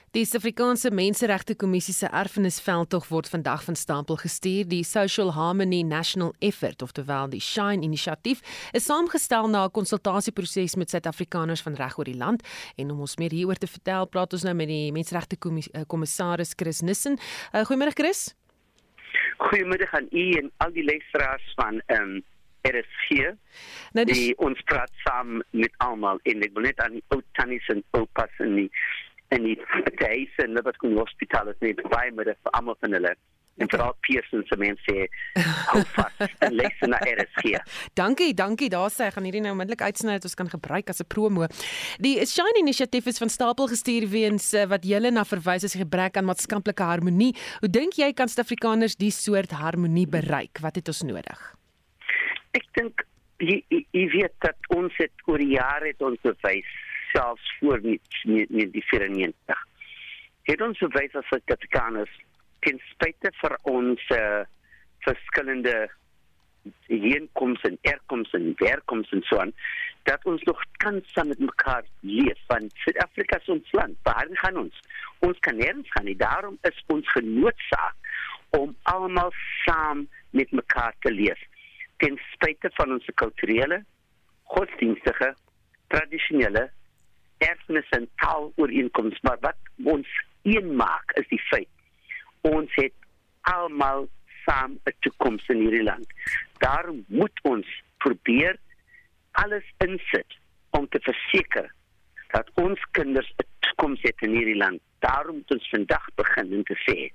Die 0.10 0.24
Suid-Afrikaanse 0.26 0.89
Menseregte 0.89 1.53
Kommissie 1.53 1.93
se 1.93 2.07
erfenisveldtog 2.10 3.05
word 3.12 3.28
vandag 3.30 3.62
van 3.68 3.76
stapel 3.78 4.18
gestuur. 4.18 4.66
Die 4.66 4.82
Social 4.84 5.30
Harmony 5.36 5.84
National 5.86 6.34
Effort, 6.39 6.82
oftewel 6.82 7.30
die 7.30 7.41
Shine 7.45 7.86
inisiatief, 7.86 8.41
is 8.74 8.88
saamgestel 8.89 9.45
na 9.47 9.66
'n 9.66 9.72
konsultasieproses 9.72 10.76
met 10.76 10.89
Suid-Afrikaners 10.89 11.62
van 11.62 11.76
reg 11.76 11.97
oor 11.97 12.10
die 12.10 12.18
land. 12.18 12.41
En 12.76 12.89
om 12.91 12.99
ons 12.99 13.18
meer 13.18 13.32
hieroor 13.32 13.62
te 13.62 13.68
vertel, 13.68 14.05
praat 14.05 14.34
ons 14.34 14.43
nou 14.43 14.55
met 14.55 14.68
die 14.68 14.91
Menseregte 14.91 15.38
eh, 15.38 15.82
Kommissaris 15.88 16.53
Chris 16.55 16.82
Nissen. 16.82 17.20
Uh, 17.53 17.62
Goeiemôre 17.62 17.93
Chris. 17.93 18.36
Goeiemiddag 19.38 19.93
aan 19.93 20.07
u 20.12 20.32
en 20.32 20.51
al 20.57 20.72
die 20.72 20.84
luisteraars 20.84 21.53
van 21.55 21.82
ehm 21.86 22.01
um 22.01 22.24
Er 22.62 22.76
is 22.76 22.88
hier. 23.07 23.38
Nou 23.95 24.05
die 24.05 24.34
ons 24.38 24.62
praat 24.68 24.91
saam 25.05 25.41
met 25.55 25.72
almal 25.78 26.20
en 26.24 26.41
ek 26.43 26.51
wil 26.53 26.66
net 26.68 26.82
aan 26.84 26.97
die 26.97 27.03
ou 27.16 27.22
tannies 27.39 27.68
en 27.72 27.80
oupas 27.95 28.41
en 28.43 28.57
die 28.57 28.68
en 29.30 29.43
die 29.45 29.57
huise 29.99 30.45
in 30.45 30.55
Liverpool 30.57 30.97
Hospital 30.97 31.51
is 31.51 31.59
net 31.65 31.82
baie 31.91 32.11
met 32.15 32.32
vir 32.32 32.57
almal 32.57 32.77
van 32.82 32.95
hulle 32.97 33.13
en 33.59 33.67
vir 33.67 33.82
al 33.84 33.95
Pearson 34.07 34.43
se 34.47 34.57
mense 34.59 34.95
hou 35.69 35.82
vas 35.93 36.21
en 36.47 36.55
luister 36.59 36.91
na 36.91 36.99
RSG. 37.03 37.59
Dankie, 37.99 38.32
dankie. 38.34 38.69
Daar 38.71 38.91
sê 38.93 39.09
ek 39.09 39.17
gaan 39.17 39.27
hierdie 39.27 39.43
nou 39.43 39.51
onmiddellik 39.55 39.84
uitsny 39.84 40.15
dat 40.17 40.27
ons 40.30 40.38
kan 40.39 40.51
gebruik 40.51 40.91
as 40.93 41.03
'n 41.03 41.09
promo. 41.11 41.47
Die 41.99 42.15
Shine 42.25 42.63
inisiatief 42.63 43.11
is 43.11 43.19
van 43.19 43.30
stapel 43.30 43.67
gestuur 43.67 44.07
weens 44.07 44.53
uh, 44.53 44.65
wat 44.71 44.88
julle 44.88 45.11
na 45.11 45.25
verwys 45.27 45.67
as 45.67 45.75
gebrek 45.75 46.17
aan 46.17 46.30
maatskaplike 46.32 46.84
harmonie. 46.84 47.36
Hoe 47.59 47.69
dink 47.69 47.99
jy 47.99 48.13
kan 48.13 48.32
Suid-Afrikaners 48.32 48.95
die 48.95 49.11
soort 49.11 49.51
harmonie 49.51 50.07
bereik? 50.07 50.63
Wat 50.63 50.75
het 50.75 50.88
ons 50.88 51.03
nodig? 51.03 51.39
Ek 52.55 52.65
dink 52.80 53.03
jy, 53.43 53.63
jy 53.69 54.05
weet 54.15 54.36
dat 54.39 54.57
ons 54.75 54.93
het 54.97 55.27
oor 55.27 55.41
jare 55.41 55.91
het 55.91 56.01
ons 56.01 56.19
bewys 56.23 56.71
selfs 57.12 57.53
voor 57.60 57.82
die 57.82 57.99
die 58.24 58.86
94. 58.91 59.66
het 60.49 60.62
ons 60.62 60.80
bewys 60.80 61.16
as 61.16 61.28
Suid-Afrikaners 61.30 62.12
ten 62.66 62.80
spyte 62.91 63.32
vir 63.41 63.55
ons 63.72 64.10
uh, 64.16 64.43
verskillende 65.05 65.89
heenkomste 66.88 67.70
en 67.70 67.78
herkomste 67.88 68.38
en 68.38 68.55
werkomste 68.60 69.16
en 69.16 69.24
so 69.30 69.39
aan 69.39 69.53
dat 70.10 70.26
ons 70.26 70.43
nog 70.43 70.64
kan 70.84 70.99
saam 71.14 71.28
met 71.28 71.39
mekaar 71.39 71.86
leef 71.99 72.39
van 72.47 72.70
Suid-Afrika 72.84 73.39
se 73.43 73.51
ons 73.51 73.72
land. 73.72 73.97
Waar 74.03 74.28
gaan 74.41 74.57
ons? 74.57 74.80
Ons 75.20 75.39
kan 75.45 75.57
nêrens 75.60 75.91
gaan 75.93 76.07
nie. 76.10 76.16
Daarom 76.18 76.57
is 76.70 76.84
ons 76.88 77.12
genoodsaak 77.12 77.95
om 78.57 78.76
almal 78.84 79.32
saam 79.66 80.07
met 80.30 80.51
mekaar 80.51 80.95
te 80.99 81.12
leef. 81.12 81.41
Ten 82.01 82.18
spyte 82.32 82.72
van 82.74 82.95
ons 82.95 83.12
kulturele, 83.22 83.84
godsdienstige, 84.55 85.34
tradisionele 85.88 86.70
erfenis 87.39 87.89
en 87.89 88.09
taalooreenkomste, 88.15 89.19
maar 89.21 89.37
wat 89.39 89.57
ons 89.83 90.07
een 90.43 90.75
maak 90.75 91.11
is 91.19 91.27
die 91.27 91.41
feit 91.49 91.69
ons 92.41 92.71
het 92.75 92.93
almal 93.41 94.07
saam 94.45 94.79
'n 94.85 94.93
toekoms 94.99 95.47
in 95.47 95.59
hierdie 95.59 95.83
land. 95.83 96.07
Daarom 96.57 97.05
moet 97.07 97.39
ons 97.41 97.67
probeer 97.97 98.57
alles 99.31 99.63
insit 99.77 100.37
om 100.69 100.87
te 100.87 100.99
verseker 100.99 101.73
dat 102.27 102.49
ons 102.53 102.79
kinders 102.91 103.33
'n 103.37 103.47
toekoms 103.59 104.01
het 104.01 104.21
in 104.21 104.31
hierdie 104.31 104.57
land. 104.57 104.81
Daarom 104.99 105.35
moet 105.35 105.51
ons 105.51 105.69
vandag 105.69 106.07
begin 106.15 106.53
en 106.53 106.63
te 106.63 106.77
sê 106.87 107.11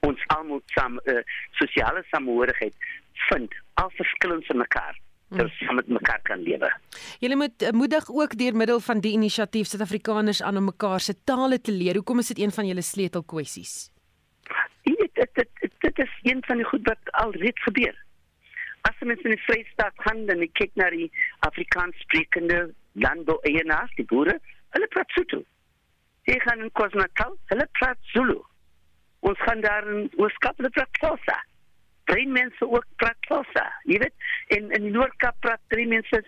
ons 0.00 0.26
almal 0.26 0.62
saam 0.64 1.00
uh, 1.04 1.22
sosiale 1.50 2.04
samehorigheid 2.10 2.74
vind 3.12 3.54
al 3.74 3.90
verskillende 3.90 4.46
van 4.46 4.56
mekaar 4.56 4.98
ons 5.30 5.58
saam 5.58 5.74
met 5.80 5.88
mekaar 5.88 6.20
kan 6.22 6.42
lewe. 6.42 6.70
Julle 7.20 7.36
moet 7.36 7.62
uh, 7.62 7.70
moedig 7.70 8.08
ook 8.10 8.38
deur 8.38 8.56
middel 8.56 8.80
van 8.80 9.00
die 9.00 9.12
inisiatief 9.12 9.66
Suid-Afrikaners 9.66 10.42
aan 10.42 10.56
om 10.56 10.70
mekaar 10.70 11.00
se 11.00 11.14
tale 11.24 11.60
te 11.60 11.72
leer. 11.72 11.98
Hoekom 11.98 12.18
is 12.18 12.32
dit 12.34 12.38
een 12.44 12.54
van 12.54 12.66
julle 12.66 12.82
sleutelkwessies? 12.82 13.90
Dit 14.86 15.12
dit 15.34 15.48
dit 15.78 15.98
is 15.98 16.18
een 16.22 16.42
van 16.46 16.56
die 16.56 16.66
goed 16.66 16.84
wat 16.86 17.12
al 17.12 17.32
reeds 17.32 17.62
gebeur 17.62 17.96
as 18.86 19.06
mens 19.08 19.22
in 19.26 19.34
die 19.34 19.42
Vrystaat 19.46 19.94
gaan 20.06 20.26
dan 20.28 20.44
kyk 20.58 20.74
na 20.78 20.88
die 20.94 21.08
Afrikaans 21.48 21.98
sprekende 22.04 22.58
landbou 23.04 23.36
eienaars, 23.48 23.92
die 23.98 24.06
boere, 24.12 24.36
hulle 24.76 24.88
praat 24.94 25.10
Sotho. 25.16 25.42
Jy 26.30 26.38
gaan 26.44 26.62
in 26.64 26.72
KwaZulu-Natal, 26.78 27.36
hulle 27.52 27.66
praat 27.78 28.12
Zulu. 28.12 28.38
Ons 29.26 29.42
gaan 29.46 29.62
daar 29.64 29.86
in 29.90 30.08
Ooskaap, 30.22 30.58
hulle 30.60 30.72
praat 30.74 31.00
Xhosa. 31.00 31.38
Drie 32.10 32.26
mense 32.30 32.66
ook 32.66 32.86
praat 33.02 33.18
Xhosa. 33.26 33.66
Jy 33.90 33.98
weet, 34.04 34.26
in 34.56 34.70
in 34.76 34.90
Noord-Kaap 34.94 35.40
praat 35.44 35.62
drie 35.74 35.86
mense 35.90 36.22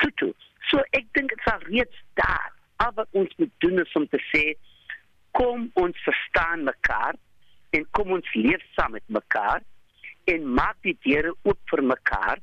Sotho. 0.00 0.32
So 0.70 0.84
ek 0.98 1.08
dink 1.16 1.32
dit 1.32 1.46
sal 1.48 1.64
reeds 1.68 2.04
daar. 2.20 2.52
Maar 2.82 3.06
ons 3.10 3.34
moet 3.38 3.52
doen 3.62 3.78
is 3.78 3.92
om 3.98 4.08
te 4.10 4.18
sê 4.32 4.56
kom 5.38 5.68
ons 5.80 5.98
verstaan 6.04 6.64
mekaar 6.66 7.16
en 7.76 7.84
kom 7.96 8.10
ons 8.16 8.32
leef 8.34 8.64
saam 8.76 8.96
met 8.96 9.04
mekaar 9.06 9.62
en 10.32 10.48
maak 10.58 10.76
die 10.86 10.96
deure 11.06 11.32
oop 11.48 11.60
vir 11.72 11.82
mekaar 11.92 12.42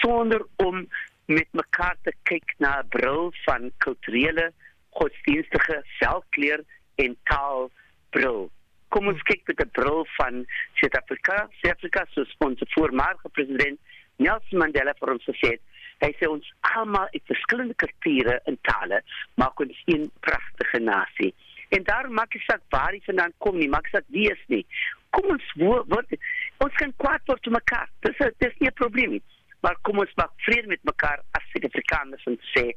sonder 0.00 0.44
om 0.64 0.84
met 1.30 1.48
mekaar 1.56 1.96
te 2.04 2.12
kyk 2.28 2.54
na 2.58 2.80
'n 2.80 2.88
bril 2.88 3.32
van 3.46 3.70
kulturele, 3.78 4.52
godsdienstige, 4.98 5.82
selfkleur 5.98 6.64
en 6.94 7.16
taalbril. 7.24 8.50
Kom 8.94 9.06
ons 9.06 9.22
kyk 9.22 9.42
met 9.46 9.60
'n 9.62 9.70
bril 9.78 10.06
van 10.18 10.44
Suid-Afrika, 10.78 11.48
Suid-Afrika 11.60 12.06
se 12.10 12.24
sponsor 12.24 12.66
voormalige 12.70 13.28
president 13.28 13.78
Nelson 14.16 14.58
Mandela 14.58 14.94
vir 14.98 15.12
ons 15.14 15.28
gesê. 15.30 15.52
Hy 16.00 16.10
sê 16.18 16.28
ons 16.28 16.46
almal 16.74 17.08
het 17.12 17.22
verskillende 17.28 17.76
kulture 17.82 18.40
en 18.50 18.58
tale, 18.68 19.02
maar 19.34 19.52
ons 19.54 19.70
is 19.70 19.94
'n 19.94 20.10
pragtige 20.20 20.78
nasie. 20.78 21.34
En 21.70 21.84
daar 21.84 22.10
maak 22.10 22.34
ek 22.34 22.42
saak 22.42 22.62
waar 22.68 22.92
jy 22.94 23.02
vandaan 23.06 23.32
kom 23.38 23.58
nie, 23.58 23.68
maak 23.68 23.86
saak 23.86 24.04
wie 24.08 24.30
is 24.30 24.44
nie. 24.46 24.66
Kom 25.10 25.30
ons 25.30 25.52
word 25.56 26.16
ons 26.58 26.74
kan 26.74 26.92
kwaad 26.96 27.22
word 27.26 27.42
te 27.42 27.50
mekaar. 27.50 27.88
Dis 28.00 28.18
dis 28.38 28.58
nie 28.58 28.68
'n 28.68 28.80
probleem 28.82 29.10
nie. 29.10 29.22
Maar 29.62 29.76
kom 29.82 29.98
ons 29.98 30.14
maak 30.16 30.32
vrede 30.36 30.66
met 30.66 30.82
mekaar 30.84 31.20
as 31.38 31.42
Suid-Afrikaners 31.52 32.26
en 32.26 32.38
sê 32.54 32.72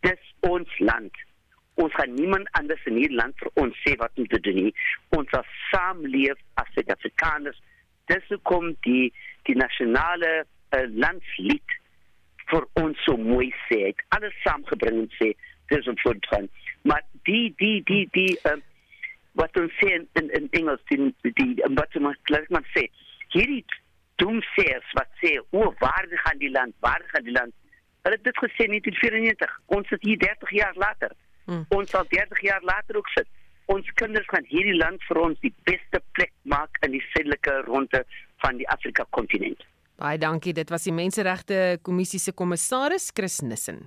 dis 0.00 0.22
ons 0.40 0.78
land. 0.78 1.14
Ons 1.74 1.94
gaan 1.98 2.14
niemand 2.14 2.50
anders 2.58 2.84
in 2.90 2.98
hierdie 3.00 3.18
land 3.18 3.38
vir 3.42 3.50
ons 3.62 3.78
sê 3.84 3.94
wat 4.02 4.20
om 4.20 4.26
te 4.30 4.40
doen 4.40 4.60
nie. 4.66 4.74
Ons 5.16 5.30
sal 5.34 5.46
saamleef 5.70 6.38
as 6.60 6.70
Suid-Afrikaners. 6.74 7.58
Dis 8.12 8.28
hoekom 8.32 8.74
die 8.86 9.08
die 9.48 9.56
nasionale 9.58 10.44
uh, 10.44 10.84
landslied 11.04 11.78
vir 12.50 12.68
ons 12.80 13.00
so 13.06 13.16
mooi 13.16 13.50
sê. 13.66 13.80
Het 13.88 14.04
alles 14.16 14.36
saamgebring 14.44 15.02
en 15.02 15.10
sê 15.18 15.32
dis 15.72 15.88
'n 15.88 15.98
voortgang. 16.04 16.48
Maar 16.82 17.02
die 17.24 17.54
die 17.58 17.82
die 17.90 18.06
die 18.12 18.38
uh, 18.50 18.60
wat 19.40 19.56
ons 19.58 19.72
sê 19.80 19.90
in 19.98 20.06
in, 20.20 20.30
in 20.38 20.48
Engels 20.60 20.82
die 20.90 21.10
die 21.22 21.54
wat 21.78 21.96
ons 21.98 22.30
laat 22.32 22.50
maar 22.54 22.66
sê 22.76 22.86
hierdie 23.34 23.64
doomsayers 24.22 24.94
wat 24.98 25.10
sê 25.22 25.36
o 25.50 25.72
waar 25.82 26.06
gaan 26.24 26.38
die 26.42 26.52
land 26.54 26.74
waar 26.86 27.02
gaan 27.12 27.26
die 27.26 27.34
land 27.34 27.54
hulle 28.06 28.18
het 28.18 28.26
dit 28.28 28.42
gesê 28.44 28.68
in 28.68 28.76
1994 28.76 29.56
ons 29.78 29.88
sit 29.90 30.06
hier 30.06 30.20
30 30.26 30.54
jaar 30.60 30.76
later 30.84 31.16
hmm. 31.46 31.66
ons 31.68 31.90
sal 31.90 32.06
30 32.10 32.42
jaar 32.46 32.62
later 32.62 33.00
ook 33.00 33.10
sit. 33.16 33.28
Ons 33.72 33.88
kinders 33.96 34.28
gaan 34.28 34.44
hierdie 34.50 34.76
land 34.76 35.00
vir 35.08 35.22
ons 35.24 35.40
die 35.40 35.54
beste 35.64 36.02
plek 36.12 36.32
maak 36.42 36.76
in 36.84 36.92
die 36.92 37.04
suidelike 37.12 37.62
ronde 37.68 38.02
van 38.44 38.60
die 38.60 38.68
Afrika 38.68 39.06
kontinent. 39.16 39.64
Baie 39.96 40.18
dankie. 40.18 40.52
Dit 40.52 40.72
was 40.74 40.84
die 40.84 40.92
menseregte 40.92 41.78
kommissie 41.86 42.20
se 42.20 42.34
kommissaris 42.36 43.12
Chris 43.14 43.40
Nissen 43.40 43.86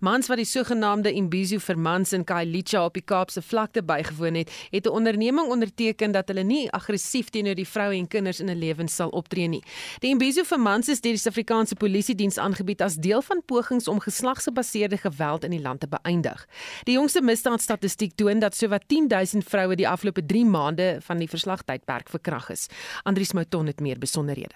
Mans 0.00 0.26
wat 0.26 0.36
die 0.36 0.46
sogenaamde 0.48 1.12
Imbizo 1.12 1.58
vir 1.58 1.78
mans 1.78 2.12
in 2.12 2.24
Khayelitsha 2.24 2.84
op 2.84 2.94
die 2.94 3.04
Kaapse 3.04 3.42
vlakte 3.42 3.82
bygewoon 3.82 4.34
het, 4.34 4.50
het 4.70 4.86
'n 4.86 4.90
onderneming 4.90 5.48
onderteken 5.48 6.12
dat 6.12 6.28
hulle 6.28 6.42
nie 6.42 6.70
aggressief 6.70 7.28
teenoor 7.28 7.54
die 7.54 7.68
vroue 7.68 7.96
en 7.96 8.08
kinders 8.08 8.40
in 8.40 8.48
'n 8.48 8.58
lewens 8.58 8.94
sal 8.94 9.08
optree 9.08 9.48
nie. 9.48 9.62
Die 9.98 10.10
Imbizo 10.10 10.42
vir 10.44 10.60
mans 10.60 10.88
is 10.88 11.00
deur 11.00 11.12
die 11.12 11.18
Suid-Afrikaanse 11.20 11.74
Polisie 11.74 12.14
diens 12.14 12.38
aangebied 12.38 12.82
as 12.82 12.94
deel 12.94 13.22
van 13.22 13.42
pogings 13.46 13.88
om 13.88 14.00
geslagsgebaseerde 14.00 14.96
geweld 14.96 15.44
in 15.44 15.50
die 15.50 15.60
land 15.60 15.80
te 15.80 15.88
beëindig. 15.88 16.46
Die 16.84 16.94
jongste 16.94 17.22
misdaadstatistiek 17.22 18.12
toon 18.14 18.38
dat 18.38 18.56
sowat 18.56 18.88
10000 18.88 19.44
vroue 19.44 19.76
die 19.76 19.88
afgelope 19.88 20.26
3 20.26 20.44
maande 20.44 20.98
van 21.00 21.18
die 21.18 21.28
verslagtydperk 21.28 22.08
verkragt 22.08 22.50
is. 22.50 22.66
Andries 23.02 23.32
Mouton 23.32 23.66
het 23.66 23.80
meer 23.80 23.98
besonderhede. 23.98 24.54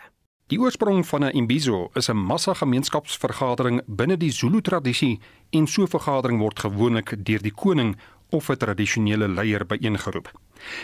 Die 0.52 0.58
oorsprong 0.60 1.06
van 1.06 1.24
'n 1.24 1.36
imbizo 1.40 1.90
is 1.94 2.08
'n 2.08 2.16
massa 2.16 2.54
gemeenskapsvergadering 2.54 3.82
binne 3.86 4.16
die 4.16 4.30
Zulu 4.30 4.60
tradisie 4.60 5.20
en 5.50 5.66
so 5.66 5.82
'n 5.82 5.88
vergadering 5.88 6.38
word 6.38 6.58
gewoonlik 6.58 7.24
deur 7.24 7.42
die 7.42 7.54
koning 7.54 7.96
of 8.28 8.48
'n 8.48 8.56
tradisionele 8.56 9.28
leier 9.28 9.66
byeengeroep. 9.66 10.30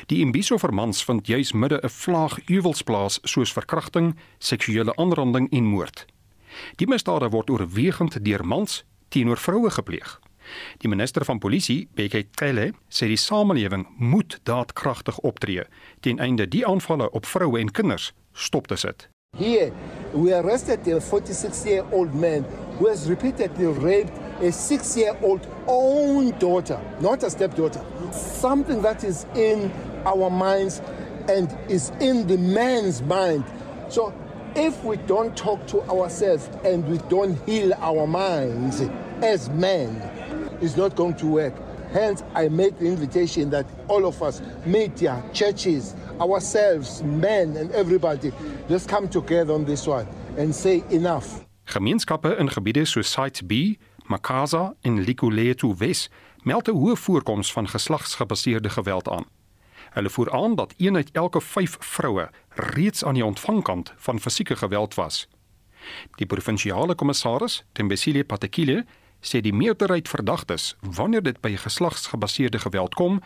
Die 0.07 0.21
imbizo 0.21 0.57
vir 0.59 0.75
mans 0.75 1.05
vind 1.05 1.27
juis 1.27 1.53
midde 1.53 1.81
'n 1.83 1.89
vlaag 1.89 2.39
uwels 2.49 2.83
plaas 2.83 3.19
soos 3.23 3.53
verkrachting, 3.53 4.17
seksuele 4.39 4.97
aanranding 4.97 5.51
en 5.51 5.65
moord. 5.65 6.07
Die 6.77 6.87
misdade 6.87 7.29
word 7.29 7.51
oorwegend 7.51 8.25
deur 8.25 8.47
mans 8.47 8.85
teenoor 9.09 9.39
vroue 9.39 9.71
gepleeg. 9.71 10.21
Die 10.79 10.89
minister 10.89 11.25
van 11.25 11.39
polisie, 11.39 11.89
Bekkie 11.95 12.29
Cele, 12.31 12.73
sê 12.89 13.07
die 13.07 13.17
samelewing 13.17 13.87
moet 13.99 14.41
daadkragtig 14.43 15.19
optree 15.19 15.65
ten 16.01 16.19
einde 16.19 16.49
die 16.49 16.67
aanvalle 16.67 17.11
op 17.11 17.27
vroue 17.27 17.59
en 17.59 17.71
kinders 17.71 18.13
stop 18.33 18.67
te 18.67 18.77
sit. 18.77 19.11
Here, 19.41 19.73
we 20.13 20.35
arrested 20.35 20.87
a 20.89 21.01
46 21.01 21.65
year 21.65 21.87
old 21.93 22.15
man 22.15 22.43
who 22.79 22.89
has 22.89 23.09
repeatedly 23.09 23.65
raped 23.69 24.13
a 24.43 24.53
six 24.53 24.95
year 24.99 25.17
old 25.23 25.47
own 25.67 26.39
daughter, 26.39 26.79
not 27.01 27.23
a 27.23 27.31
stepdaughter. 27.31 27.83
Something 28.13 28.83
that 28.83 29.03
is 29.03 29.25
in 29.35 29.73
our 30.05 30.29
minds 30.29 30.83
and 31.27 31.57
is 31.71 31.89
in 32.01 32.27
the 32.27 32.37
man's 32.37 33.01
mind. 33.01 33.45
So, 33.89 34.13
if 34.57 34.85
we 34.85 34.99
don't 34.99 35.35
talk 35.35 35.67
to 35.69 35.81
ourselves 35.85 36.51
and 36.63 36.87
we 36.87 36.99
don't 37.09 37.35
heal 37.49 37.73
our 37.79 38.07
minds 38.07 38.83
as 39.23 39.49
men, 39.49 40.03
it's 40.61 40.77
not 40.77 40.97
going 40.97 41.15
to 41.15 41.27
work. 41.27 41.55
Hence, 41.93 42.23
I 42.35 42.49
make 42.49 42.79
the 42.79 42.87
invitation 42.87 43.49
that 43.51 43.65
all 43.89 44.05
of 44.05 44.23
us, 44.23 44.43
media, 44.67 45.25
churches, 45.33 45.95
ourselves, 46.21 47.03
men 47.03 47.57
and 47.57 47.71
everybody, 47.71 48.33
let's 48.69 48.85
come 48.85 49.09
together 49.09 49.55
on 49.55 49.65
this 49.65 49.87
one 49.87 50.07
and 50.39 50.55
say 50.55 50.83
enough. 50.89 51.27
Gemeenskappe 51.65 52.37
in 52.37 52.51
gebiede 52.51 52.85
soos 52.85 53.11
Site 53.11 53.47
B, 53.47 53.53
Makaza 54.05 54.75
en 54.81 55.01
Likuletu 55.01 55.75
Wes 55.79 56.11
meld 56.43 56.69
'n 56.69 56.77
hoë 56.77 56.97
voorkoms 56.97 57.53
van 57.53 57.69
geslagsgebaseerde 57.69 58.71
geweld 58.71 59.09
aan. 59.09 59.25
Hulle 59.91 60.11
voer 60.11 60.33
aan 60.33 60.55
dat 60.55 60.75
een 60.77 60.97
uit 60.97 61.11
elke 61.13 61.41
5 61.41 61.77
vroue 61.81 62.31
reeds 62.49 63.05
aan 63.05 63.15
die 63.15 63.25
ontvangkant 63.25 63.93
van 63.97 64.21
fisieke 64.21 64.57
geweld 64.57 64.95
was. 64.95 65.29
Die 66.15 66.27
provinsiale 66.27 66.95
kommissaris, 66.95 67.65
Tembesile 67.73 68.25
Patekile, 68.25 68.85
sê 69.21 69.41
die 69.41 69.53
meerderheid 69.53 70.09
verdagtes 70.09 70.77
wanneer 70.81 71.23
dit 71.23 71.41
by 71.41 71.57
geslagsgebaseerde 71.57 72.59
geweld 72.59 72.95
kom, 72.95 73.21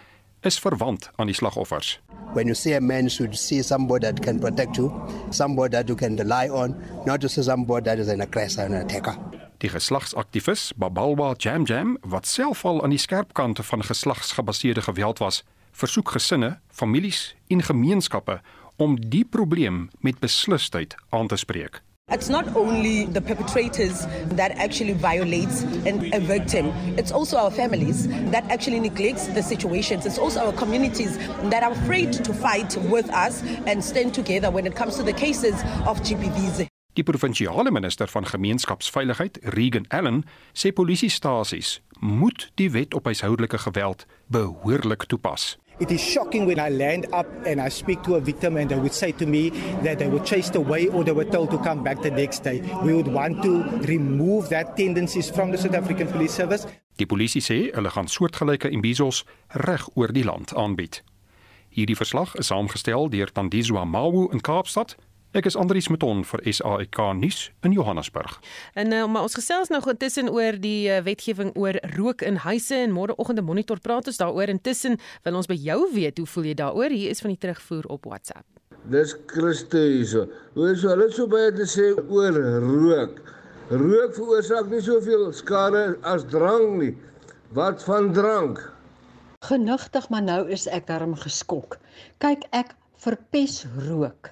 is 0.45 0.59
verwant 0.59 1.11
aan 1.17 1.27
die 1.27 1.35
slagoffers. 1.35 2.01
When 2.35 2.47
you 2.47 2.55
see 2.55 2.75
a 2.75 2.81
man 2.81 3.11
should 3.11 3.37
see 3.37 3.63
somebody 3.63 4.07
that 4.07 4.21
can 4.21 4.39
protect 4.39 4.77
you, 4.77 4.91
somebody 5.31 5.77
that 5.77 5.89
you 5.89 5.97
can 5.97 6.17
rely 6.17 6.49
on, 6.49 6.77
not 7.07 7.21
to 7.21 7.29
see 7.29 7.43
somebody 7.43 7.85
that 7.85 7.99
is 7.99 8.09
an 8.09 8.21
aggressor 8.21 8.65
and 8.65 8.75
an 8.75 8.85
attacker. 8.85 9.17
Die 9.59 9.71
geslagsaktivis 9.71 10.73
Babalwa 10.77 11.35
Jam 11.39 11.65
Jam, 11.65 11.97
wat 12.03 12.27
self 12.27 12.65
al 12.65 12.83
aan 12.83 12.93
die 12.93 12.99
skerp 12.99 13.33
kante 13.33 13.63
van 13.63 13.85
geslagsgebaseerde 13.85 14.83
geweld 14.83 15.23
was, 15.23 15.45
versoek 15.73 16.11
gesinne, 16.17 16.59
families 16.69 17.35
en 17.49 17.63
gemeenskappe 17.63 18.41
om 18.77 18.99
die 18.99 19.25
probleem 19.25 19.89
met 20.01 20.19
beslisheid 20.19 20.97
aan 21.09 21.27
te 21.27 21.37
spreek. 21.37 21.83
It's 22.15 22.29
not 22.29 22.55
only 22.55 23.07
the 23.07 23.21
perpetrators 23.21 24.07
that 24.37 24.53
actually 24.53 24.93
violates 24.93 25.63
and 25.85 26.15
a 26.15 26.21
victim. 26.21 26.67
It's 26.97 27.11
also 27.11 27.37
our 27.39 27.51
families 27.51 28.07
that 28.31 28.45
actually 28.51 28.79
neglects 28.79 29.27
the 29.29 29.43
situations. 29.43 30.07
It's 30.07 30.19
also 30.19 30.47
our 30.47 30.53
communities 30.53 31.19
that 31.51 31.63
are 31.63 31.73
afraid 31.73 32.13
to 32.13 32.33
fight 32.33 32.77
with 32.91 33.11
us 33.11 33.43
and 33.67 33.83
stand 33.83 34.15
together 34.15 34.51
when 34.51 34.67
it 34.67 34.77
comes 34.77 34.97
to 34.97 35.03
the 35.03 35.13
cases 35.13 35.55
of 35.87 36.01
GBVs. 36.03 36.67
Die 36.95 37.03
provinsiale 37.03 37.71
minister 37.71 38.07
van 38.09 38.27
gemeenskapsveiligheid, 38.27 39.39
Regan 39.43 39.85
Allen, 39.89 40.23
sê 40.53 40.71
polisiestasies 40.71 41.81
moet 41.99 42.51
die 42.55 42.71
wet 42.71 42.95
op 42.95 43.05
huishoudelike 43.05 43.59
geweld 43.59 44.07
behoorlik 44.31 45.05
toepas. 45.11 45.57
It 45.81 45.91
is 45.91 46.01
shocking 46.01 46.47
when 46.47 46.61
I 46.61 46.69
land 46.69 47.07
up 47.13 47.27
and 47.45 47.61
I 47.61 47.69
speak 47.69 48.03
to 48.05 48.15
a 48.15 48.21
victim 48.21 48.57
and 48.57 48.71
they 48.71 48.79
would 48.79 48.95
say 48.95 49.11
to 49.13 49.27
me 49.27 49.51
that 49.83 49.99
they 49.99 50.07
were 50.07 50.23
chased 50.23 50.55
away 50.55 50.87
or 50.87 51.03
they 51.03 51.13
were 51.13 51.25
told 51.25 51.51
to 51.51 51.59
come 51.59 51.83
back 51.83 52.01
the 52.01 52.11
next 52.11 52.45
day. 52.45 52.63
We 52.85 52.95
would 52.95 53.09
want 53.09 53.43
to 53.43 53.65
remove 53.83 54.51
that 54.51 54.77
tendencies 54.77 55.31
from 55.31 55.51
the 55.51 55.59
South 55.59 55.75
African 55.75 56.07
Police 56.07 56.33
Service. 56.33 56.67
Die 56.97 57.07
polisie 57.11 57.43
sê 57.43 57.57
hulle 57.75 57.91
gaan 57.91 58.07
soortgelyke 58.07 58.71
imbizos 58.71 59.25
reg 59.67 59.83
oor 59.99 60.15
die 60.15 60.23
land 60.23 60.55
aanbied. 60.55 61.01
Hierdie 61.75 61.99
verslag 61.99 62.37
is 62.39 62.53
saamgestel 62.53 63.11
deur 63.11 63.33
Tandizwa 63.35 63.83
Mawu 63.85 64.29
in 64.31 64.41
Kaapstad 64.47 64.95
Ek 65.35 65.49
is 65.51 65.57
Andrius 65.59 65.89
Meton 65.91 66.21
vir 66.23 66.45
SAK 66.47 66.99
nuus 67.19 67.39
in 67.67 67.73
Johannesburg. 67.75 68.37
En 68.79 68.93
uh, 68.95 69.01
maar 69.11 69.25
ons 69.27 69.35
gesels 69.35 69.71
nou 69.73 69.81
intussen 69.91 70.29
oor 70.31 70.55
die 70.63 70.87
uh, 70.87 71.01
wetgewing 71.03 71.49
oor 71.59 71.75
rook 71.97 72.23
in 72.23 72.37
huise 72.45 72.77
en 72.79 72.93
môreoggend 72.95 73.41
'n 73.43 73.45
monitor 73.45 73.81
praat 73.83 74.07
ons 74.07 74.21
daaroor 74.23 74.53
intussen 74.53 74.95
wil 75.25 75.35
ons 75.35 75.51
by 75.51 75.57
jou 75.59 75.91
weet 75.91 76.19
hoe 76.23 76.27
voel 76.27 76.45
jy 76.45 76.55
daaroor? 76.55 76.95
Hier 76.95 77.11
is 77.11 77.21
van 77.21 77.35
die 77.35 77.41
terugvoer 77.43 77.89
op 77.91 78.07
WhatsApp. 78.07 78.47
Dis 78.95 79.17
Christo 79.27 79.83
hierso. 79.83 80.29
Hoe 80.55 80.71
is 80.71 80.87
hulle 80.87 81.11
so 81.11 81.27
baie 81.27 81.51
te 81.51 81.67
sê 81.67 81.91
oor 81.99 82.39
rook? 82.63 83.19
Rook 83.71 84.15
veroorsaak 84.15 84.71
nie 84.71 84.83
soveel 84.87 85.33
skade 85.33 85.99
as 86.03 86.23
drank 86.31 86.79
nie. 86.79 86.95
Wat 87.51 87.83
van 87.83 88.13
drank? 88.13 88.63
Genigtig, 89.43 90.09
maar 90.11 90.23
nou 90.23 90.47
is 90.47 90.71
ek 90.71 90.87
darm 90.87 91.19
geskok. 91.19 91.81
Kyk, 92.23 92.47
ek 92.55 92.77
verpes 93.03 93.65
rook. 93.91 94.31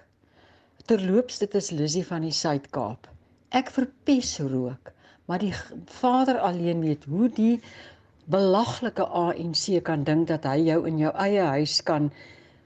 Terloops, 0.91 1.39
dit 1.39 1.53
is 1.55 1.71
Lizzie 1.71 2.03
van 2.03 2.25
die 2.27 2.33
Suid-Kaap. 2.35 3.07
Ek 3.55 3.69
verpes 3.71 4.33
rook, 4.43 4.91
maar 5.31 5.39
die 5.39 5.53
Vader 6.01 6.41
alleen 6.43 6.81
weet 6.83 7.05
hoe 7.07 7.29
die 7.37 7.61
belaglike 8.33 9.07
ANC 9.07 9.79
kan 9.87 10.03
dink 10.09 10.27
dat 10.33 10.49
hy 10.49 10.57
jou 10.67 10.81
in 10.91 10.99
jou 10.99 11.13
eie 11.23 11.45
huis 11.55 11.77
kan 11.87 12.09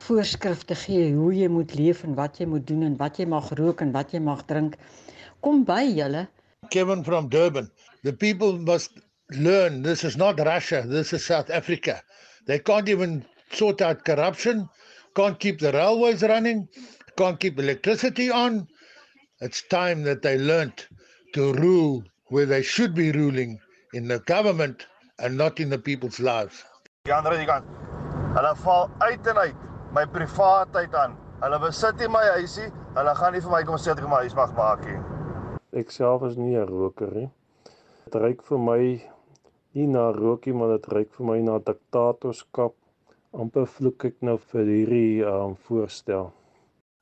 voorskrifte 0.06 0.78
gee 0.86 1.10
hoe 1.12 1.28
jy 1.36 1.50
moet 1.52 1.74
leef 1.76 2.02
en 2.08 2.16
wat 2.16 2.40
jy 2.40 2.48
moet 2.48 2.64
doen 2.68 2.86
en 2.88 2.96
wat 3.02 3.20
jy 3.20 3.28
mag 3.28 3.52
rook 3.60 3.84
en 3.84 3.92
wat 3.92 4.16
jy 4.16 4.22
mag 4.24 4.40
drink. 4.48 4.80
Kom 5.44 5.66
by 5.68 5.84
julle. 5.84 6.24
Kevin 6.72 7.04
from 7.04 7.28
Durban. 7.28 7.68
The 8.02 8.16
people 8.16 8.56
must 8.56 8.96
learn 9.36 9.82
this 9.82 10.04
is 10.08 10.16
not 10.16 10.40
Russia, 10.40 10.86
this 10.88 11.12
is 11.12 11.24
South 11.24 11.50
Africa. 11.50 12.00
They 12.46 12.60
can't 12.60 12.88
even 12.88 13.26
sort 13.52 13.82
out 13.82 14.06
corruption, 14.08 14.70
can't 15.14 15.38
keep 15.38 15.60
the 15.60 15.72
railways 15.72 16.22
running 16.22 16.68
can't 17.16 17.40
keep 17.40 17.58
electricity 17.58 18.30
on. 18.30 18.68
It's 19.40 19.62
time 19.62 20.02
that 20.04 20.22
they 20.22 20.38
learnt 20.38 20.88
to 21.34 21.52
rule 21.54 22.04
where 22.28 22.46
they 22.46 22.62
should 22.62 22.94
be 22.94 23.12
ruling 23.12 23.58
in 23.94 24.08
the 24.08 24.18
government 24.20 24.86
and 25.18 25.36
not 25.36 25.60
in 25.60 25.70
the 25.70 25.78
people's 25.78 26.20
lives. 26.20 26.64
Die 27.04 27.14
ander 27.14 27.36
kant. 27.46 27.66
Hulle 28.36 28.54
val 28.62 28.90
uit 28.98 29.26
en 29.26 29.38
uit 29.38 29.66
my 29.96 30.04
privaatheid 30.06 30.94
aan. 30.94 31.16
Hulle 31.40 31.58
besit 31.62 32.00
nie 32.00 32.08
my 32.08 32.24
huisie. 32.36 32.70
Hulle 32.96 33.14
gaan 33.20 33.36
nie 33.36 33.42
vir 33.44 33.52
my 33.52 33.62
kom 33.68 33.78
sê 33.80 33.92
dat 33.92 34.02
ek 34.04 34.10
my 34.12 34.22
huis 34.24 34.36
mag 34.36 34.56
maak 34.56 34.82
nie. 34.88 34.96
Ek 35.80 35.92
self 35.92 36.24
is 36.30 36.36
nie 36.40 36.56
'n 36.56 36.66
roker 36.68 37.12
nie. 37.12 37.28
Dit 38.04 38.18
reuk 38.22 38.42
vir 38.48 38.58
my 38.58 38.80
nie 39.76 39.86
na 39.86 40.10
rookie 40.16 40.52
maar 40.52 40.78
dit 40.78 40.92
reuk 40.92 41.12
vir 41.18 41.26
my 41.26 41.40
na 41.40 41.58
diktatorskap. 41.58 42.74
amper 43.36 43.66
vloek 43.68 44.04
ek 44.08 44.22
nou 44.24 44.36
vir 44.50 44.64
hierdie 44.64 45.24
um, 45.28 45.56
voorstel. 45.68 46.30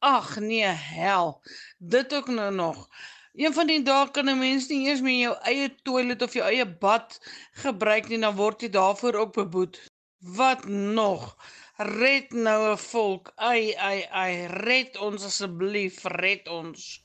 Ag 0.04 0.38
nee, 0.38 0.66
hel. 0.66 1.40
Dit 1.78 2.14
ook 2.14 2.28
nou 2.28 2.54
nog. 2.54 2.88
Een 3.34 3.52
van 3.52 3.66
die 3.66 3.82
dae 3.82 4.10
kan 4.10 4.28
'n 4.28 4.38
mens 4.38 4.68
nie 4.68 4.86
eers 4.86 5.00
meer 5.00 5.18
jou 5.18 5.36
eie 5.42 5.74
toilet 5.82 6.22
of 6.22 6.32
jou 6.32 6.44
eie 6.44 6.66
bad 6.66 7.18
gebruik 7.52 8.08
nie, 8.08 8.18
dan 8.20 8.36
word 8.36 8.60
jy 8.60 8.68
daarvoor 8.68 9.14
ook 9.14 9.32
beboet. 9.32 9.80
Wat 10.18 10.64
nog? 10.68 11.36
Red 11.76 12.32
nou 12.32 12.72
'n 12.72 12.78
volk. 12.78 13.32
Ai 13.36 13.72
ai 13.74 14.06
ai, 14.10 14.46
red 14.46 14.96
ons 14.96 15.24
asseblief, 15.24 16.04
red 16.04 16.48
ons. 16.48 17.02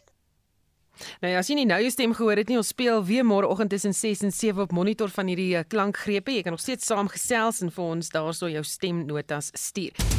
Nou 1.21 1.33
ja, 1.33 1.39
as 1.39 1.47
jy 1.47 1.55
nie 1.55 1.65
nou 1.65 1.79
jou 1.79 1.91
stem 1.91 2.13
gehoor 2.13 2.35
het 2.35 2.47
nie, 2.47 2.57
ons 2.57 2.67
speel 2.67 3.05
weer 3.05 3.25
môreoggend 3.25 3.69
tussen 3.69 3.93
6 3.93 4.21
en 4.21 4.31
7 4.31 4.61
op 4.61 4.71
monitor 4.71 5.09
van 5.09 5.27
hierdie 5.27 5.55
eh, 5.55 5.63
klankgrepe. 5.67 6.31
Jy 6.31 6.41
kan 6.41 6.51
nog 6.51 6.61
steeds 6.61 6.85
saamgesels 6.85 7.61
en 7.61 7.71
vir 7.71 7.83
ons 7.83 8.09
daarso 8.09 8.49
jou 8.49 8.63
stemnotas 8.63 9.49
stuur. 9.53 10.18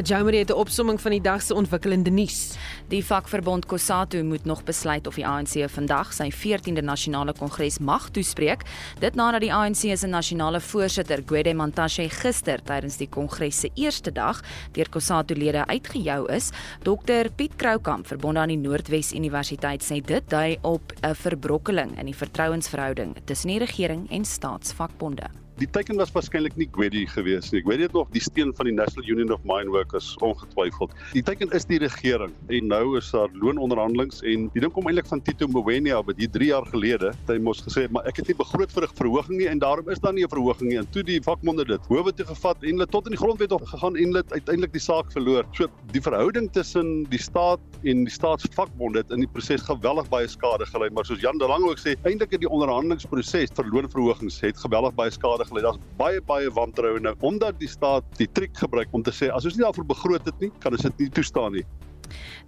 Jamie 0.00 0.38
het 0.38 0.50
'n 0.50 0.52
opsomming 0.52 1.00
van 1.00 1.10
die 1.10 1.20
dag 1.20 1.42
se 1.42 1.54
ontwikkelende 1.54 2.10
nuus. 2.10 2.56
Die 2.88 3.04
vakverbond 3.04 3.66
COSATU 3.66 4.22
moet 4.22 4.44
nog 4.44 4.64
besluit 4.64 5.06
of 5.06 5.14
die 5.14 5.26
ANC 5.26 5.70
vandag 5.70 6.12
sy 6.12 6.30
14de 6.30 6.82
nasionale 6.82 7.32
kongres 7.32 7.78
mag 7.78 8.10
toespreek, 8.10 8.62
dit 8.98 9.14
nadat 9.14 9.40
die 9.40 9.52
ANC 9.52 9.96
se 9.96 10.06
nasionale 10.06 10.60
voorsitter, 10.60 11.22
Gwede 11.26 11.54
Mantashe, 11.54 12.08
gister 12.08 12.62
tydens 12.62 12.96
die 12.96 13.08
kongres 13.08 13.60
se 13.60 13.70
eerste 13.74 14.12
dag 14.12 14.40
deur 14.72 14.88
COSATU-lede 14.88 15.66
uitgejou 15.66 16.32
is. 16.32 16.50
Dr 16.82 17.30
Piet 17.36 17.56
Kroukamp, 17.56 18.06
verbonde 18.06 18.40
aan 18.40 18.48
die 18.48 18.58
Noordwes 18.58 19.12
Universiteit, 19.12 19.82
sê 19.82 20.00
dit 20.00 20.30
dui 20.30 20.58
op 20.62 20.92
'n 21.02 21.14
verbrokkeling 21.14 21.98
in 21.98 22.06
die 22.06 22.16
vertrouensverhouding 22.16 23.16
tussen 23.24 23.48
die 23.48 23.58
regering 23.58 24.10
en 24.10 24.24
staatsvakbonde. 24.24 25.41
Die 25.62 25.68
teken 25.70 25.94
was 26.00 26.10
waarskynlik 26.10 26.56
nie 26.58 26.66
Gwedi 26.74 27.04
gewees 27.06 27.52
nie. 27.54 27.60
Gwedi 27.62 27.84
het 27.86 27.92
nog 27.94 28.08
die 28.10 28.20
steun 28.24 28.50
van 28.58 28.66
die 28.66 28.72
National 28.74 29.06
Union 29.06 29.30
of 29.30 29.44
Mine 29.46 29.70
Workers 29.70 30.08
ongetwyfeld. 30.18 30.90
Die 31.14 31.22
teken 31.22 31.52
is 31.54 31.68
die 31.70 31.78
regering 31.78 32.32
en 32.50 32.66
nou 32.72 32.96
is 32.98 33.12
daar 33.14 33.30
loononderhandelings 33.38 34.24
en 34.26 34.48
die 34.56 34.62
ding 34.64 34.72
kom 34.74 34.90
eintlik 34.90 35.06
van 35.06 35.22
Tito 35.22 35.46
Mboweni 35.46 35.92
af 35.94 36.08
wat 36.08 36.18
hier 36.18 36.32
3 36.34 36.48
jaar 36.48 36.66
gelede 36.72 37.12
hy 37.28 37.36
mos 37.46 37.60
gesê 37.62 37.84
het 37.86 37.94
maar 37.94 38.08
ek 38.10 38.18
het 38.18 38.32
nie 38.32 38.36
begroot 38.40 38.74
vir 38.74 38.88
'n 38.88 38.96
verhoging 38.98 39.38
nie 39.38 39.46
en 39.52 39.62
daarom 39.62 39.92
is 39.94 40.02
daar 40.02 40.16
nie 40.16 40.24
'n 40.26 40.32
verhoging 40.34 40.68
nie 40.72 40.80
en 40.82 40.90
toe 40.90 41.04
die 41.06 41.20
vakbonde 41.22 41.64
dit 41.64 41.86
howe 41.86 42.10
toe 42.10 42.26
gevat 42.26 42.58
en 42.62 42.74
hulle 42.74 42.86
tot 42.86 43.06
in 43.06 43.14
die 43.14 43.22
grondwet 43.22 43.52
op 43.52 43.62
gegaan 43.62 43.94
en 43.94 44.10
hulle 44.10 44.24
uiteindelik 44.34 44.72
die 44.72 44.82
saak 44.82 45.12
verloor. 45.12 45.46
So 45.52 45.70
die 45.92 46.02
verhouding 46.02 46.50
tussen 46.50 47.06
die 47.06 47.22
staat 47.22 47.60
en 47.84 48.02
die 48.02 48.12
staatsvakbonde 48.12 48.98
het 48.98 49.10
in 49.12 49.22
die 49.22 49.30
proses 49.30 49.62
geweldig 49.62 50.10
baie 50.10 50.26
skade 50.26 50.66
gelei 50.66 50.90
maar 50.90 51.06
soos 51.06 51.20
Jan 51.20 51.38
de 51.38 51.46
Lange 51.46 51.70
ook 51.70 51.78
sê 51.78 51.94
eintlik 52.02 52.32
in 52.32 52.40
die 52.40 52.50
onderhandelingsproses 52.50 53.54
vir 53.54 53.64
loonverhogings 53.70 54.40
het 54.40 54.58
geweldig 54.58 54.94
baie 54.94 55.10
skade 55.10 55.51
skade 55.52 55.60
gelei. 55.60 55.62
Daar's 55.62 55.78
baie 55.98 56.20
baie 56.20 56.50
wantroue 56.50 57.00
nou 57.00 57.14
omdat 57.20 57.58
die 57.60 57.68
staat 57.68 58.04
die 58.18 58.28
triek 58.28 58.56
gebruik 58.56 58.88
om 58.92 59.02
te 59.02 59.12
sê 59.12 59.30
as 59.30 59.44
ons 59.44 59.56
nie 59.56 59.64
daarvoor 59.64 59.86
begroot 59.86 60.24
het 60.26 60.40
nie, 60.40 60.50
kan 60.60 60.72
ons 60.72 60.82
dit 60.82 60.98
nie 60.98 61.10
toestaan 61.10 61.52
nie. 61.52 61.64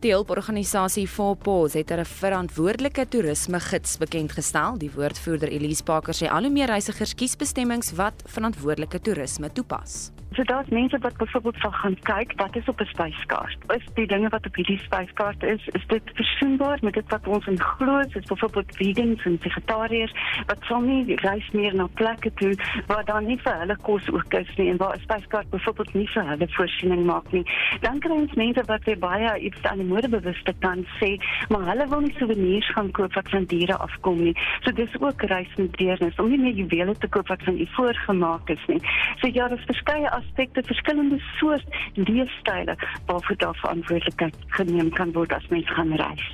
Die 0.01 0.13
hulporganisasie 0.13 1.07
For 1.09 1.37
Pause 1.37 1.79
het 1.79 1.91
'n 1.91 2.05
verantwoordelike 2.05 3.09
toerisme 3.09 3.61
gids 3.61 3.97
bekend 3.97 4.33
gestel. 4.33 4.77
Die 4.79 4.91
woordvoerder 4.91 5.49
Elise 5.49 5.83
Parker 5.83 6.13
sê 6.13 6.29
al 6.29 6.43
hoe 6.43 6.53
meer 6.53 6.67
reisigers 6.67 7.15
kies 7.15 7.37
bestemmings 7.37 7.95
wat 7.95 8.23
verantwoordelike 8.27 9.01
toerisme 9.01 9.51
toepas. 9.53 10.11
So 10.35 10.43
daar's 10.43 10.69
mense 10.69 10.99
wat 10.99 11.17
byvoorbeeld 11.17 11.57
sal 11.57 11.71
gaan 11.71 11.97
kyk 12.03 12.33
wat 12.37 12.57
is 12.57 12.69
op 12.69 12.81
'n 12.81 12.85
spyskaart. 12.85 13.59
Is 13.67 13.87
die 13.95 14.07
dinge 14.07 14.29
wat 14.29 14.47
op 14.47 14.55
hierdie 14.55 14.79
spyskaart 14.79 15.43
is, 15.43 15.67
is 15.67 15.87
dit 15.87 16.03
versoenbaar 16.15 16.79
met 16.83 16.95
dit 16.95 17.09
wat 17.09 17.27
ons 17.27 17.47
in 17.47 17.61
glo, 17.61 18.03
soos 18.09 18.25
byvoorbeeld 18.25 18.77
vegans 18.77 19.25
en 19.25 19.39
vegetariërs 19.41 20.15
wat 20.47 20.59
sal 20.61 20.81
nie 20.81 21.15
reis 21.15 21.51
meer 21.51 21.75
na 21.75 21.87
plekke 21.95 22.33
toe 22.35 22.55
waar 22.87 23.05
daar 23.05 23.23
nie 23.23 23.39
vir 23.39 23.59
hulle 23.59 23.77
kos 23.77 24.11
ook 24.11 24.35
is 24.35 24.57
nie 24.57 24.71
en 24.71 24.77
waar 24.77 24.97
'n 24.97 25.01
spyskaart 25.01 25.51
byvoorbeeld 25.51 25.95
nie 25.95 26.09
vir 26.09 26.25
hulle 26.25 26.49
voorsiening 26.49 27.05
maak 27.05 27.33
nie. 27.33 27.45
Dan 27.81 27.99
kry 27.99 28.13
ons 28.13 28.35
mense 28.35 28.63
wat 28.67 28.85
weer 28.85 28.99
baie 28.99 29.39
iets 29.39 29.63
aan 29.63 29.79
die 29.79 29.87
modebewuste 29.87 30.55
kan 30.59 30.87
sê, 31.01 31.17
maar 31.49 31.65
hulle 31.71 31.89
wil 31.89 32.01
nie 32.01 32.15
souvenirs 32.19 32.73
gaan 32.73 32.91
koop 32.91 33.15
wat 33.15 33.29
van 33.29 33.45
diere 33.45 33.77
afkom 33.77 34.23
nie. 34.23 34.37
So 34.61 34.73
dis 34.73 35.01
ook 35.01 35.23
reis 35.23 35.55
met 35.57 35.73
deernis 35.73 36.19
om 36.19 36.29
nie 36.29 36.39
meer 36.39 36.55
juwele 36.55 36.95
te 36.99 37.09
koop 37.09 37.29
wat 37.29 37.43
van 37.43 37.59
u 37.59 37.67
voorgemaak 37.71 38.49
is 38.51 38.65
nie. 38.67 38.81
So 39.21 39.27
ja, 39.27 39.49
daar's 39.49 39.65
verskeie 39.65 40.11
aspekte, 40.25 40.63
verskillende 40.67 41.21
soort 41.39 41.79
leefstyle 41.95 42.77
waarvoor 43.07 43.37
daar 43.37 43.61
verantwoordelikheid 43.63 44.37
geneem 44.59 44.91
kan 44.91 45.13
word 45.13 45.33
as 45.33 45.49
mens 45.49 45.71
gaan 45.71 45.93
reis. 45.93 46.27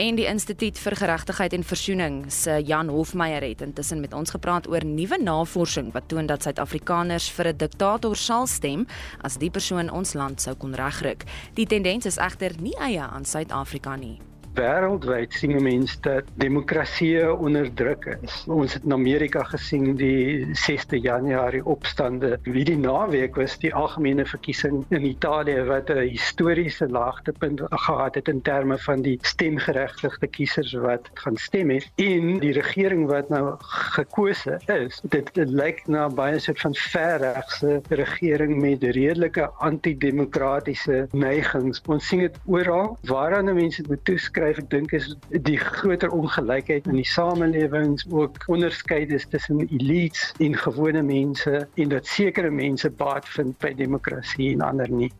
En 0.00 0.16
die 0.16 0.24
Instituut 0.24 0.78
vir 0.80 0.94
Geregtigheid 0.96 1.52
en 1.52 1.64
Versoening 1.66 2.14
se 2.32 2.54
Jan 2.64 2.88
Hofmeyer 2.88 3.44
het 3.44 3.60
intussen 3.60 4.00
met 4.00 4.14
ons 4.16 4.32
gepraat 4.32 4.68
oor 4.68 4.84
nuwe 4.84 5.18
navorsing 5.20 5.90
wat 5.92 6.08
toon 6.08 6.30
dat 6.30 6.46
Suid-Afrikaners 6.46 7.28
vir 7.36 7.52
'n 7.52 7.56
diktator 7.56 8.16
sal 8.16 8.46
stem 8.46 8.86
as 9.20 9.36
die 9.36 9.50
persoon 9.50 9.90
ons 9.90 10.14
land 10.14 10.40
sou 10.40 10.54
kon 10.54 10.74
regryk. 10.74 11.24
Die 11.54 11.66
tendens 11.66 12.06
is 12.06 12.16
egter 12.16 12.52
nie 12.60 12.76
eie 12.80 13.02
aan 13.02 13.24
Suid-Afrika 13.24 13.96
nie. 13.96 14.29
Wêreldwyd 14.58 15.32
sien 15.38 15.54
mense 15.62 15.94
dat 16.02 16.26
demokrasie 16.42 17.22
onderdruk 17.30 18.06
is. 18.22 18.40
Ons 18.50 18.74
het 18.74 18.84
in 18.84 18.92
Amerika 18.96 19.44
gesien 19.46 19.94
die 19.98 20.46
6de 20.58 20.98
Januarie 20.98 21.62
opstande. 21.64 22.32
Hierdie 22.44 22.78
naweek 22.78 23.38
was 23.38 23.54
die 23.62 23.70
algemene 23.74 24.26
verkiesing 24.26 24.82
in 24.90 25.06
Italië 25.06 25.62
wat 25.68 25.90
'n 25.90 26.08
historiese 26.08 26.88
laagtepunt 26.88 27.62
gehad 27.70 28.14
het 28.14 28.28
in 28.28 28.42
terme 28.42 28.78
van 28.78 29.02
die 29.02 29.18
stemgeregtigde 29.22 30.26
kiesers 30.26 30.72
wat 30.72 31.10
gaan 31.14 31.36
stem 31.36 31.70
het 31.70 31.86
en 31.94 32.38
die 32.38 32.52
regering 32.52 33.06
wat 33.06 33.28
nou 33.28 33.54
gekose 33.94 34.58
is. 34.66 35.00
Dit, 35.02 35.34
dit 35.34 35.48
lyk 35.48 35.86
na 35.86 36.08
baie 36.08 36.38
soort 36.38 36.60
van 36.60 36.74
verregse 36.74 37.80
regering 37.88 38.60
met 38.60 38.82
redelike 38.82 39.50
antidemokratiese 39.58 41.06
neigings. 41.12 41.82
Ons 41.86 42.06
sien 42.06 42.20
dit 42.20 42.36
oral. 42.46 42.98
Waaraan 43.02 43.54
mense 43.54 43.84
moet 43.88 44.04
toeskryf, 44.04 44.39
ek 44.48 44.62
dink 44.72 44.92
is 44.96 45.12
die 45.46 45.58
groter 45.60 46.10
ongelykheid 46.14 46.86
in 46.86 46.98
die 47.00 47.06
samelewings, 47.06 48.06
ook 48.10 48.38
onderskeides 48.48 49.26
tussen 49.30 49.62
elites 49.68 50.32
en 50.38 50.56
gewone 50.56 51.02
mense 51.02 51.66
en 51.74 51.92
dat 51.92 52.06
sekere 52.06 52.50
mense 52.50 52.90
baat 52.90 53.28
vind 53.36 53.58
by 53.58 53.74
demokrasie 53.74 54.52
en 54.54 54.66
ander 54.66 54.90
nie. 54.90 55.12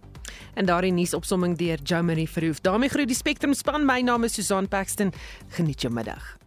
En 0.55 0.67
daardie 0.67 0.93
nuusopsomming 0.93 1.57
deur 1.59 1.79
Jo 1.85 2.03
Marie 2.03 2.29
Verhoef. 2.29 2.61
daarmee 2.61 2.89
groet 2.89 3.09
die 3.09 3.17
Spectrum 3.17 3.55
span. 3.55 3.85
My 3.85 4.01
naam 4.01 4.25
is 4.25 4.35
Susan 4.35 4.69
Paxton. 4.69 5.13
Geniet 5.49 5.81
jou 5.81 5.93
middag. 5.93 6.40